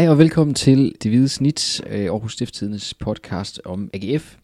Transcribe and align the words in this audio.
Hej 0.00 0.08
og 0.08 0.18
velkommen 0.18 0.54
til 0.54 0.94
Det 1.02 1.10
Hvide 1.10 1.28
Snit, 1.28 1.80
øh, 1.90 2.04
Aarhus 2.04 2.32
Stifttidens 2.32 2.94
podcast 2.94 3.60
om 3.64 3.90
AGF. 3.92 4.36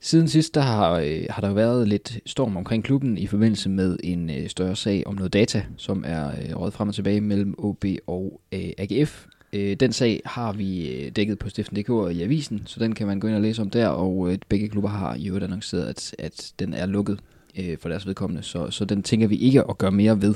Siden 0.00 0.28
sidst 0.28 0.54
der 0.54 0.60
har, 0.60 0.92
øh, 0.92 1.24
har 1.30 1.40
der 1.40 1.52
været 1.52 1.88
lidt 1.88 2.18
storm 2.26 2.56
omkring 2.56 2.84
klubben 2.84 3.18
i 3.18 3.26
forbindelse 3.26 3.68
med 3.68 3.98
en 4.04 4.30
øh, 4.30 4.48
større 4.48 4.76
sag 4.76 5.02
om 5.06 5.14
noget 5.14 5.32
data, 5.32 5.64
som 5.76 6.04
er 6.06 6.28
øh, 6.28 6.72
frem 6.72 6.88
og 6.88 6.94
tilbage 6.94 7.20
mellem 7.20 7.54
OB 7.58 7.84
og 8.06 8.40
øh, 8.52 8.70
AGF. 8.78 9.26
Øh, 9.52 9.76
den 9.76 9.92
sag 9.92 10.22
har 10.24 10.52
vi 10.52 10.88
øh, 10.88 11.10
dækket 11.10 11.38
på 11.38 11.48
stiften.dk 11.48 11.90
og 11.90 12.12
i 12.12 12.22
avisen, 12.22 12.62
så 12.66 12.80
den 12.80 12.94
kan 12.94 13.06
man 13.06 13.20
gå 13.20 13.28
ind 13.28 13.36
og 13.36 13.42
læse 13.42 13.62
om 13.62 13.70
der, 13.70 13.88
og 13.88 14.32
øh, 14.32 14.38
begge 14.48 14.68
klubber 14.68 14.90
har 14.90 15.14
i 15.14 15.26
øvrigt 15.26 15.44
annonceret, 15.44 15.84
at, 15.84 16.14
at 16.18 16.52
den 16.58 16.74
er 16.74 16.86
lukket 16.86 17.18
øh, 17.58 17.78
for 17.78 17.88
deres 17.88 18.06
vedkommende, 18.06 18.42
så, 18.42 18.70
så 18.70 18.84
den 18.84 19.02
tænker 19.02 19.26
vi 19.26 19.36
ikke 19.36 19.68
at 19.68 19.78
gøre 19.78 19.92
mere 19.92 20.22
ved. 20.22 20.34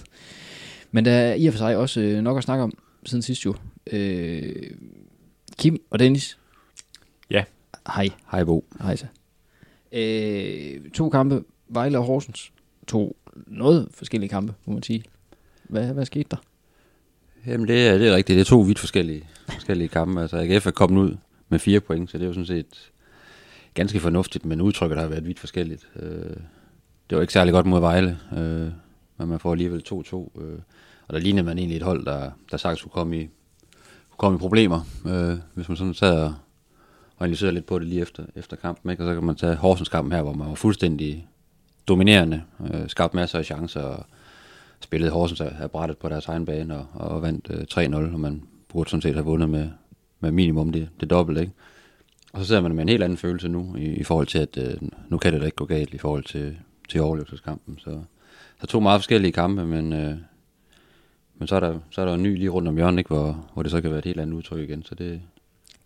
Men 0.91 1.05
der 1.05 1.13
er 1.13 1.35
i 1.35 1.47
og 1.47 1.53
for 1.53 1.59
sig 1.59 1.77
også 1.77 2.01
øh, 2.01 2.23
nok 2.23 2.39
at 2.39 2.45
snakke 2.45 2.65
om 2.65 2.73
siden 3.05 3.23
sidst 3.23 3.45
jo. 3.45 3.55
Øh, 3.93 4.71
Kim 5.59 5.83
og 5.91 5.99
Dennis. 5.99 6.39
Ja. 7.31 7.45
Hej. 7.95 8.09
Hej 8.31 8.45
Bo. 8.45 8.65
Hej 8.83 8.97
så. 8.97 9.07
Øh, 9.93 10.91
to 10.91 11.09
kampe, 11.09 11.45
Vejle 11.69 11.99
og 11.99 12.05
Horsens. 12.05 12.53
To 12.87 13.17
noget 13.47 13.89
forskellige 13.93 14.29
kampe, 14.29 14.55
må 14.65 14.73
man 14.73 14.83
sige. 14.83 15.05
Hvad, 15.63 15.93
hvad 15.93 16.07
skete 16.07 16.27
der? 16.31 16.37
Jamen 17.47 17.69
det 17.69 17.89
er, 17.89 17.99
det 17.99 18.09
er 18.09 18.17
rigtigt, 18.17 18.37
det 18.37 18.41
er 18.41 18.45
to 18.45 18.61
vidt 18.61 18.79
forskellige, 18.79 19.29
forskellige 19.49 19.89
kampe. 19.89 20.21
Altså 20.21 20.37
AGF 20.37 20.67
er 20.67 20.71
kommet 20.71 21.01
ud 21.03 21.17
med 21.49 21.59
fire 21.59 21.81
point, 21.81 22.11
så 22.11 22.19
det 22.19 22.25
er 22.25 22.29
jo 22.29 22.33
sådan 22.33 22.47
set 22.47 22.91
ganske 23.75 24.01
fornuftigt, 24.01 24.45
men 24.45 24.61
udtrykket 24.61 24.99
har 24.99 25.07
været 25.07 25.27
vidt 25.27 25.39
forskelligt. 25.39 25.89
Øh, 25.97 26.37
det 27.11 27.17
var 27.17 27.21
ikke 27.21 27.33
særlig 27.33 27.53
godt 27.53 27.67
mod 27.67 27.81
Vejle, 27.81 28.19
øh, 28.33 28.71
men 29.19 29.29
man 29.29 29.41
får 29.41 29.53
alligevel 29.53 29.83
2-2. 29.89 30.41
Øh, 30.41 30.59
og 31.09 31.15
der 31.15 31.19
lignede 31.19 31.47
man 31.47 31.59
egentlig 31.59 31.77
et 31.77 31.83
hold, 31.83 32.05
der, 32.05 32.31
der 32.51 32.57
sagtens 32.57 32.83
kunne 32.83 32.91
komme 32.91 33.21
i, 33.21 33.29
komme 34.21 34.37
i 34.37 34.39
problemer, 34.39 34.81
øh, 35.07 35.39
hvis 35.55 35.69
man 35.69 35.77
sådan 35.77 35.95
sad 35.95 36.23
og, 36.23 36.35
og 37.17 37.25
analyserede 37.25 37.55
lidt 37.55 37.67
på 37.67 37.79
det 37.79 37.87
lige 37.87 38.01
efter, 38.01 38.23
efter 38.37 38.57
kampen. 38.57 38.91
Ikke? 38.91 39.03
Og 39.03 39.09
så 39.09 39.15
kan 39.15 39.25
man 39.25 39.35
tage 39.35 39.57
Horsens 39.57 39.89
kampen 39.89 40.13
her, 40.13 40.23
hvor 40.23 40.33
man 40.33 40.49
var 40.49 40.55
fuldstændig 40.55 41.29
dominerende, 41.89 42.43
øh, 42.75 42.89
skabte 42.89 43.17
masser 43.17 43.39
af 43.39 43.45
chancer 43.45 43.83
og 43.83 44.05
spillede 44.81 45.13
Horsens 45.13 45.41
af 45.41 45.71
brættet 45.71 45.99
på 45.99 46.09
deres 46.09 46.27
egen 46.27 46.47
bane 46.47 46.79
og, 46.79 46.87
og 46.95 47.23
vandt 47.23 47.51
øh, 47.51 47.85
3-0, 47.85 48.13
og 48.13 48.21
man 48.21 48.43
burde 48.69 48.91
sådan 48.91 49.03
set 49.03 49.15
have 49.15 49.25
vundet 49.25 49.49
med, 49.49 49.69
med 50.21 50.31
minimum 50.31 50.73
det, 50.73 50.89
det 51.01 51.11
dobbelt, 51.11 51.39
ikke? 51.41 51.53
Og 52.33 52.41
så 52.41 52.47
sidder 52.47 52.61
man 52.61 52.75
med 52.75 52.83
en 52.83 52.89
helt 52.89 53.03
anden 53.03 53.19
følelse 53.19 53.49
nu, 53.49 53.77
i, 53.77 53.85
i 53.85 54.03
forhold 54.03 54.27
til, 54.27 54.39
at 54.39 54.59
øh, 54.59 54.89
nu 55.09 55.19
kan 55.19 55.33
det 55.33 55.41
da 55.41 55.47
ikke 55.47 55.57
gå 55.57 55.65
galt 55.65 55.95
i 55.95 55.99
forhold 55.99 56.25
til, 56.25 56.57
til 56.89 57.01
overlevelseskampen. 57.01 57.79
Så, 57.79 58.01
så 58.61 58.67
to 58.67 58.81
meget 58.81 59.01
forskellige 59.01 59.33
kampe, 59.33 59.65
men, 59.65 59.93
øh, 59.93 60.17
men 61.41 61.49
så, 61.49 61.57
er 61.57 61.61
der, 61.61 61.79
så 61.91 62.01
er 62.01 62.05
der 62.05 62.15
en 62.15 62.23
ny 62.23 62.37
lige 62.37 62.49
rundt 62.49 62.69
om 62.69 62.77
hjørnet, 62.77 62.99
ikke? 62.99 63.09
Hvor, 63.09 63.47
hvor 63.55 63.63
det 63.63 63.71
så 63.73 63.81
kan 63.81 63.91
være 63.91 63.99
et 63.99 64.05
helt 64.05 64.21
andet 64.21 64.35
udtryk 64.35 64.61
igen. 64.69 64.83
Så 64.83 64.95
det, 64.95 65.21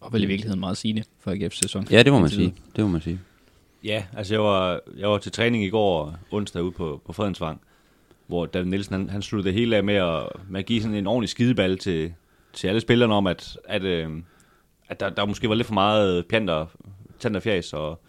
Og 0.00 0.12
vel 0.12 0.22
i 0.22 0.26
virkeligheden 0.26 0.60
meget 0.60 0.76
sigende 0.76 1.02
for 1.20 1.30
AGF's 1.30 1.60
sæson. 1.62 1.86
ja, 1.90 2.02
det 2.02 2.12
må 2.12 2.18
man 2.18 2.30
sige. 2.30 2.54
Det 2.76 2.84
må 2.84 2.90
man 2.90 3.00
sige. 3.00 3.20
Ja, 3.84 4.04
altså 4.16 4.34
jeg 4.34 4.42
var, 4.42 4.80
jeg 4.96 5.10
var 5.10 5.18
til 5.18 5.32
træning 5.32 5.64
i 5.64 5.68
går 5.68 6.14
onsdag 6.30 6.62
ude 6.62 6.72
på, 6.72 7.02
på 7.06 7.12
Fredensvang, 7.12 7.60
hvor 8.26 8.46
David 8.46 8.66
Nielsen 8.66 8.94
han, 8.94 9.10
han 9.10 9.22
sluttede 9.22 9.52
det 9.52 9.60
hele 9.60 9.76
af 9.76 9.84
med 9.84 9.94
at, 9.94 10.22
med 10.48 10.60
at 10.60 10.66
give 10.66 10.82
sådan 10.82 10.96
en 10.96 11.06
ordentlig 11.06 11.28
skideball 11.28 11.78
til, 11.78 12.12
til 12.52 12.68
alle 12.68 12.80
spillerne 12.80 13.14
om, 13.14 13.26
at, 13.26 13.58
at, 13.64 13.82
øh, 13.82 14.10
at 14.88 15.00
der, 15.00 15.10
der 15.10 15.26
måske 15.26 15.48
var 15.48 15.54
lidt 15.54 15.66
for 15.66 15.74
meget 15.74 16.26
pjanter, 16.26 16.66
tand 17.18 17.36
og 17.36 17.42
fjæs, 17.42 17.72
og 17.72 18.00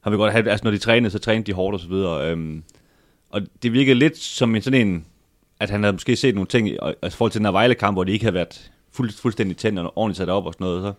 han 0.00 0.10
vil 0.10 0.18
godt 0.18 0.32
have, 0.32 0.50
altså 0.50 0.64
når 0.64 0.70
de 0.70 0.78
trænede, 0.78 1.10
så 1.10 1.18
trænede 1.18 1.46
de 1.46 1.52
hårdt 1.52 1.74
og 1.74 1.80
så 1.80 1.88
videre. 1.88 2.30
Øhm, 2.30 2.62
og 3.30 3.42
det 3.62 3.72
virkede 3.72 3.98
lidt 3.98 4.18
som 4.18 4.54
en 4.56 4.62
sådan 4.62 4.86
en, 4.88 5.06
at 5.60 5.70
han 5.70 5.82
havde 5.82 5.92
måske 5.92 6.16
set 6.16 6.34
nogle 6.34 6.48
ting, 6.48 6.68
i 6.68 6.78
altså 7.02 7.16
forhold 7.18 7.32
til 7.32 7.38
den 7.38 7.46
her 7.46 7.52
Vejle-kamp, 7.52 7.94
hvor 7.94 8.04
de 8.04 8.12
ikke 8.12 8.24
havde 8.24 8.34
været 8.34 8.70
fuld, 8.92 9.12
fuldstændig 9.12 9.56
tændt 9.56 9.78
og 9.78 9.92
ordentligt 9.96 10.16
sat 10.16 10.28
op 10.28 10.46
og 10.46 10.52
sådan 10.52 10.64
noget, 10.64 10.82
så, 10.82 10.92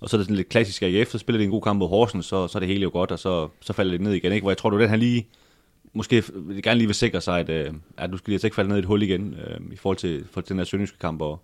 og 0.00 0.08
så 0.08 0.16
er 0.16 0.18
det 0.18 0.26
sådan 0.26 0.36
lidt 0.36 0.48
klassisk 0.48 0.82
AGF, 0.82 1.10
så 1.10 1.18
spiller 1.18 1.38
de 1.38 1.44
en 1.44 1.50
god 1.50 1.62
kamp 1.62 1.78
mod 1.78 1.88
Horsens, 1.88 2.26
så, 2.26 2.48
så 2.48 2.58
er 2.58 2.60
det 2.60 2.68
hele 2.68 2.82
jo 2.82 2.90
godt, 2.92 3.10
og 3.10 3.18
så, 3.18 3.48
så 3.60 3.72
falder 3.72 3.92
det 3.92 4.00
ned 4.00 4.12
igen, 4.12 4.32
ikke? 4.32 4.44
Hvor 4.44 4.50
jeg 4.50 4.58
tror, 4.58 4.70
det 4.70 4.78
var 4.78 4.82
den, 4.82 4.90
han 4.90 4.98
lige, 4.98 5.26
måske 5.92 6.22
gerne 6.62 6.78
lige 6.78 6.88
vil 6.88 6.94
sikre 6.94 7.20
sig, 7.20 7.40
at, 7.40 7.48
øh, 7.48 7.72
at 7.96 8.10
du 8.12 8.16
skal 8.16 8.30
lige 8.30 8.34
altså 8.34 8.46
ikke 8.46 8.54
falde 8.54 8.68
ned 8.68 8.76
i 8.76 8.78
et 8.78 8.84
hul 8.84 9.02
igen, 9.02 9.36
øh, 9.46 9.72
i 9.72 9.76
forhold 9.76 9.96
til, 9.96 10.24
for 10.32 10.40
den 10.40 10.56
her 10.56 10.64
sønderjyske 10.64 10.98
kamp, 10.98 11.22
og 11.22 11.42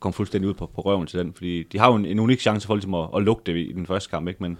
komme 0.00 0.12
fuldstændig 0.12 0.48
ud 0.48 0.54
på, 0.54 0.66
på 0.66 0.80
røven 0.80 1.06
til 1.06 1.18
den, 1.18 1.32
fordi 1.32 1.62
de 1.62 1.78
har 1.78 1.88
jo 1.88 1.94
en, 1.94 2.06
en 2.06 2.18
unik 2.18 2.40
chance 2.40 2.66
for 2.66 2.74
ligesom 2.74 2.94
at, 2.94 3.08
at 3.16 3.22
lukke 3.22 3.42
det 3.46 3.56
i 3.56 3.72
den 3.72 3.86
første 3.86 4.10
kamp, 4.10 4.28
ikke? 4.28 4.42
Men 4.42 4.58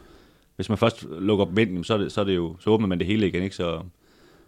hvis 0.56 0.68
man 0.68 0.78
først 0.78 1.06
lukker 1.20 1.44
op 1.44 1.58
ind, 1.58 1.84
så, 1.84 1.94
er 1.94 1.98
det, 1.98 2.12
så, 2.12 2.20
er 2.20 2.24
det 2.24 2.36
jo, 2.36 2.56
så 2.60 2.70
åbner 2.70 2.86
man 2.88 2.98
det 2.98 3.06
hele 3.06 3.28
igen, 3.28 3.42
ikke? 3.42 3.56
Så, 3.56 3.82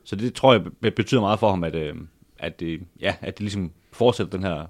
så 0.04 0.16
det 0.16 0.34
tror 0.34 0.52
jeg 0.82 0.94
betyder 0.94 1.20
meget 1.20 1.38
for 1.38 1.50
ham, 1.50 1.64
at, 1.64 1.74
øh, 1.74 1.94
at, 2.38 2.60
det, 2.60 2.80
ja, 3.00 3.14
at 3.20 3.34
det 3.38 3.40
ligesom 3.40 3.70
fortsætter 3.92 4.30
den 4.38 4.46
her 4.46 4.66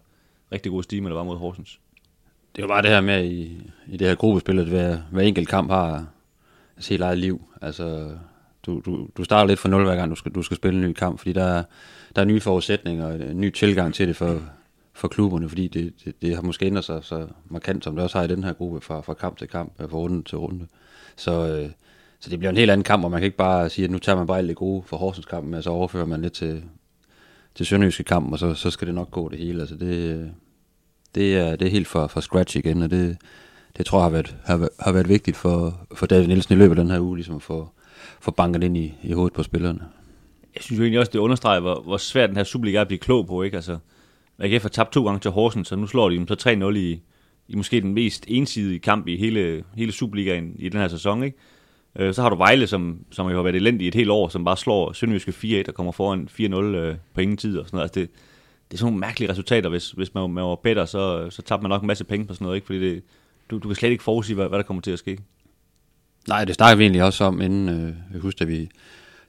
rigtig 0.53 0.71
gode 0.73 0.83
stime, 0.83 1.09
der 1.09 1.15
var 1.15 1.25
mod 1.25 1.37
Horsens. 1.37 1.81
Det 2.57 2.63
er 2.63 2.67
jo 2.67 2.69
bare 2.69 2.83
det 2.83 2.91
her 2.91 3.01
med 3.01 3.25
i, 3.25 3.63
i 3.89 3.97
det 3.97 4.09
her 4.09 4.15
gruppespil, 4.15 4.59
at 4.59 4.67
hver, 4.67 4.99
hver 5.11 5.23
enkelt 5.23 5.49
kamp 5.49 5.71
har 5.71 6.07
sit 6.79 6.91
helt 6.91 7.03
eget 7.03 7.19
liv. 7.19 7.43
Altså, 7.63 8.11
du, 8.67 8.83
du, 8.87 9.09
du 9.17 9.25
starter 9.25 9.49
lidt 9.49 9.59
fra 9.59 9.69
nul 9.69 9.85
hver 9.85 9.97
gang, 9.97 10.11
du 10.11 10.17
skal, 10.17 10.33
du 10.33 10.43
skal 10.43 10.57
spille 10.57 10.81
en 10.85 10.89
ny 10.89 10.93
kamp, 10.93 11.19
fordi 11.19 11.33
der, 11.33 11.45
er- 11.45 11.63
der 12.17 12.23
er 12.23 12.27
nye 12.27 12.41
forudsætninger 12.41 13.07
og 13.07 13.15
en 13.15 13.41
ny 13.41 13.51
tilgang 13.51 13.95
til 13.95 14.09
det 14.09 14.17
for, 14.17 14.41
for 14.93 15.09
klubberne, 15.09 15.49
fordi 15.49 15.69
det, 15.69 15.93
det, 16.05 16.23
det 16.23 16.35
har 16.35 16.43
måske 16.43 16.67
ændret 16.67 16.85
sig 16.85 17.05
så 17.05 17.27
markant, 17.49 17.85
som 17.85 17.95
det 17.95 18.05
også 18.05 18.19
har 18.19 18.25
i 18.25 18.29
den 18.29 18.45
her 18.45 18.53
gruppe, 18.53 18.81
fra, 18.81 19.01
fra 19.01 19.15
kamp 19.15 19.39
til 19.39 19.49
kamp, 19.49 19.73
fra 19.79 19.97
runde 19.97 20.23
til 20.23 20.39
runde. 20.39 20.67
Så, 21.17 21.47
øh, 21.49 21.71
så 22.21 22.31
det 22.31 22.39
bliver 22.39 22.51
en 22.51 22.57
helt 22.57 22.71
anden 22.71 22.85
kamp, 22.85 23.05
og 23.05 23.11
man 23.11 23.21
kan 23.21 23.25
ikke 23.25 23.37
bare 23.37 23.69
sige, 23.69 23.85
at 23.85 23.91
nu 23.91 23.99
tager 23.99 24.17
man 24.17 24.27
bare 24.27 24.39
alt 24.39 24.49
det 24.49 24.57
gode 24.57 24.83
for 24.87 24.97
Horsens 24.97 25.27
kampen, 25.27 25.55
og 25.55 25.63
så 25.63 25.71
overfører 25.71 26.07
man 26.07 26.23
lidt 26.23 26.33
til, 26.33 26.63
til 27.55 27.67
Sønderjyske 27.67 28.05
kamp, 28.05 28.33
og 28.33 28.39
så, 28.39 28.55
så 28.55 28.71
skal 28.71 28.87
det 28.87 28.95
nok 28.95 29.11
gå 29.11 29.29
det 29.29 29.39
hele. 29.39 29.61
Altså 29.61 29.75
det, 29.77 30.31
det 31.15 31.37
er, 31.37 31.57
det 31.57 31.67
er 31.67 31.71
helt 31.71 31.87
fra, 31.89 32.07
fra 32.07 32.21
scratch 32.21 32.57
igen, 32.57 32.83
og 32.83 32.91
det, 32.91 33.17
det 33.77 33.87
tror 33.87 33.99
jeg 33.99 34.05
har 34.05 34.11
været, 34.11 34.37
har, 34.45 34.57
været- 34.57 34.71
har 34.81 34.93
været 34.93 35.09
vigtigt 35.09 35.37
for, 35.37 35.87
for 35.95 36.07
David 36.07 36.27
Nielsen 36.27 36.55
i 36.55 36.59
løbet 36.59 36.79
af 36.79 36.85
den 36.85 36.91
her 36.93 37.01
uge, 37.01 37.17
ligesom 37.17 37.37
at 37.37 37.43
få, 37.43 37.69
få 38.21 38.31
banket 38.31 38.63
ind 38.65 38.77
i, 38.77 38.95
i 39.03 39.13
hovedet 39.13 39.33
på 39.33 39.43
spillerne. 39.43 39.81
Jeg 40.55 40.63
synes 40.63 40.79
jo 40.79 40.83
egentlig 40.85 40.99
også, 41.01 41.13
det 41.13 41.19
understreger, 41.19 41.61
hvor, 41.61 41.81
hvor 41.83 41.97
svært 41.97 42.29
den 42.29 42.37
her 42.37 42.45
Superliga 42.45 42.77
er 42.77 42.81
at 42.81 42.87
blive 42.89 42.99
klog 42.99 43.27
på, 43.27 43.43
ikke? 43.43 43.57
Altså, 43.57 43.79
AGF 44.39 44.63
har 44.63 44.69
tabt 44.69 44.93
to 44.93 45.05
gange 45.05 45.21
til 45.21 45.31
Horsens, 45.31 45.69
så 45.69 45.77
nu 45.77 45.87
slår 45.87 46.09
de 46.09 46.17
dem 46.17 46.29
så 46.29 46.69
3-0 46.73 46.77
i, 46.77 47.01
i 47.49 47.57
måske 47.57 47.81
den 47.81 47.95
mest 47.95 48.25
ensidige 48.29 48.79
kamp 48.79 49.09
i 49.09 49.17
hele, 49.17 49.65
hele 49.77 49.93
Superligaen 49.93 50.53
i 50.59 50.69
den 50.69 50.81
her 50.81 50.89
sæson, 50.89 51.23
ikke? 51.23 51.37
Øh, 51.99 52.15
så 52.15 52.23
har 52.23 52.29
du 52.31 52.37
Vejle, 52.37 52.67
som, 52.67 52.99
som 53.11 53.29
jo 53.29 53.37
har 53.37 53.43
været 53.43 53.57
elendig 53.57 53.89
et 53.89 53.95
helt 53.95 54.11
år, 54.11 54.29
som 54.29 54.45
bare 54.45 54.57
slår 54.57 54.93
Sønderjyske 54.93 55.63
4-1 55.65 55.69
og 55.69 55.75
kommer 55.75 55.93
foran 55.93 56.29
4-0 56.41 56.55
øh, 56.55 56.97
på 57.15 57.21
ingen 57.21 57.37
tid 57.37 57.59
og 57.59 57.67
sådan 57.67 57.77
noget. 57.77 57.85
Altså 57.85 58.01
det, 58.01 58.11
det 58.71 58.75
er 58.75 58.79
sådan 58.79 58.93
nogle 58.93 59.01
mærkelige 59.01 59.31
resultater, 59.31 59.69
hvis, 59.69 59.91
hvis 59.91 60.15
man, 60.15 60.31
man 60.31 60.45
var 60.45 60.55
bedre, 60.55 60.87
så, 60.87 61.31
så 61.31 61.43
tabte 61.43 61.63
man 61.63 61.69
nok 61.69 61.83
en 61.83 61.87
masse 61.87 62.05
penge 62.05 62.27
på 62.27 62.35
sådan 62.35 62.45
noget, 62.45 62.57
ikke? 62.57 62.67
Fordi 62.67 62.81
det, 62.81 63.03
du, 63.51 63.59
du 63.59 63.69
kan 63.69 63.75
slet 63.75 63.91
ikke 63.91 64.05
forudsige, 64.05 64.37
hvad, 64.37 64.49
hvad 64.49 64.59
der 64.59 64.63
kommer 64.63 64.81
til 64.81 64.91
at 64.91 64.99
ske. 64.99 65.19
Nej, 66.29 66.45
det 66.45 66.55
snakker 66.55 66.77
vi 66.77 66.85
egentlig 66.85 67.05
også 67.05 67.25
om, 67.25 67.41
inden 67.41 67.69
øh, 67.69 67.95
jeg 68.13 68.21
husker, 68.21 68.45
da 68.45 68.51
vi, 68.51 68.69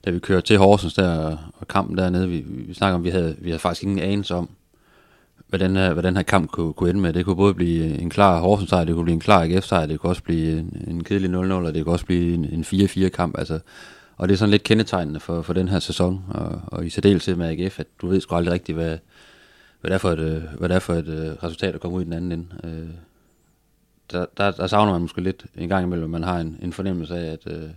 da 0.04 0.10
vi 0.10 0.18
kørte 0.18 0.46
til 0.46 0.58
Horsens 0.58 0.94
der, 0.94 1.36
og, 1.58 1.68
kampen 1.68 1.98
dernede, 1.98 2.28
vi, 2.28 2.36
vi, 2.36 2.62
vi 2.62 2.74
snakker 2.74 2.94
om, 2.94 3.04
vi 3.04 3.10
havde, 3.10 3.36
vi 3.38 3.50
havde 3.50 3.58
faktisk 3.58 3.82
ingen 3.82 3.98
anelse 3.98 4.34
om, 4.34 4.50
hvad 5.50 5.58
den 5.58 5.76
her, 5.76 5.92
hvad 5.92 6.02
den 6.02 6.16
her 6.16 6.22
kamp 6.22 6.50
kunne, 6.50 6.72
kunne 6.72 6.90
ende 6.90 7.00
med. 7.00 7.12
Det 7.12 7.24
kunne 7.24 7.36
både 7.36 7.54
blive 7.54 7.98
en 8.00 8.10
klar 8.10 8.40
Horsens 8.40 8.70
sejr, 8.70 8.84
det 8.84 8.94
kunne 8.94 9.04
blive 9.04 9.14
en 9.14 9.20
klar 9.20 9.42
AGF 9.42 9.64
sejr, 9.64 9.86
det 9.86 10.00
kunne 10.00 10.10
også 10.10 10.22
blive 10.22 10.58
en, 10.58 10.84
en 10.88 11.04
kedelig 11.04 11.30
0-0, 11.30 11.52
og 11.52 11.74
det 11.74 11.84
kunne 11.84 11.94
også 11.94 12.06
blive 12.06 12.34
en, 12.34 12.44
en 12.44 12.62
4-4 12.62 13.08
kamp. 13.08 13.38
Altså, 13.38 13.58
og 14.16 14.28
det 14.28 14.34
er 14.34 14.38
sådan 14.38 14.50
lidt 14.50 14.62
kendetegnende 14.62 15.20
for, 15.20 15.42
for 15.42 15.52
den 15.52 15.68
her 15.68 15.78
sæson, 15.78 16.24
og, 16.28 16.60
og 16.66 16.86
i 16.86 16.90
særdeleshed 16.90 17.36
med 17.36 17.48
AGF, 17.48 17.80
at 17.80 17.86
du 18.00 18.06
ved 18.06 18.20
sgu 18.20 18.34
aldrig 18.34 18.52
rigtigt, 18.54 18.78
hvad, 18.78 18.98
hvad 19.80 19.90
det 19.90 19.94
er 19.94 19.98
for 19.98 20.10
et, 20.10 20.48
hvad 20.58 20.68
det 20.68 20.74
er 20.74 20.78
for 20.78 20.94
et 20.94 21.08
uh, 21.08 21.44
resultat, 21.44 21.72
der 21.72 21.78
kommer 21.78 21.98
ud 21.98 22.02
i 22.02 22.04
den 22.04 22.12
anden 22.12 22.32
ende. 22.32 22.46
Øh, 22.64 22.88
der, 24.12 24.26
der, 24.36 24.50
der 24.50 24.66
savner 24.66 24.92
man 24.92 25.00
måske 25.00 25.20
lidt 25.20 25.46
en 25.56 25.68
gang 25.68 25.86
imellem, 25.86 26.04
at 26.04 26.10
man 26.10 26.22
har 26.22 26.38
en, 26.38 26.58
en 26.62 26.72
fornemmelse 26.72 27.16
af, 27.16 27.32
at, 27.32 27.52
øh, 27.52 27.70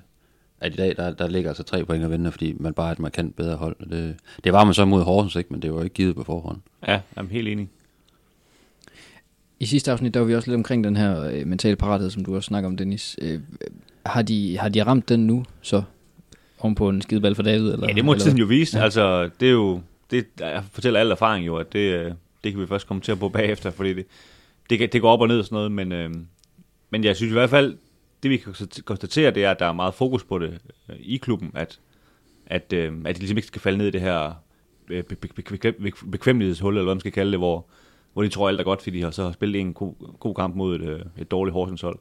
at 0.63 0.73
i 0.73 0.75
dag, 0.77 0.95
der, 0.97 1.11
der 1.11 1.27
ligger 1.27 1.49
altså 1.49 1.63
tre 1.63 1.85
point 1.85 2.03
at 2.03 2.11
vinde, 2.11 2.31
fordi 2.31 2.53
man 2.59 2.73
bare 2.73 2.87
er 2.87 2.91
et 2.91 2.99
markant 2.99 3.35
bedre 3.35 3.55
hold. 3.55 3.75
Og 3.79 3.89
Det, 3.89 4.15
det 4.43 4.53
var 4.53 4.63
man 4.63 4.73
så 4.73 4.85
mod 4.85 5.03
Horsens, 5.03 5.35
ikke? 5.35 5.49
men 5.53 5.61
det 5.61 5.73
var 5.73 5.83
ikke 5.83 5.93
givet 5.93 6.15
på 6.15 6.23
forhånd. 6.23 6.57
Ja, 6.87 6.91
jeg 6.91 7.01
er 7.15 7.23
helt 7.31 7.47
enig. 7.47 7.69
I 9.59 9.65
sidste 9.65 9.91
afsnit, 9.91 10.13
der 10.13 10.19
var 10.19 10.27
vi 10.27 10.35
også 10.35 10.49
lidt 10.49 10.55
omkring 10.55 10.83
den 10.83 10.95
her 10.95 11.23
øh, 11.23 11.47
mentale 11.47 11.75
parathed, 11.75 12.09
som 12.09 12.25
du 12.25 12.35
også 12.35 12.47
snakker 12.47 12.69
om, 12.69 12.77
Dennis. 12.77 13.17
Øh, 13.21 13.39
har, 14.05 14.21
de, 14.21 14.57
har 14.57 14.69
de 14.69 14.83
ramt 14.83 15.09
den 15.09 15.27
nu, 15.27 15.45
så? 15.61 15.83
Om 16.59 16.75
på 16.75 16.89
en 16.89 17.01
skideball 17.01 17.35
for 17.35 17.43
David? 17.43 17.71
Eller, 17.73 17.87
Ja, 17.87 17.93
det 17.93 18.05
må 18.05 18.11
eller 18.11 18.23
tiden 18.23 18.37
hvad? 18.37 18.45
jo 18.45 18.47
vise. 18.47 18.77
Ja. 18.77 18.83
Altså, 18.83 19.29
det 19.39 19.47
er 19.47 19.51
jo, 19.51 19.81
det 20.11 20.25
jeg 20.39 20.63
fortæller 20.71 20.99
al 20.99 21.11
erfaring 21.11 21.45
jo, 21.45 21.55
at 21.55 21.73
det, 21.73 21.79
øh, 21.79 22.11
det 22.43 22.51
kan 22.51 22.61
vi 22.61 22.67
først 22.67 22.87
komme 22.87 23.01
til 23.01 23.11
at 23.11 23.19
på 23.19 23.29
bagefter, 23.29 23.71
fordi 23.71 23.93
det, 23.93 24.05
det, 24.69 24.93
det 24.93 25.01
går 25.01 25.11
op 25.11 25.21
og 25.21 25.27
ned 25.27 25.39
og 25.39 25.45
sådan 25.45 25.55
noget, 25.55 25.71
men, 25.71 25.91
øh, 25.91 26.09
men 26.89 27.03
jeg 27.03 27.15
synes 27.15 27.31
i 27.31 27.33
hvert 27.33 27.49
fald, 27.49 27.77
det 28.23 28.31
vi 28.31 28.37
kan 28.37 28.53
konstatere, 28.85 29.31
det 29.31 29.45
er, 29.45 29.51
at 29.51 29.59
der 29.59 29.65
er 29.65 29.73
meget 29.73 29.93
fokus 29.93 30.23
på 30.23 30.39
det 30.39 30.61
øh, 30.89 30.95
i 30.99 31.17
klubben, 31.17 31.51
at, 31.55 31.79
at, 32.45 32.73
øh, 32.73 32.93
at 33.05 33.15
de 33.15 33.19
ligesom 33.19 33.37
ikke 33.37 33.47
skal 33.47 33.61
falde 33.61 33.77
ned 33.77 33.87
i 33.87 33.91
det 33.91 34.01
her 34.01 34.33
øh, 34.89 35.03
be- 35.03 35.15
be- 35.15 36.07
bekvemmelighedshul, 36.11 36.73
eller 36.73 36.83
hvad 36.83 36.95
man 36.95 36.99
skal 36.99 37.11
kalde 37.11 37.31
det, 37.31 37.39
hvor, 37.39 37.65
hvor 38.13 38.23
de 38.23 38.29
tror 38.29 38.49
alt 38.49 38.59
er 38.59 38.63
godt, 38.63 38.81
fordi 38.81 38.97
de 38.97 39.03
har 39.03 39.11
så 39.11 39.31
spillet 39.31 39.61
en 39.61 39.73
god, 39.73 39.93
god 40.19 40.35
kamp 40.35 40.55
mod 40.55 40.75
et, 40.75 40.81
øh, 40.81 41.01
et 41.17 41.31
dårligt 41.31 41.53
Horsens 41.53 41.81
hold. 41.81 41.99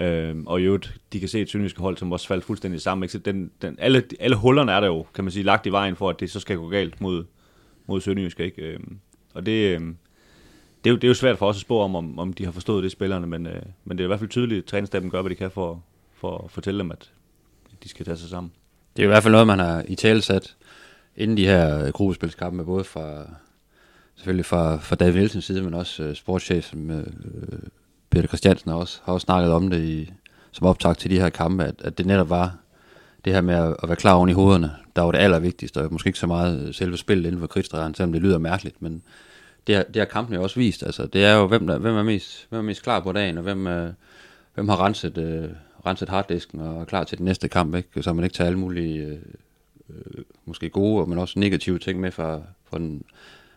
Øh, 0.00 0.36
og 0.46 0.60
i 0.60 0.64
øvrigt, 0.64 0.94
de 1.12 1.20
kan 1.20 1.28
se 1.28 1.40
et 1.40 1.50
sønderjyske 1.50 1.80
hold, 1.80 1.96
som 1.96 2.12
også 2.12 2.28
faldt 2.28 2.44
fuldstændig 2.44 2.80
sammen. 2.80 3.02
Ikke? 3.04 3.12
Så 3.12 3.18
den, 3.18 3.50
den, 3.62 3.76
alle, 3.78 4.04
alle 4.20 4.36
hullerne 4.36 4.72
er 4.72 4.80
der 4.80 4.86
jo, 4.86 5.06
kan 5.14 5.24
man 5.24 5.30
sige, 5.30 5.42
lagt 5.42 5.66
i 5.66 5.70
vejen 5.70 5.96
for, 5.96 6.10
at 6.10 6.20
det 6.20 6.30
så 6.30 6.40
skal 6.40 6.56
gå 6.56 6.68
galt 6.68 7.00
mod, 7.00 7.24
mod 7.86 8.00
Sønderjyske. 8.00 8.44
Ikke? 8.44 8.62
Øh, 8.62 8.80
og 9.34 9.46
det, 9.46 9.80
øh, 9.80 9.80
det, 10.84 10.90
er 10.90 10.92
jo, 10.92 10.96
det 10.96 11.04
er 11.04 11.08
jo 11.08 11.14
svært 11.14 11.38
for 11.38 11.48
os 11.48 11.56
at 11.56 11.60
spå 11.60 11.80
om, 11.80 11.96
om, 11.96 12.18
om 12.18 12.32
de 12.32 12.44
har 12.44 12.52
forstået 12.52 12.82
det, 12.82 12.92
spillerne, 12.92 13.26
men, 13.26 13.46
øh, 13.46 13.62
men 13.84 13.98
det 13.98 14.04
er 14.04 14.06
i 14.06 14.08
hvert 14.08 14.18
fald 14.18 14.30
tydeligt, 14.30 14.58
at 14.58 14.64
træningsstaben 14.64 15.10
gør, 15.10 15.22
hvad 15.22 15.30
de 15.30 15.34
kan 15.34 15.50
for, 15.50 15.82
for 16.14 16.38
at 16.44 16.50
fortælle 16.50 16.78
dem, 16.78 16.90
at 16.90 17.10
de 17.82 17.88
skal 17.88 18.04
tage 18.06 18.16
sig 18.16 18.30
sammen. 18.30 18.52
Det 18.96 19.02
er 19.02 19.06
i 19.06 19.08
hvert 19.08 19.22
fald 19.22 19.32
noget, 19.32 19.46
man 19.46 19.58
har 19.58 19.84
i 19.88 19.94
tale 19.94 20.22
sat 20.22 20.56
inden 21.16 21.36
de 21.36 21.46
her 21.46 21.84
øh, 21.84 21.92
gruppespilskampe, 21.92 22.64
både 22.64 22.84
fra, 22.84 23.30
selvfølgelig 24.16 24.46
fra, 24.46 24.76
fra 24.76 24.96
David 24.96 25.14
Nielsens 25.14 25.44
side, 25.44 25.62
men 25.62 25.74
også 25.74 26.02
øh, 26.02 26.10
uh, 26.10 26.14
sportschef 26.14 26.74
øh, 26.74 27.04
Peter 28.10 28.28
Christiansen 28.28 28.70
har 28.70 28.78
også, 28.78 29.00
har 29.04 29.12
også 29.12 29.24
snakket 29.24 29.52
om 29.52 29.70
det 29.70 29.84
i, 29.84 30.12
som 30.52 30.66
optag 30.66 30.96
til 30.96 31.10
de 31.10 31.20
her 31.20 31.28
kampe, 31.28 31.64
at, 31.64 31.74
at 31.78 31.98
det 31.98 32.06
netop 32.06 32.30
var 32.30 32.56
det 33.24 33.34
her 33.34 33.40
med 33.40 33.54
at, 33.54 33.76
at 33.82 33.88
være 33.88 33.96
klar 33.96 34.14
oven 34.14 34.28
i 34.28 34.32
hovederne, 34.32 34.70
der 34.96 35.02
var 35.02 35.10
det 35.10 35.18
allervigtigste, 35.18 35.78
og 35.78 35.92
måske 35.92 36.08
ikke 36.08 36.18
så 36.18 36.26
meget 36.26 36.68
øh, 36.68 36.74
selve 36.74 36.96
spillet 36.96 37.26
inden 37.26 37.40
for 37.40 37.46
krigsdrejeren, 37.46 37.94
selvom 37.94 38.12
det 38.12 38.22
lyder 38.22 38.38
mærkeligt, 38.38 38.82
men 38.82 39.02
det 39.66 39.74
har, 39.74 39.82
det 39.82 39.96
har 39.96 40.04
kampen 40.04 40.34
jo 40.34 40.42
også 40.42 40.60
vist. 40.60 40.82
Altså, 40.82 41.06
det 41.06 41.24
er 41.24 41.34
jo, 41.34 41.46
hvem, 41.46 41.66
der, 41.66 41.78
hvem, 41.78 41.96
er 41.96 42.02
mest, 42.02 42.46
hvem 42.48 42.58
er 42.58 42.64
mest 42.64 42.82
klar 42.82 43.00
på 43.00 43.12
dagen, 43.12 43.36
og 43.38 43.42
hvem, 43.42 43.66
øh, 43.66 43.90
hvem 44.54 44.68
har 44.68 44.84
renset, 44.84 45.18
øh, 45.18 45.48
renset 45.86 46.08
harddisken 46.08 46.60
og 46.60 46.80
er 46.80 46.84
klar 46.84 47.04
til 47.04 47.18
den 47.18 47.24
næste 47.24 47.48
kamp, 47.48 47.74
ikke? 47.74 48.02
så 48.02 48.12
man 48.12 48.24
ikke 48.24 48.34
tager 48.34 48.46
alle 48.46 48.58
mulige 48.58 49.04
øh, 49.04 49.18
øh, 49.90 50.24
måske 50.44 50.70
gode, 50.70 51.06
men 51.06 51.18
også 51.18 51.38
negative 51.38 51.78
ting 51.78 52.00
med 52.00 52.12
fra, 52.12 52.40
fra, 52.70 52.78
den, 52.78 53.02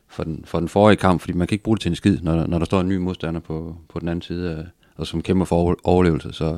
fra, 0.07 0.23
den, 0.23 0.43
fra 0.45 0.59
den 0.59 0.69
forrige 0.69 0.97
kamp, 0.97 1.21
fordi 1.21 1.33
man 1.33 1.47
kan 1.47 1.55
ikke 1.55 1.63
bruge 1.63 1.77
det 1.77 1.81
til 1.81 1.89
en 1.89 1.95
skid, 1.95 2.17
når, 2.21 2.47
når 2.47 2.59
der 2.59 2.65
står 2.65 2.81
en 2.81 2.89
ny 2.89 2.97
modstander 2.97 3.39
på, 3.39 3.75
på 3.89 3.99
den 3.99 4.07
anden 4.07 4.21
side, 4.21 4.69
og 4.95 5.07
som 5.07 5.21
kæmper 5.21 5.45
for 5.45 5.79
overlevelse. 5.83 6.33
Så, 6.33 6.57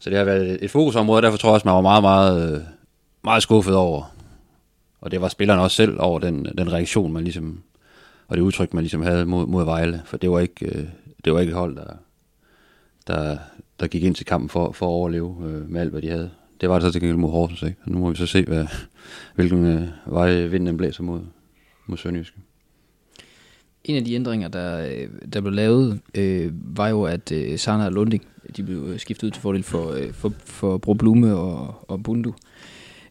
så 0.00 0.10
det 0.10 0.18
har 0.18 0.24
været 0.24 0.64
et 0.64 0.70
fokusområde, 0.70 1.18
og 1.18 1.22
derfor 1.22 1.38
tror 1.38 1.48
jeg 1.48 1.54
også, 1.54 1.68
man 1.68 1.74
var 1.74 1.80
meget, 1.80 2.02
meget, 2.02 2.54
øh, 2.54 2.60
meget 3.24 3.42
skuffet 3.42 3.74
over, 3.74 4.14
og 5.00 5.10
det 5.10 5.20
var 5.20 5.28
spillerne 5.28 5.62
også 5.62 5.76
selv 5.76 5.96
over 6.00 6.18
den, 6.18 6.44
den 6.58 6.72
reaktion, 6.72 7.12
man 7.12 7.24
ligesom 7.24 7.62
og 8.28 8.36
det 8.36 8.42
udtryk, 8.42 8.74
man 8.74 8.82
ligesom 8.82 9.02
havde 9.02 9.26
mod, 9.26 9.46
mod 9.46 9.64
Vejle, 9.64 10.02
for 10.04 10.16
det 10.16 10.30
var 10.30 10.40
ikke, 10.40 10.66
øh, 10.66 10.84
det 11.24 11.32
var 11.32 11.40
ikke 11.40 11.50
et 11.50 11.56
hold, 11.56 11.76
der, 11.76 11.94
der, 13.06 13.38
der 13.80 13.86
gik 13.86 14.02
ind 14.02 14.14
til 14.14 14.26
kampen 14.26 14.48
for, 14.48 14.72
for 14.72 14.86
at 14.86 14.90
overleve 14.90 15.36
øh, 15.44 15.70
med 15.70 15.80
alt, 15.80 15.90
hvad 15.90 16.02
de 16.02 16.08
havde. 16.08 16.30
Det 16.60 16.68
var 16.68 16.74
det 16.74 16.82
så 16.82 16.92
til 16.92 17.00
gengæld 17.00 17.18
mod 17.18 17.30
Horsens, 17.30 17.62
ikke? 17.62 17.76
Og 17.84 17.92
nu 17.92 17.98
må 17.98 18.10
vi 18.10 18.16
så 18.16 18.26
se, 18.26 18.44
hvad, 18.44 18.66
hvilken 19.34 19.64
øh, 19.64 19.88
vej 20.06 20.46
vinden 20.46 20.76
blæser 20.76 21.02
mod, 21.02 21.20
mod 21.86 21.96
Sønderjyske. 21.96 22.36
En 23.84 23.96
af 23.96 24.04
de 24.04 24.14
ændringer, 24.14 24.48
der, 24.48 24.86
øh, 24.86 25.08
der 25.32 25.40
blev 25.40 25.52
lavet, 25.52 26.00
øh, 26.14 26.52
var 26.76 26.88
jo, 26.88 27.02
at 27.02 27.32
øh, 27.32 27.58
Sana 27.58 27.86
og 27.86 27.92
Lunding 27.92 28.26
de 28.56 28.62
blev 28.62 28.98
skiftet 28.98 29.26
ud 29.26 29.30
til 29.30 29.42
fordel 29.42 29.62
for, 29.62 29.90
øh, 29.90 30.12
for, 30.12 30.32
for 30.44 30.78
Bro 30.78 30.94
Blume 30.94 31.36
og, 31.36 31.84
og 31.88 32.02
Bundu. 32.02 32.34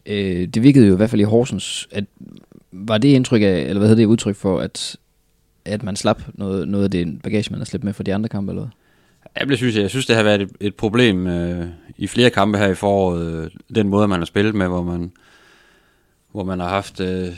Øh, 0.06 0.46
det 0.46 0.62
virkede 0.62 0.86
jo 0.86 0.92
i 0.92 0.96
hvert 0.96 1.10
fald 1.10 1.20
i 1.20 1.24
Horsens, 1.24 1.88
at 1.90 2.04
var 2.72 2.98
det 2.98 3.08
indtryk 3.08 3.42
af, 3.42 3.60
eller 3.60 3.78
hvad 3.78 3.88
hedder 3.88 4.02
det 4.02 4.06
udtryk 4.06 4.36
for, 4.36 4.60
at 4.60 4.96
at 5.64 5.82
man 5.82 5.96
slap 5.96 6.22
noget, 6.34 6.68
noget 6.68 6.84
af 6.84 6.90
det 6.90 7.22
bagage, 7.22 7.50
man 7.50 7.60
har 7.60 7.64
slæbt 7.64 7.84
med 7.84 7.92
for 7.92 8.02
de 8.02 8.14
andre 8.14 8.28
kampe, 8.28 8.52
eller 8.52 8.62
hvad? 8.62 8.70
Ja, 9.40 9.44
det 9.44 9.58
synes 9.58 9.74
jeg. 9.74 9.82
Jeg 9.82 9.90
synes, 9.90 10.06
det 10.06 10.16
har 10.16 10.22
været 10.22 10.42
et, 10.42 10.50
et 10.60 10.74
problem 10.74 11.26
øh, 11.26 11.66
i 11.96 12.06
flere 12.06 12.30
kampe 12.30 12.58
her 12.58 12.66
i 12.66 12.74
foråret. 12.74 13.44
Øh, 13.44 13.50
den 13.74 13.88
måde, 13.88 14.08
man 14.08 14.20
har 14.20 14.26
spillet 14.26 14.54
med, 14.54 14.68
hvor 14.68 14.82
man, 14.82 15.12
hvor 16.32 16.44
man 16.44 16.60
har 16.60 16.68
haft... 16.68 17.00
Øh, 17.00 17.28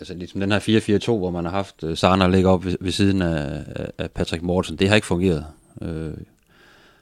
altså 0.00 0.14
ligesom 0.14 0.40
den 0.40 0.52
her 0.52 0.98
4-4-2, 1.08 1.18
hvor 1.18 1.30
man 1.30 1.44
har 1.44 1.52
haft 1.52 1.84
øh, 1.84 1.96
Sarner 1.96 2.28
ligge 2.28 2.48
op 2.48 2.64
ved, 2.64 2.76
ved 2.80 2.92
siden 2.92 3.22
af, 3.22 3.64
af 3.98 4.10
Patrick 4.10 4.42
Mortensen. 4.42 4.78
Det 4.78 4.88
har 4.88 4.94
ikke 4.94 5.06
fungeret. 5.06 5.46
Øh, 5.82 6.12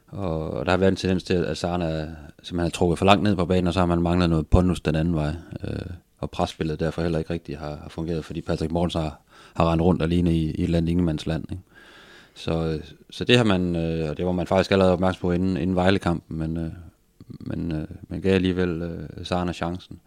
og 0.09 0.67
der 0.67 0.71
har 0.71 0.79
været 0.79 0.93
en 0.93 0.97
tendens 0.97 1.23
til, 1.23 1.35
at 1.35 1.59
Sarna 1.59 2.01
simpelthen 2.43 2.59
har 2.59 2.69
trukket 2.71 2.99
for 2.99 3.07
langt 3.07 3.23
ned 3.23 3.37
på 3.37 3.45
banen, 3.45 3.67
og 3.67 3.73
så 3.73 3.79
har 3.79 3.87
man 3.87 4.03
manglet 4.03 4.31
noget 4.31 4.47
pondus 4.47 4.81
den 4.81 4.95
anden 4.95 5.15
vej. 5.15 5.33
Øh, 5.65 5.79
og 6.19 6.31
presspillet 6.31 6.81
derfor 6.81 7.03
heller 7.03 7.19
ikke 7.19 7.33
rigtig 7.33 7.59
har, 7.59 7.77
har 7.83 7.89
fungeret, 7.89 8.25
fordi 8.25 8.41
Patrick 8.41 8.73
Mortensen 8.73 9.01
har, 9.01 9.21
har 9.55 9.73
rendt 9.73 9.83
rundt 9.83 10.03
alene 10.03 10.35
i, 10.35 10.45
i 10.45 10.51
et 10.51 10.65
eller 10.65 10.79
andet 10.79 10.91
ingemandsland. 10.91 11.45
Ikke? 11.51 11.63
Så, 12.35 12.81
så 13.11 13.25
det 13.25 13.37
har 13.37 13.45
man, 13.45 13.77
øh, 13.77 14.11
og 14.11 14.17
det 14.17 14.27
var 14.27 14.33
man 14.33 14.47
faktisk 14.47 14.71
allerede 14.71 14.93
opmærksom 14.93 15.21
på 15.21 15.33
inden, 15.33 15.57
inden 15.57 15.77
Vejle-kampen, 15.77 16.39
men, 16.39 16.57
øh, 16.57 16.71
men 17.29 17.73
øh, 17.73 17.85
man 18.09 18.21
gav 18.21 18.35
alligevel 18.35 18.83
øh, 18.83 19.27
Sarna 19.27 19.53
chancen. 19.53 20.01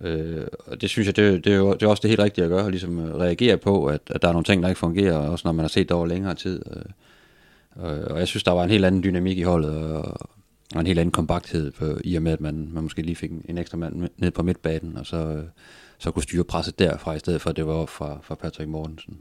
Øh, 0.00 0.46
og 0.66 0.80
det 0.80 0.90
synes 0.90 1.06
jeg, 1.06 1.16
det, 1.16 1.44
det, 1.44 1.52
er 1.52 1.56
jo, 1.56 1.72
det 1.72 1.82
er 1.82 1.86
også 1.86 2.00
det 2.00 2.10
helt 2.10 2.20
rigtige 2.20 2.44
at 2.44 2.50
gøre, 2.50 2.70
ligesom 2.70 2.98
øh, 2.98 3.14
reagere 3.14 3.56
på, 3.56 3.86
at, 3.86 4.00
at 4.06 4.22
der 4.22 4.28
er 4.28 4.32
nogle 4.32 4.44
ting, 4.44 4.62
der 4.62 4.68
ikke 4.68 4.78
fungerer, 4.78 5.16
også 5.16 5.48
når 5.48 5.52
man 5.52 5.62
har 5.62 5.68
set 5.68 5.88
det 5.88 5.96
over 5.96 6.06
længere 6.06 6.34
tid. 6.34 6.62
Øh, 7.84 8.04
og 8.10 8.18
jeg 8.18 8.28
synes, 8.28 8.44
der 8.44 8.52
var 8.52 8.64
en 8.64 8.70
helt 8.70 8.84
anden 8.84 9.02
dynamik 9.02 9.38
i 9.38 9.42
holdet, 9.42 9.92
og, 9.92 10.28
og 10.74 10.80
en 10.80 10.86
helt 10.86 10.98
anden 10.98 11.12
kompakthed, 11.12 11.70
på, 11.70 11.98
i 12.04 12.14
og 12.14 12.22
med, 12.22 12.32
at 12.32 12.40
man, 12.40 12.68
man 12.72 12.82
måske 12.82 13.02
lige 13.02 13.16
fik 13.16 13.30
en, 13.30 13.58
ekstra 13.58 13.78
mand 13.78 14.08
ned 14.16 14.30
på 14.30 14.42
midtbanen, 14.42 14.96
og 14.96 15.06
så, 15.06 15.16
øh, 15.16 15.44
så 15.98 16.10
kunne 16.10 16.22
styre 16.22 16.44
presset 16.44 16.78
derfra, 16.78 17.14
i 17.14 17.18
stedet 17.18 17.40
for 17.40 17.50
at 17.50 17.56
det 17.56 17.66
var 17.66 17.86
fra, 17.86 18.18
fra 18.22 18.34
Patrick 18.34 18.68
Mortensen. 18.68 19.18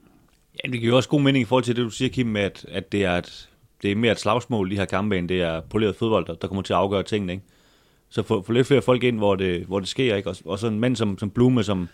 Ja, 0.63 0.71
det 0.71 0.79
giver 0.79 0.95
også 0.95 1.09
god 1.09 1.21
mening 1.21 1.41
i 1.41 1.45
forhold 1.45 1.63
til 1.63 1.75
det, 1.75 1.83
du 1.83 1.89
siger, 1.89 2.09
Kim, 2.09 2.27
med 2.27 2.41
at, 2.41 2.65
at 2.69 2.91
det, 2.91 3.05
er 3.05 3.11
et, 3.11 3.50
det 3.81 3.91
er 3.91 3.95
mere 3.95 4.11
et 4.11 4.19
slagsmål, 4.19 4.71
de 4.71 4.75
her 4.75 4.85
kampe, 4.85 5.17
end 5.17 5.29
det 5.29 5.41
er 5.41 5.61
poleret 5.61 5.95
fodbold, 5.95 6.25
der, 6.25 6.33
der 6.33 6.47
kommer 6.47 6.61
til 6.61 6.73
at 6.73 6.79
afgøre 6.79 7.03
tingene. 7.03 7.33
Ikke? 7.33 7.45
Så 8.09 8.23
få, 8.23 8.41
få 8.41 8.51
lidt 8.51 8.67
flere 8.67 8.81
folk 8.81 9.03
ind, 9.03 9.17
hvor 9.17 9.35
det, 9.35 9.65
hvor 9.65 9.79
det 9.79 9.88
sker, 9.88 10.15
ikke? 10.15 10.29
Og, 10.29 10.35
og 10.45 10.59
så 10.59 10.67
en 10.67 10.79
mand 10.79 10.95
som, 10.95 11.17
som 11.17 11.29
Blume, 11.29 11.63
som, 11.63 11.88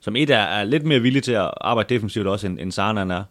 som 0.00 0.16
et 0.16 0.30
er, 0.30 0.38
er 0.38 0.64
lidt 0.64 0.84
mere 0.84 1.00
villig 1.00 1.22
til 1.22 1.32
at 1.32 1.50
arbejde 1.60 1.94
defensivt 1.94 2.26
også, 2.26 2.46
end, 2.46 2.58
end 2.60 2.72
Sarnan 2.72 3.10
er. 3.10 3.24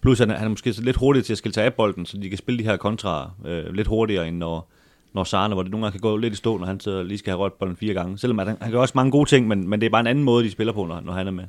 Plus 0.00 0.18
han, 0.18 0.30
han 0.30 0.44
er 0.44 0.48
måske 0.48 0.70
lidt 0.70 0.96
hurtigere 0.96 1.24
til 1.24 1.32
at 1.32 1.38
skille 1.38 1.54
sig 1.54 1.64
af 1.64 1.74
bolden, 1.74 2.06
så 2.06 2.16
de 2.16 2.28
kan 2.28 2.38
spille 2.38 2.58
de 2.58 2.64
her 2.64 2.76
kontra 2.76 3.30
øh, 3.46 3.74
lidt 3.74 3.86
hurtigere, 3.86 4.28
end 4.28 4.36
når, 4.36 4.71
når 5.14 5.24
Sarne, 5.24 5.54
hvor 5.54 5.62
det 5.62 5.70
nogle 5.72 5.86
gange 5.86 5.92
kan 5.92 6.00
gå 6.00 6.16
lidt 6.16 6.32
i 6.32 6.36
stå, 6.36 6.58
når 6.58 6.66
han 6.66 6.80
så 6.80 7.02
lige 7.02 7.18
skal 7.18 7.30
have 7.30 7.38
rødt 7.38 7.58
bolden 7.58 7.76
fire 7.76 7.94
gange. 7.94 8.18
Selvom 8.18 8.38
han, 8.38 8.56
han 8.60 8.70
gør 8.70 8.78
også 8.78 8.92
mange 8.94 9.10
gode 9.10 9.28
ting, 9.28 9.48
men, 9.48 9.68
men 9.68 9.80
det 9.80 9.86
er 9.86 9.90
bare 9.90 10.00
en 10.00 10.06
anden 10.06 10.24
måde, 10.24 10.44
de 10.44 10.50
spiller 10.50 10.72
på, 10.72 10.86
når, 10.86 11.00
når 11.00 11.12
han 11.12 11.26
er 11.26 11.30
med. 11.30 11.44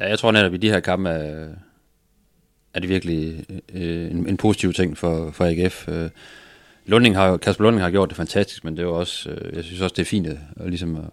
Ja, 0.00 0.08
jeg 0.08 0.18
tror 0.18 0.32
netop, 0.32 0.52
at 0.52 0.54
i 0.54 0.66
de 0.66 0.70
her 0.70 0.80
kampe 0.80 1.08
er, 1.08 1.48
er 2.74 2.80
det 2.80 2.88
virkelig 2.88 3.44
øh, 3.74 4.10
en, 4.10 4.28
en 4.28 4.36
positiv 4.36 4.72
ting 4.72 4.98
for, 4.98 5.30
for 5.30 5.44
AGF. 5.44 5.88
Øh, 5.88 6.10
Lunding 6.86 7.16
har, 7.16 7.36
Kasper 7.36 7.64
Lunding 7.64 7.82
har 7.82 7.90
gjort 7.90 8.08
det 8.08 8.16
fantastisk, 8.16 8.64
men 8.64 8.76
det 8.76 8.82
er 8.82 8.88
også, 8.88 9.30
øh, 9.30 9.56
jeg 9.56 9.64
synes 9.64 9.80
også, 9.80 9.94
det 9.96 10.02
er 10.02 10.06
fint 10.06 10.26
øh, 10.26 10.34
at, 10.56 10.68
ligesom 10.68 10.96
at, 10.96 11.04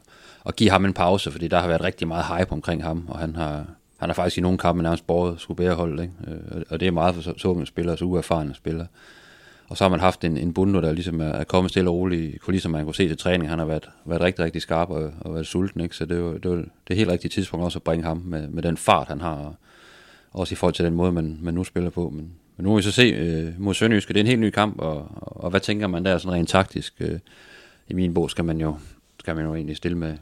at 0.46 0.56
give 0.56 0.70
ham 0.70 0.86
en 0.86 0.94
pause, 0.94 1.32
fordi 1.32 1.48
der 1.48 1.60
har 1.60 1.68
været 1.68 1.84
rigtig 1.84 2.08
meget 2.08 2.26
hype 2.26 2.52
omkring 2.52 2.84
ham, 2.84 3.06
og 3.08 3.20
han 3.20 3.36
har, 3.36 3.66
han 3.98 4.10
har 4.10 4.14
faktisk 4.14 4.38
i 4.38 4.42
nogle 4.42 4.58
kampe 4.58 4.84
nærmest 4.84 5.08
båret 5.08 5.42
skulle 5.42 5.58
bære 5.58 5.74
holdet, 5.74 6.02
ikke? 6.02 6.14
Øh, 6.28 6.62
og 6.70 6.80
det 6.80 6.88
er 6.88 6.92
meget 6.92 7.16
for 7.16 7.22
så 7.22 7.34
så 7.38 7.66
spillere, 7.66 7.98
så 7.98 8.06
uerfarne 8.06 8.56
spillere. 8.56 8.88
Og 9.72 9.78
så 9.78 9.84
har 9.84 9.90
man 9.90 10.00
haft 10.00 10.24
en, 10.24 10.38
en 10.38 10.54
bundo, 10.54 10.82
der 10.82 10.92
ligesom 10.92 11.22
er 11.22 11.44
kommet 11.44 11.72
stille 11.72 11.90
og 11.90 11.96
roligt, 11.96 12.48
ligesom 12.48 12.72
man 12.72 12.84
kunne 12.86 12.96
se 12.96 13.08
til 13.08 13.18
træning. 13.18 13.50
Han 13.50 13.60
har 13.60 13.66
været, 13.66 13.90
været 14.06 14.22
rigtig, 14.22 14.46
rigtig 14.46 14.62
skarp 14.62 14.90
og, 14.90 15.12
og 15.22 15.34
været 15.34 15.48
sulten, 15.48 15.82
ikke? 15.82 15.96
så 15.96 16.06
det 16.06 16.18
er 16.18 16.20
jo 16.20 16.34
det, 16.34 16.46
er, 16.46 16.56
det 16.58 16.66
er 16.90 16.96
helt 16.96 17.10
rigtigt 17.10 17.34
tidspunkt 17.34 17.64
også 17.64 17.80
at 17.80 17.84
bringe 17.84 18.06
ham 18.06 18.18
med, 18.18 18.48
med 18.48 18.64
den 18.64 18.78
fart, 18.78 19.08
han 19.08 19.22
har, 19.22 19.32
og 19.32 19.56
også 20.32 20.54
i 20.54 20.56
forhold 20.56 20.74
til 20.74 20.86
den 20.86 20.94
måde, 20.94 21.12
man, 21.12 21.38
man 21.42 21.54
nu 21.54 21.64
spiller 21.64 21.90
på. 21.90 22.10
Men, 22.10 22.32
men 22.58 22.64
nu 22.64 22.70
må 22.70 22.76
vi 22.76 22.82
så 22.82 22.92
se 22.92 23.04
øh, 23.04 23.54
mod 23.58 23.74
Sønderjyske, 23.74 24.14
det 24.14 24.20
er 24.20 24.24
en 24.24 24.28
helt 24.28 24.40
ny 24.40 24.50
kamp, 24.50 24.80
og, 24.80 25.08
og 25.16 25.50
hvad 25.50 25.60
tænker 25.60 25.88
man 25.88 26.06
der 26.06 26.18
sådan 26.18 26.38
rent 26.38 26.50
taktisk? 26.50 26.94
Øh, 27.00 27.20
I 27.88 27.94
min 27.94 28.14
bog 28.14 28.30
skal 28.30 28.46
man 28.46 28.62
jo, 28.62 28.78
skal 29.20 29.36
man 29.36 29.46
jo 29.46 29.56
egentlig 29.56 29.78
stille 29.78 29.98
med, 29.98 30.18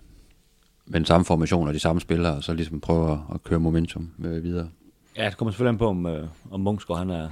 med 0.86 1.00
den 1.00 1.06
samme 1.06 1.26
formation 1.26 1.68
og 1.68 1.74
de 1.74 1.80
samme 1.80 2.02
spillere, 2.02 2.34
og 2.34 2.44
så 2.44 2.54
ligesom 2.54 2.82
prøve 2.82 3.12
at, 3.12 3.18
at 3.34 3.44
køre 3.44 3.60
momentum 3.60 4.10
øh, 4.26 4.44
videre. 4.44 4.70
Ja, 5.18 5.26
det 5.26 5.38
kommer 5.38 5.52
selvfølgelig 5.52 5.74
an 5.74 5.78
på, 5.78 5.88
om, 5.88 6.06
øh, 6.06 6.28
om 6.52 6.60
Munchsgaard 6.60 7.00
han 7.00 7.10
er... 7.10 7.30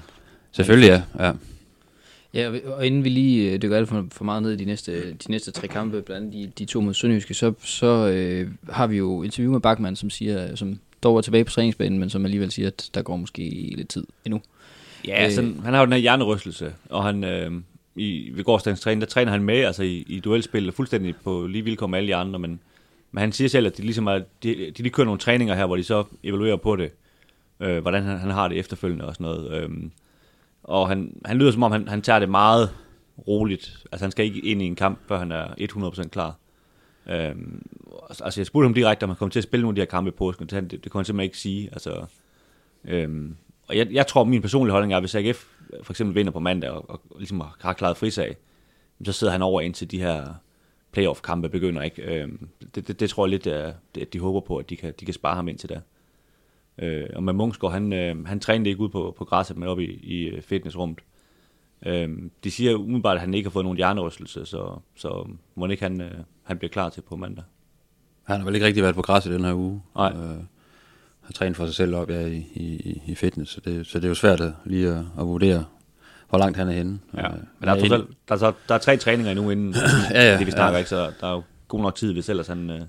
Selvfølgelig, 0.52 0.88
ja. 0.88 1.26
ja. 1.26 1.34
Ja, 2.38 2.51
og 2.65 2.86
inden 2.88 3.03
vi 3.03 3.10
lige 3.10 3.51
øh, 3.51 3.62
dykker 3.62 3.77
alt 3.77 3.89
for, 3.89 4.08
for 4.12 4.25
meget 4.25 4.44
ned 4.44 4.51
i 4.51 4.56
de 4.56 4.65
næste, 4.65 5.12
de 5.12 5.32
næste 5.32 5.51
tre 5.51 5.67
kampe, 5.67 6.01
blandt 6.01 6.36
andet 6.36 6.58
de, 6.58 6.65
de 6.65 6.65
to 6.65 6.82
mod 6.82 6.94
Sønderjyske, 6.94 7.34
så, 7.34 7.53
så 7.60 8.08
øh, 8.08 8.51
har 8.70 8.88
vi 8.88 8.98
jo 8.98 9.24
interview 9.24 9.51
med 9.51 9.60
Bachmann, 9.60 9.96
som 9.96 10.10
siger, 10.10 10.56
som 10.56 10.79
dog 11.03 11.17
er 11.17 11.22
tilbage 11.22 11.46
på 11.46 11.51
træningsbanen, 11.51 12.00
men 12.00 12.10
som 12.10 12.25
alligevel 12.25 12.51
siger, 12.51 12.67
at 12.67 12.89
der 12.94 13.01
går 13.01 13.15
måske 13.15 13.74
lidt 13.77 13.89
tid 13.89 14.03
endnu. 14.25 14.41
Ja, 15.08 15.20
øh, 15.20 15.24
altså, 15.24 15.41
han 15.41 15.74
har 15.74 15.79
jo 15.79 15.86
den 15.86 15.94
her 15.94 16.00
hjernerystelse, 16.00 16.74
og 16.89 17.03
han, 17.03 17.24
øh, 17.24 17.51
i, 17.96 18.32
ved 18.34 18.44
gårdsdagens 18.44 18.82
træning, 18.82 19.01
der 19.01 19.08
træner 19.08 19.32
han 19.32 19.44
med 19.44 19.60
altså 19.60 19.84
i, 19.84 20.06
i 20.08 20.20
duelspil, 20.20 20.72
fuldstændig 20.72 21.15
på 21.24 21.48
lige 21.48 21.63
vilkår 21.63 21.88
med 21.88 21.98
alle 21.98 22.08
de 22.08 22.15
andre, 22.15 22.39
men, 22.39 22.60
men 23.12 23.22
han 23.22 23.32
siger 23.32 23.50
selv, 23.50 23.67
at 23.67 23.77
de 23.77 23.82
ligesom 23.82 24.08
er, 24.08 24.20
de, 24.44 24.72
de, 24.77 24.84
de 24.84 24.89
kører 24.89 25.06
nogle 25.06 25.20
træninger 25.20 25.56
her, 25.56 25.65
hvor 25.65 25.75
de 25.75 25.84
så 25.84 26.03
evaluerer 26.24 26.56
på 26.56 26.75
det, 26.75 26.91
øh, 27.60 27.77
hvordan 27.77 28.03
han, 28.03 28.17
han 28.17 28.32
har 28.32 28.48
det 28.48 28.58
efterfølgende 28.60 29.06
og 29.06 29.15
sådan 29.15 29.25
noget. 29.25 29.63
Øh, 29.63 29.70
og 30.68 30.88
han, 30.88 31.22
han 31.26 31.38
lyder 31.38 31.52
som 31.52 31.64
om, 31.64 31.72
han, 31.72 31.88
han 31.88 32.02
tager 32.02 32.20
det 32.20 32.30
meget 32.30 32.70
roligt. 33.28 33.86
Altså 33.92 34.06
han 34.06 34.12
skal 34.12 34.26
ikke 34.26 34.40
ind 34.40 34.62
i 34.62 34.66
en 34.66 34.76
kamp, 34.76 35.00
før 35.08 35.20
han 35.20 35.32
er 35.32 35.48
100% 35.48 36.08
klar. 36.08 36.36
Øhm, 37.10 37.66
altså 38.10 38.40
jeg 38.40 38.46
spurgte 38.46 38.66
ham 38.66 38.74
direkte, 38.74 39.04
om 39.04 39.10
han 39.10 39.18
kommer 39.18 39.32
til 39.32 39.40
at 39.40 39.44
spille 39.44 39.62
nogle 39.62 39.72
af 39.72 39.76
de 39.76 39.82
her 39.82 39.98
kampe 39.98 40.08
i 40.08 40.12
påsken. 40.12 40.48
Det, 40.48 40.72
det, 40.72 40.84
det 40.84 40.92
kunne 40.92 41.00
han 41.00 41.06
simpelthen 41.06 41.26
ikke 41.26 41.38
sige. 41.38 41.70
Altså, 41.72 42.06
øhm, 42.86 43.36
og 43.68 43.78
jeg, 43.78 43.88
jeg 43.92 44.08
tror, 44.08 44.24
min 44.24 44.42
personlige 44.42 44.72
holdning 44.72 44.94
er, 44.94 44.98
at 44.98 45.04
hvis 45.04 45.16
AGF 45.16 45.46
for 45.84 45.94
eksempel 45.94 46.16
vinder 46.16 46.32
på 46.32 46.40
mandag, 46.40 46.70
og, 46.70 46.90
og 46.90 47.02
ligesom 47.18 47.42
har 47.60 47.74
klaret 47.74 47.98
frisag, 47.98 48.38
så 49.06 49.12
sidder 49.12 49.34
han 49.34 49.42
over 49.42 49.62
indtil 49.62 49.92
de 49.92 50.00
her 50.00 50.34
playoff-kampe 50.92 51.50
begynder. 51.50 51.82
Ikke? 51.82 52.02
Øhm, 52.02 52.50
det, 52.76 52.88
det, 52.88 53.00
det, 53.00 53.10
tror 53.10 53.26
jeg 53.26 53.30
lidt, 53.30 53.48
at 53.48 54.14
de 54.14 54.20
håber 54.20 54.40
på, 54.40 54.58
at 54.58 54.70
de 54.70 54.78
kan, 54.78 54.94
de 55.00 55.06
kan 55.06 55.14
spare 55.14 55.36
ham 55.36 55.48
ind 55.48 55.58
til. 55.58 55.80
Øh, 56.78 57.06
og 57.16 57.24
med 57.24 57.34
Munchsgaard, 57.34 57.74
han, 57.74 57.94
øh, 57.94 58.26
han 58.26 58.40
trænede 58.40 58.70
ikke 58.70 58.82
ud 58.82 58.90
på, 58.90 59.16
på 59.18 59.26
græsset, 59.26 59.58
men 59.58 59.70
oppe 59.70 59.84
i, 59.86 59.92
i 60.04 60.24
øh, 60.28 60.42
fitnessrummet. 60.42 61.00
Øh, 61.86 62.10
de 62.44 62.52
siger 62.52 62.76
umiddelbart, 62.76 63.16
at 63.16 63.22
han 63.22 63.34
ikke 63.34 63.48
har 63.48 63.52
fået 63.52 63.66
nogen 63.66 63.78
hjernerystelse, 63.78 64.46
så, 64.46 64.80
så 64.96 65.28
må 65.56 65.68
ikke 65.68 65.84
han, 65.84 66.02
øh, 66.02 66.12
han 66.44 66.58
bliver 66.58 66.70
klar 66.72 66.90
til 66.90 67.02
på 67.02 67.16
mandag. 67.16 67.44
Han 68.24 68.38
har 68.40 68.46
vel 68.46 68.56
ikke 68.56 68.68
rigtig 68.68 68.84
været 68.84 68.96
på 68.96 69.02
græsset 69.02 69.34
den 69.34 69.46
her 69.46 69.54
uge. 69.54 69.82
Nej. 69.96 70.12
Øh, 70.16 70.38
har 71.22 71.34
trænet 71.34 71.56
for 71.58 71.66
sig 71.66 71.76
selv 71.76 71.96
op 71.96 72.10
ja, 72.10 72.26
i, 72.26 72.38
i, 72.56 73.02
i 73.08 73.16
fitness. 73.16 73.52
Så 73.52 73.62
det, 73.66 73.88
så 73.88 73.98
det 74.00 74.06
er 74.06 74.10
jo 74.10 74.16
svært 74.16 74.42
at, 74.42 74.54
lige 74.66 74.88
at, 74.90 74.98
at 75.20 75.28
vurdere, 75.28 75.66
hvor 76.30 76.40
langt 76.40 76.58
han 76.58 76.68
er 76.68 76.72
henne. 76.72 77.00
Ja. 77.14 77.28
Øh, 77.28 77.34
Men 77.60 77.68
der 77.68 77.76
er, 77.76 77.94
alt- 77.94 78.08
der, 78.28 78.36
er, 78.36 78.40
så, 78.40 78.54
der 78.68 78.76
er 78.76 78.80
tre 78.80 78.98
træninger 78.98 79.32
endnu 79.32 79.50
inden 79.50 79.76
Ja, 80.12 80.32
ja, 80.32 80.38
det, 80.38 80.46
vi 80.48 80.52
snakker, 80.52 80.72
ja. 80.74 80.78
ikke? 80.78 80.90
Så 80.90 81.12
der 81.22 81.28
er 81.28 81.32
jo 81.32 81.44
god 81.68 81.82
nok 81.82 81.96
tid, 81.96 82.14
hvis 82.14 82.30
ellers 82.30 82.48
han, 82.48 82.70
øh, 82.70 82.82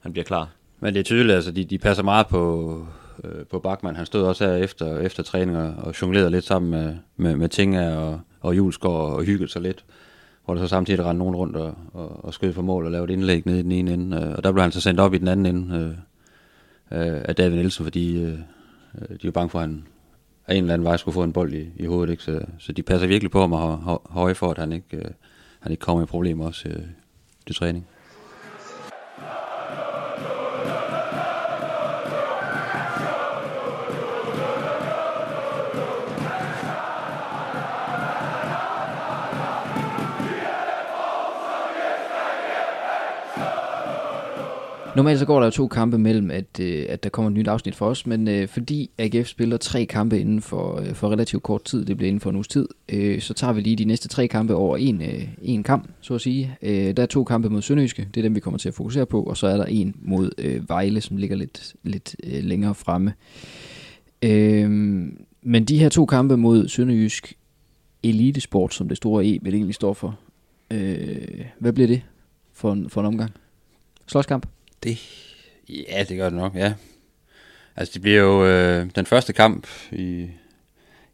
han 0.00 0.12
bliver 0.12 0.24
klar. 0.24 0.48
Men 0.80 0.94
det 0.94 1.00
er 1.00 1.04
tydeligt, 1.04 1.34
altså 1.34 1.50
de, 1.52 1.64
de 1.64 1.78
passer 1.78 2.02
meget 2.04 2.26
på, 2.26 2.86
øh, 3.24 3.46
på 3.46 3.58
Bachmann. 3.58 3.96
Han 3.96 4.06
stod 4.06 4.22
også 4.22 4.46
her 4.46 4.54
efter, 4.54 4.98
efter 4.98 5.22
træning 5.22 5.56
og, 5.56 5.74
og 5.76 6.02
jonglerede 6.02 6.30
lidt 6.30 6.44
sammen 6.44 6.70
med, 6.70 6.96
med, 7.16 7.36
med 7.36 7.48
Tinga 7.48 7.96
og, 7.96 8.20
og 8.40 8.56
Julesgaard 8.56 9.12
og 9.12 9.24
hyggede 9.24 9.50
sig 9.50 9.62
lidt. 9.62 9.84
Hvor 10.44 10.54
der 10.54 10.60
så 10.60 10.68
samtidig 10.68 11.04
rendte 11.04 11.18
nogen 11.18 11.36
rundt 11.36 11.56
og, 11.56 11.74
og, 11.92 12.24
og 12.24 12.34
skød 12.34 12.52
for 12.52 12.62
mål 12.62 12.84
og 12.84 12.90
lavede 12.90 13.12
et 13.12 13.16
indlæg 13.16 13.46
nede 13.46 13.58
i 13.58 13.62
den 13.62 13.72
ene 13.72 13.92
ende. 13.92 14.16
Øh, 14.16 14.34
Og 14.36 14.44
der 14.44 14.52
blev 14.52 14.62
han 14.62 14.72
så 14.72 14.80
sendt 14.80 15.00
op 15.00 15.14
i 15.14 15.18
den 15.18 15.28
anden 15.28 15.56
ende 15.56 15.96
øh, 16.90 16.98
øh, 17.00 17.22
af 17.24 17.34
David 17.34 17.56
Nielsen, 17.56 17.84
fordi 17.84 18.22
øh, 18.22 18.38
øh 18.94 19.16
de 19.22 19.24
var 19.24 19.30
bange 19.30 19.50
for, 19.50 19.58
at 19.58 19.68
han 19.68 19.84
af 20.46 20.54
en 20.54 20.64
eller 20.64 20.74
anden 20.74 20.84
vej 20.86 20.96
skulle 20.96 21.14
få 21.14 21.22
en 21.22 21.32
bold 21.32 21.54
i, 21.54 21.68
i 21.76 21.86
hovedet. 21.86 22.10
Ikke? 22.10 22.22
Så, 22.22 22.40
så 22.58 22.72
de 22.72 22.82
passer 22.82 23.06
virkelig 23.06 23.30
på 23.30 23.40
ham 23.40 23.52
og 23.52 24.02
høje 24.10 24.34
for, 24.34 24.50
at 24.50 24.58
han 24.58 24.72
ikke, 24.72 24.96
øh, 24.96 25.10
han 25.60 25.72
ikke 25.72 25.80
kommer 25.80 26.02
i 26.02 26.06
problemer 26.06 26.46
også 26.46 26.68
øh, 26.68 26.82
til 27.46 27.54
træning. 27.54 27.86
Normalt 44.96 45.18
så 45.18 45.26
går 45.26 45.38
der 45.38 45.46
jo 45.46 45.50
to 45.50 45.68
kampe 45.68 45.98
mellem, 45.98 46.30
at, 46.30 46.60
øh, 46.60 46.86
at 46.88 47.04
der 47.04 47.10
kommer 47.10 47.30
et 47.30 47.36
nyt 47.36 47.48
afsnit 47.48 47.74
for 47.74 47.86
os, 47.86 48.06
men 48.06 48.28
øh, 48.28 48.48
fordi 48.48 48.90
AGF 48.98 49.26
spiller 49.26 49.56
tre 49.56 49.84
kampe 49.84 50.20
inden 50.20 50.40
for, 50.40 50.80
øh, 50.80 50.94
for 50.94 51.10
relativt 51.10 51.42
kort 51.42 51.64
tid, 51.64 51.84
det 51.84 51.96
bliver 51.96 52.08
inden 52.08 52.20
for 52.20 52.30
en 52.30 52.36
uges 52.36 52.48
tid, 52.48 52.68
øh, 52.88 53.20
så 53.20 53.34
tager 53.34 53.52
vi 53.52 53.60
lige 53.60 53.76
de 53.76 53.84
næste 53.84 54.08
tre 54.08 54.28
kampe 54.28 54.54
over 54.54 54.76
en, 54.76 55.02
øh, 55.02 55.28
en 55.42 55.62
kamp, 55.62 55.88
så 56.00 56.14
at 56.14 56.20
sige. 56.20 56.56
Øh, 56.62 56.96
der 56.96 57.02
er 57.02 57.06
to 57.06 57.24
kampe 57.24 57.50
mod 57.50 57.62
Sønderjyske, 57.62 58.08
det 58.14 58.20
er 58.20 58.22
dem, 58.22 58.34
vi 58.34 58.40
kommer 58.40 58.58
til 58.58 58.68
at 58.68 58.74
fokusere 58.74 59.06
på, 59.06 59.22
og 59.22 59.36
så 59.36 59.46
er 59.46 59.56
der 59.56 59.64
en 59.64 59.94
mod 60.02 60.30
øh, 60.38 60.68
Vejle, 60.68 61.00
som 61.00 61.16
ligger 61.16 61.36
lidt, 61.36 61.74
lidt 61.82 62.16
øh, 62.24 62.44
længere 62.44 62.74
fremme. 62.74 63.12
Øh, 64.22 64.70
men 65.42 65.64
de 65.64 65.78
her 65.78 65.88
to 65.88 66.06
kampe 66.06 66.36
mod 66.36 66.68
Sønderjysk 66.68 67.34
Elitesport, 68.02 68.74
som 68.74 68.88
det 68.88 68.96
store 68.96 69.26
E 69.26 69.38
vil 69.42 69.54
egentlig 69.54 69.74
står 69.74 69.92
for, 69.92 70.18
øh, 70.70 71.44
hvad 71.58 71.72
bliver 71.72 71.86
det 71.88 72.02
for 72.52 72.72
en, 72.72 72.90
for 72.90 73.00
en 73.00 73.06
omgang? 73.06 73.30
Slåskamp? 74.06 74.46
Det, 74.84 74.98
ja, 75.68 76.04
det 76.08 76.16
gør 76.16 76.28
det 76.28 76.38
nok, 76.38 76.54
ja. 76.54 76.74
Altså, 77.76 77.92
det 77.94 78.02
bliver 78.02 78.20
jo 78.20 78.46
øh, 78.46 78.90
den 78.94 79.06
første 79.06 79.32
kamp 79.32 79.66
i, 79.92 80.28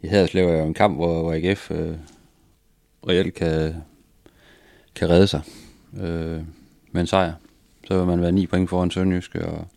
i 0.00 0.06
Haderslev 0.06 0.48
er 0.48 0.58
jo 0.58 0.64
en 0.66 0.74
kamp, 0.74 0.96
hvor, 0.96 1.22
hvor 1.22 1.32
AGF 1.32 1.70
øh, 1.70 1.96
reelt 3.08 3.34
kan, 3.34 3.74
kan 4.94 5.10
redde 5.10 5.26
sig 5.26 5.42
øh, 5.96 6.42
med 6.92 7.00
en 7.00 7.06
sejr. 7.06 7.32
Så 7.86 7.98
vil 7.98 8.06
man 8.06 8.22
være 8.22 8.32
9 8.32 8.46
point 8.46 8.70
foran 8.70 8.90
Sønderjysk 8.90 9.34
og, 9.34 9.68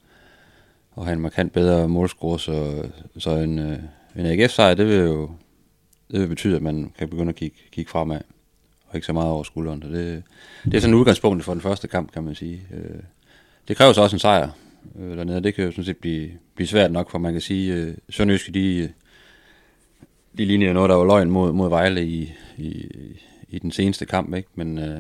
og 0.92 1.06
have 1.06 1.14
en 1.14 1.22
markant 1.22 1.54
bedre 1.54 1.88
målscore, 1.88 2.40
så, 2.40 2.88
så 3.18 3.30
en, 3.30 3.60
øh, 3.60 3.80
en 4.16 4.26
AGF-sejr, 4.26 4.74
det 4.74 4.88
vil 4.88 4.98
jo 4.98 5.30
det 6.12 6.22
vil 6.22 6.28
betyde, 6.28 6.56
at 6.56 6.62
man 6.62 6.92
kan 6.98 7.10
begynde 7.10 7.30
at 7.30 7.36
kigge, 7.36 7.58
kigge 7.72 7.92
fremad, 7.92 8.20
og 8.88 8.96
ikke 8.96 9.08
så 9.08 9.14
meget 9.14 9.30
over 9.30 9.44
skulderen. 9.44 9.82
Så 9.82 9.88
det, 9.88 10.24
det 10.66 10.74
er 10.74 10.80
sådan 10.80 10.94
udgangspunktet 10.94 11.46
for 11.46 11.54
den 11.54 11.62
første 11.62 11.88
kamp, 11.88 12.12
kan 12.12 12.24
man 12.24 12.36
sige. 12.36 12.62
Øh, 12.74 13.00
det 13.68 13.78
kræver 13.78 13.94
så 13.94 14.02
også 14.02 14.16
en 14.16 14.20
sejr 14.20 14.50
øh, 15.00 15.18
dernede, 15.18 15.44
det 15.44 15.56
kan 15.56 15.66
jo 15.66 15.72
sådan 15.72 15.84
set 15.86 15.98
blive, 15.98 16.30
blive 16.56 16.68
svært 16.68 16.92
nok, 16.92 17.12
for 17.12 17.18
man 17.18 17.32
kan 17.32 17.42
sige, 17.42 17.74
øh, 17.74 17.94
Sønderjyske, 18.10 18.52
de, 18.52 18.76
øh, 18.78 18.90
de 20.38 20.46
lignede 20.46 20.68
jo 20.68 20.74
noget, 20.74 20.90
der 20.90 20.96
var 20.96 21.06
løgn 21.06 21.30
mod, 21.32 21.54
mod 21.54 21.70
Vejle 21.70 22.06
i, 22.06 22.34
i, 22.58 22.86
i 23.50 23.60
den 23.60 23.72
seneste 23.72 24.06
kamp, 24.06 24.34
ikke? 24.36 24.50
men 24.56 24.78
øh, 24.78 25.00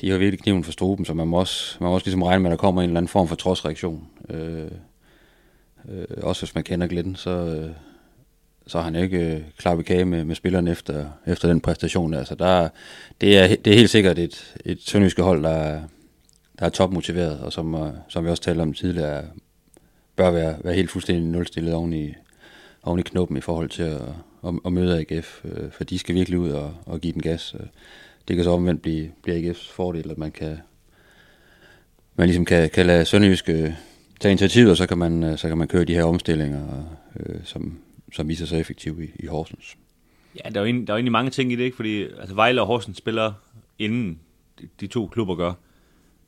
de 0.00 0.10
har 0.10 0.18
virkelig 0.18 0.40
kniven 0.40 0.64
for 0.64 0.72
struben, 0.72 1.04
så 1.04 1.14
man 1.14 1.28
må 1.28 1.38
også, 1.38 1.76
man 1.80 1.88
må 1.88 1.94
også 1.94 2.06
ligesom 2.06 2.22
regne 2.22 2.42
med, 2.42 2.50
at 2.50 2.52
der 2.52 2.56
kommer 2.60 2.82
en 2.82 2.90
eller 2.90 3.00
anden 3.00 3.08
form 3.08 3.28
for 3.28 3.34
trodsreaktion. 3.36 4.06
Øh, 4.30 4.70
øh, 5.88 6.04
også 6.22 6.42
hvis 6.46 6.54
man 6.54 6.64
kender 6.64 6.86
Glenn, 6.86 7.16
så, 7.16 7.30
øh, 7.30 7.70
så 8.66 8.78
har 8.78 8.84
han 8.84 8.94
ikke 8.96 9.34
øh, 9.34 9.40
klar 9.58 9.74
ved 9.74 9.84
kage 9.84 10.04
med, 10.04 10.24
med 10.24 10.34
spillerne 10.34 10.70
efter, 10.70 11.06
efter 11.26 11.48
den 11.48 11.60
præstation. 11.60 12.14
Altså, 12.14 12.34
der, 12.34 12.68
det, 13.20 13.38
er, 13.38 13.56
det 13.64 13.66
er 13.72 13.76
helt 13.76 13.90
sikkert 13.90 14.18
et, 14.18 14.54
et 14.64 14.78
sønderjyske 14.82 15.22
hold, 15.22 15.42
der, 15.42 15.48
er- 15.50 15.82
der 16.60 16.66
er 16.66 16.70
topmotiveret, 16.70 17.40
og 17.40 17.52
som, 17.52 17.74
øh, 17.74 17.92
som 18.08 18.24
vi 18.24 18.30
også 18.30 18.42
talte 18.42 18.60
om 18.60 18.72
tidligere, 18.72 19.24
bør 20.16 20.30
være, 20.30 20.56
være 20.64 20.74
helt 20.74 20.90
fuldstændig 20.90 21.24
nulstillet 21.24 21.74
oven 21.74 21.92
i, 21.92 22.14
oven 22.82 23.00
i 23.00 23.02
knoppen 23.02 23.36
i 23.36 23.40
forhold 23.40 23.68
til 23.68 23.82
at, 23.82 24.00
at, 24.46 24.54
at 24.64 24.72
møde 24.72 24.98
AGF, 24.98 25.44
øh, 25.44 25.70
for 25.70 25.84
de 25.84 25.98
skal 25.98 26.14
virkelig 26.14 26.38
ud 26.38 26.50
og, 26.50 26.74
og 26.86 27.00
give 27.00 27.12
den 27.12 27.22
gas. 27.22 27.54
Øh. 27.60 27.66
Det 28.28 28.36
kan 28.36 28.44
så 28.44 28.50
omvendt 28.50 28.82
blive, 28.82 29.10
blive 29.22 29.50
AGF's 29.50 29.72
fordel, 29.72 30.10
at 30.10 30.18
man 30.18 30.32
kan, 30.32 30.58
man 32.16 32.26
ligesom 32.26 32.44
kan, 32.44 32.70
kan 32.70 32.86
lade 32.86 33.04
Sønderjyske 33.04 33.52
øh, 33.52 33.72
tage 34.20 34.32
initiativet, 34.32 34.70
og 34.70 34.76
så 34.76 34.86
kan 34.86 34.98
man, 34.98 35.22
øh, 35.22 35.38
så 35.38 35.48
kan 35.48 35.58
man 35.58 35.68
køre 35.68 35.84
de 35.84 35.94
her 35.94 36.04
omstillinger, 36.04 36.84
øh, 37.20 37.40
som, 37.44 37.78
som 38.12 38.28
viser 38.28 38.46
sig 38.46 38.60
effektive 38.60 39.04
i, 39.04 39.10
i 39.18 39.26
Horsens. 39.26 39.76
Ja, 40.44 40.50
der 40.50 40.60
er, 40.60 40.60
jo 40.60 40.66
egentlig, 40.66 40.86
der 40.86 40.92
er 40.92 40.96
jo 40.96 40.98
egentlig 40.98 41.12
mange 41.12 41.30
ting 41.30 41.52
i 41.52 41.56
det, 41.56 41.64
ikke? 41.64 41.76
Fordi 41.76 42.02
altså, 42.02 42.34
Vejle 42.34 42.60
og 42.60 42.66
Horsens 42.66 42.96
spiller 42.96 43.32
inden 43.78 44.18
de, 44.60 44.68
de 44.80 44.86
to 44.86 45.06
klubber 45.06 45.34
gør. 45.34 45.52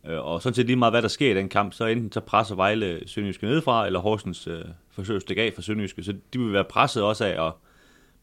Øh, 0.06 0.26
og 0.26 0.42
sådan 0.42 0.54
set 0.54 0.66
lige 0.66 0.76
meget, 0.76 0.92
hvad 0.92 1.02
der 1.02 1.08
sker 1.08 1.30
i 1.30 1.34
den 1.34 1.48
kamp, 1.48 1.72
så 1.72 1.86
enten 1.86 2.12
så 2.12 2.20
presser 2.20 2.54
Vejle 2.54 3.08
Sønderjyske 3.08 3.46
nedefra, 3.46 3.86
eller 3.86 4.00
Horsens 4.00 4.46
øh, 4.46 4.64
forsøger 4.90 5.16
at 5.16 5.22
stikke 5.22 5.42
af 5.42 5.52
fra 5.54 5.62
Sønderjyske. 5.62 6.02
Så 6.02 6.14
de 6.32 6.38
vil 6.38 6.52
være 6.52 6.64
presset 6.64 7.02
også 7.02 7.24
af, 7.24 7.40
og 7.40 7.58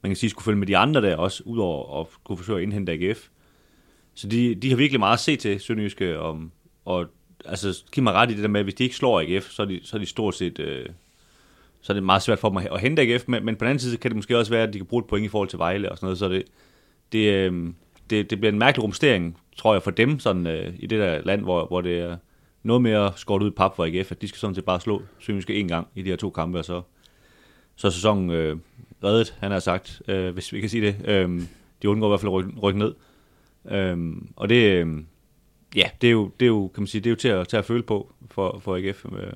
man 0.01 0.09
kan 0.09 0.15
sige, 0.15 0.29
skulle 0.29 0.45
følge 0.45 0.57
med 0.57 0.67
de 0.67 0.77
andre 0.77 1.01
der 1.01 1.15
også, 1.15 1.43
udover 1.45 2.01
at 2.01 2.07
kunne 2.23 2.37
forsøge 2.37 2.57
at 2.57 2.63
indhente 2.63 2.91
AGF. 2.91 3.27
Så 4.13 4.27
de, 4.27 4.55
de 4.55 4.69
har 4.69 4.77
virkelig 4.77 4.99
meget 4.99 5.13
at 5.13 5.19
se 5.19 5.35
til 5.35 5.59
Sønderjyske, 5.59 6.19
og, 6.19 6.41
og 6.85 7.05
altså, 7.45 7.83
giv 7.91 8.03
mig 8.03 8.13
ret 8.13 8.31
i 8.31 8.33
det 8.33 8.43
der 8.43 8.49
med, 8.49 8.59
at 8.59 8.65
hvis 8.65 8.73
de 8.73 8.83
ikke 8.83 8.95
slår 8.95 9.19
AGF, 9.21 9.49
så 9.49 9.61
er 9.61 9.65
de, 9.65 9.79
så 9.83 9.97
er 9.97 9.99
de 9.99 10.05
stort 10.05 10.35
set... 10.35 10.59
Øh, 10.59 10.85
så 11.81 11.93
er 11.93 11.93
det 11.93 12.03
meget 12.03 12.21
svært 12.21 12.39
for 12.39 12.49
dem 12.49 12.57
at, 12.57 12.67
at 12.71 12.81
hente 12.81 13.01
AGF, 13.01 13.23
men, 13.27 13.45
men 13.45 13.55
på 13.55 13.65
den 13.65 13.69
anden 13.69 13.79
side 13.79 13.97
kan 13.97 14.11
det 14.11 14.15
måske 14.15 14.37
også 14.37 14.51
være, 14.51 14.63
at 14.63 14.73
de 14.73 14.79
kan 14.79 14.85
bruge 14.85 15.01
et 15.01 15.07
point 15.07 15.25
i 15.25 15.29
forhold 15.29 15.49
til 15.49 15.59
Vejle 15.59 15.91
og 15.91 15.97
sådan 15.97 16.05
noget, 16.05 16.19
så 16.19 16.29
det, 16.29 16.43
det, 17.11 17.33
øh, 17.33 17.73
det, 18.09 18.29
det 18.29 18.39
bliver 18.39 18.51
en 18.51 18.59
mærkelig 18.59 18.83
rumstering, 18.83 19.37
tror 19.59 19.73
jeg, 19.73 19.83
for 19.83 19.91
dem 19.91 20.19
sådan, 20.19 20.47
øh, 20.47 20.73
i 20.79 20.85
det 20.85 20.99
der 20.99 21.21
land, 21.21 21.41
hvor, 21.41 21.65
hvor 21.65 21.81
det 21.81 21.99
er 21.99 22.17
noget 22.63 22.81
mere 22.81 23.11
skåret 23.15 23.43
ud 23.43 23.47
i 23.47 23.53
pap 23.53 23.75
for 23.75 23.85
AGF, 23.85 24.11
at 24.11 24.21
de 24.21 24.27
skal 24.27 24.39
sådan 24.39 24.55
set 24.55 24.65
bare 24.65 24.79
slå 24.79 25.01
Sønderjyske 25.19 25.53
en 25.53 25.67
gang 25.67 25.87
i 25.95 26.01
de 26.01 26.09
her 26.09 26.15
to 26.15 26.29
kampe, 26.29 26.59
og 26.59 26.65
så, 26.65 26.81
så 27.75 27.87
er 27.87 27.91
sæsonen 27.91 28.29
øh, 28.29 28.57
reddet, 29.03 29.35
han 29.39 29.51
har 29.51 29.59
sagt, 29.59 30.01
øh, 30.07 30.33
hvis 30.33 30.53
vi 30.53 30.59
kan 30.59 30.69
sige 30.69 30.85
det. 30.85 30.95
Øh, 31.05 31.41
de 31.81 31.89
undgår 31.89 32.07
i 32.07 32.09
hvert 32.09 32.19
fald 32.19 32.29
at 32.29 32.33
rykke, 32.33 32.59
rykke 32.59 32.79
ned. 32.79 32.95
Øh, 33.69 33.97
og 34.35 34.49
det, 34.49 34.71
øh, 34.71 35.03
ja, 35.75 35.89
det 36.01 36.07
er, 36.07 36.11
jo, 36.11 36.31
det 36.39 36.45
er 36.45 36.49
jo, 36.49 36.71
kan 36.73 36.81
man 36.81 36.87
sige, 36.87 37.01
det 37.01 37.07
er 37.09 37.11
jo 37.11 37.15
til 37.15 37.27
at, 37.27 37.47
til 37.47 37.57
at 37.57 37.65
føle 37.65 37.83
på 37.83 38.13
for, 38.31 38.59
for 38.59 38.75
AGF. 38.75 39.05
Øh, 39.05 39.33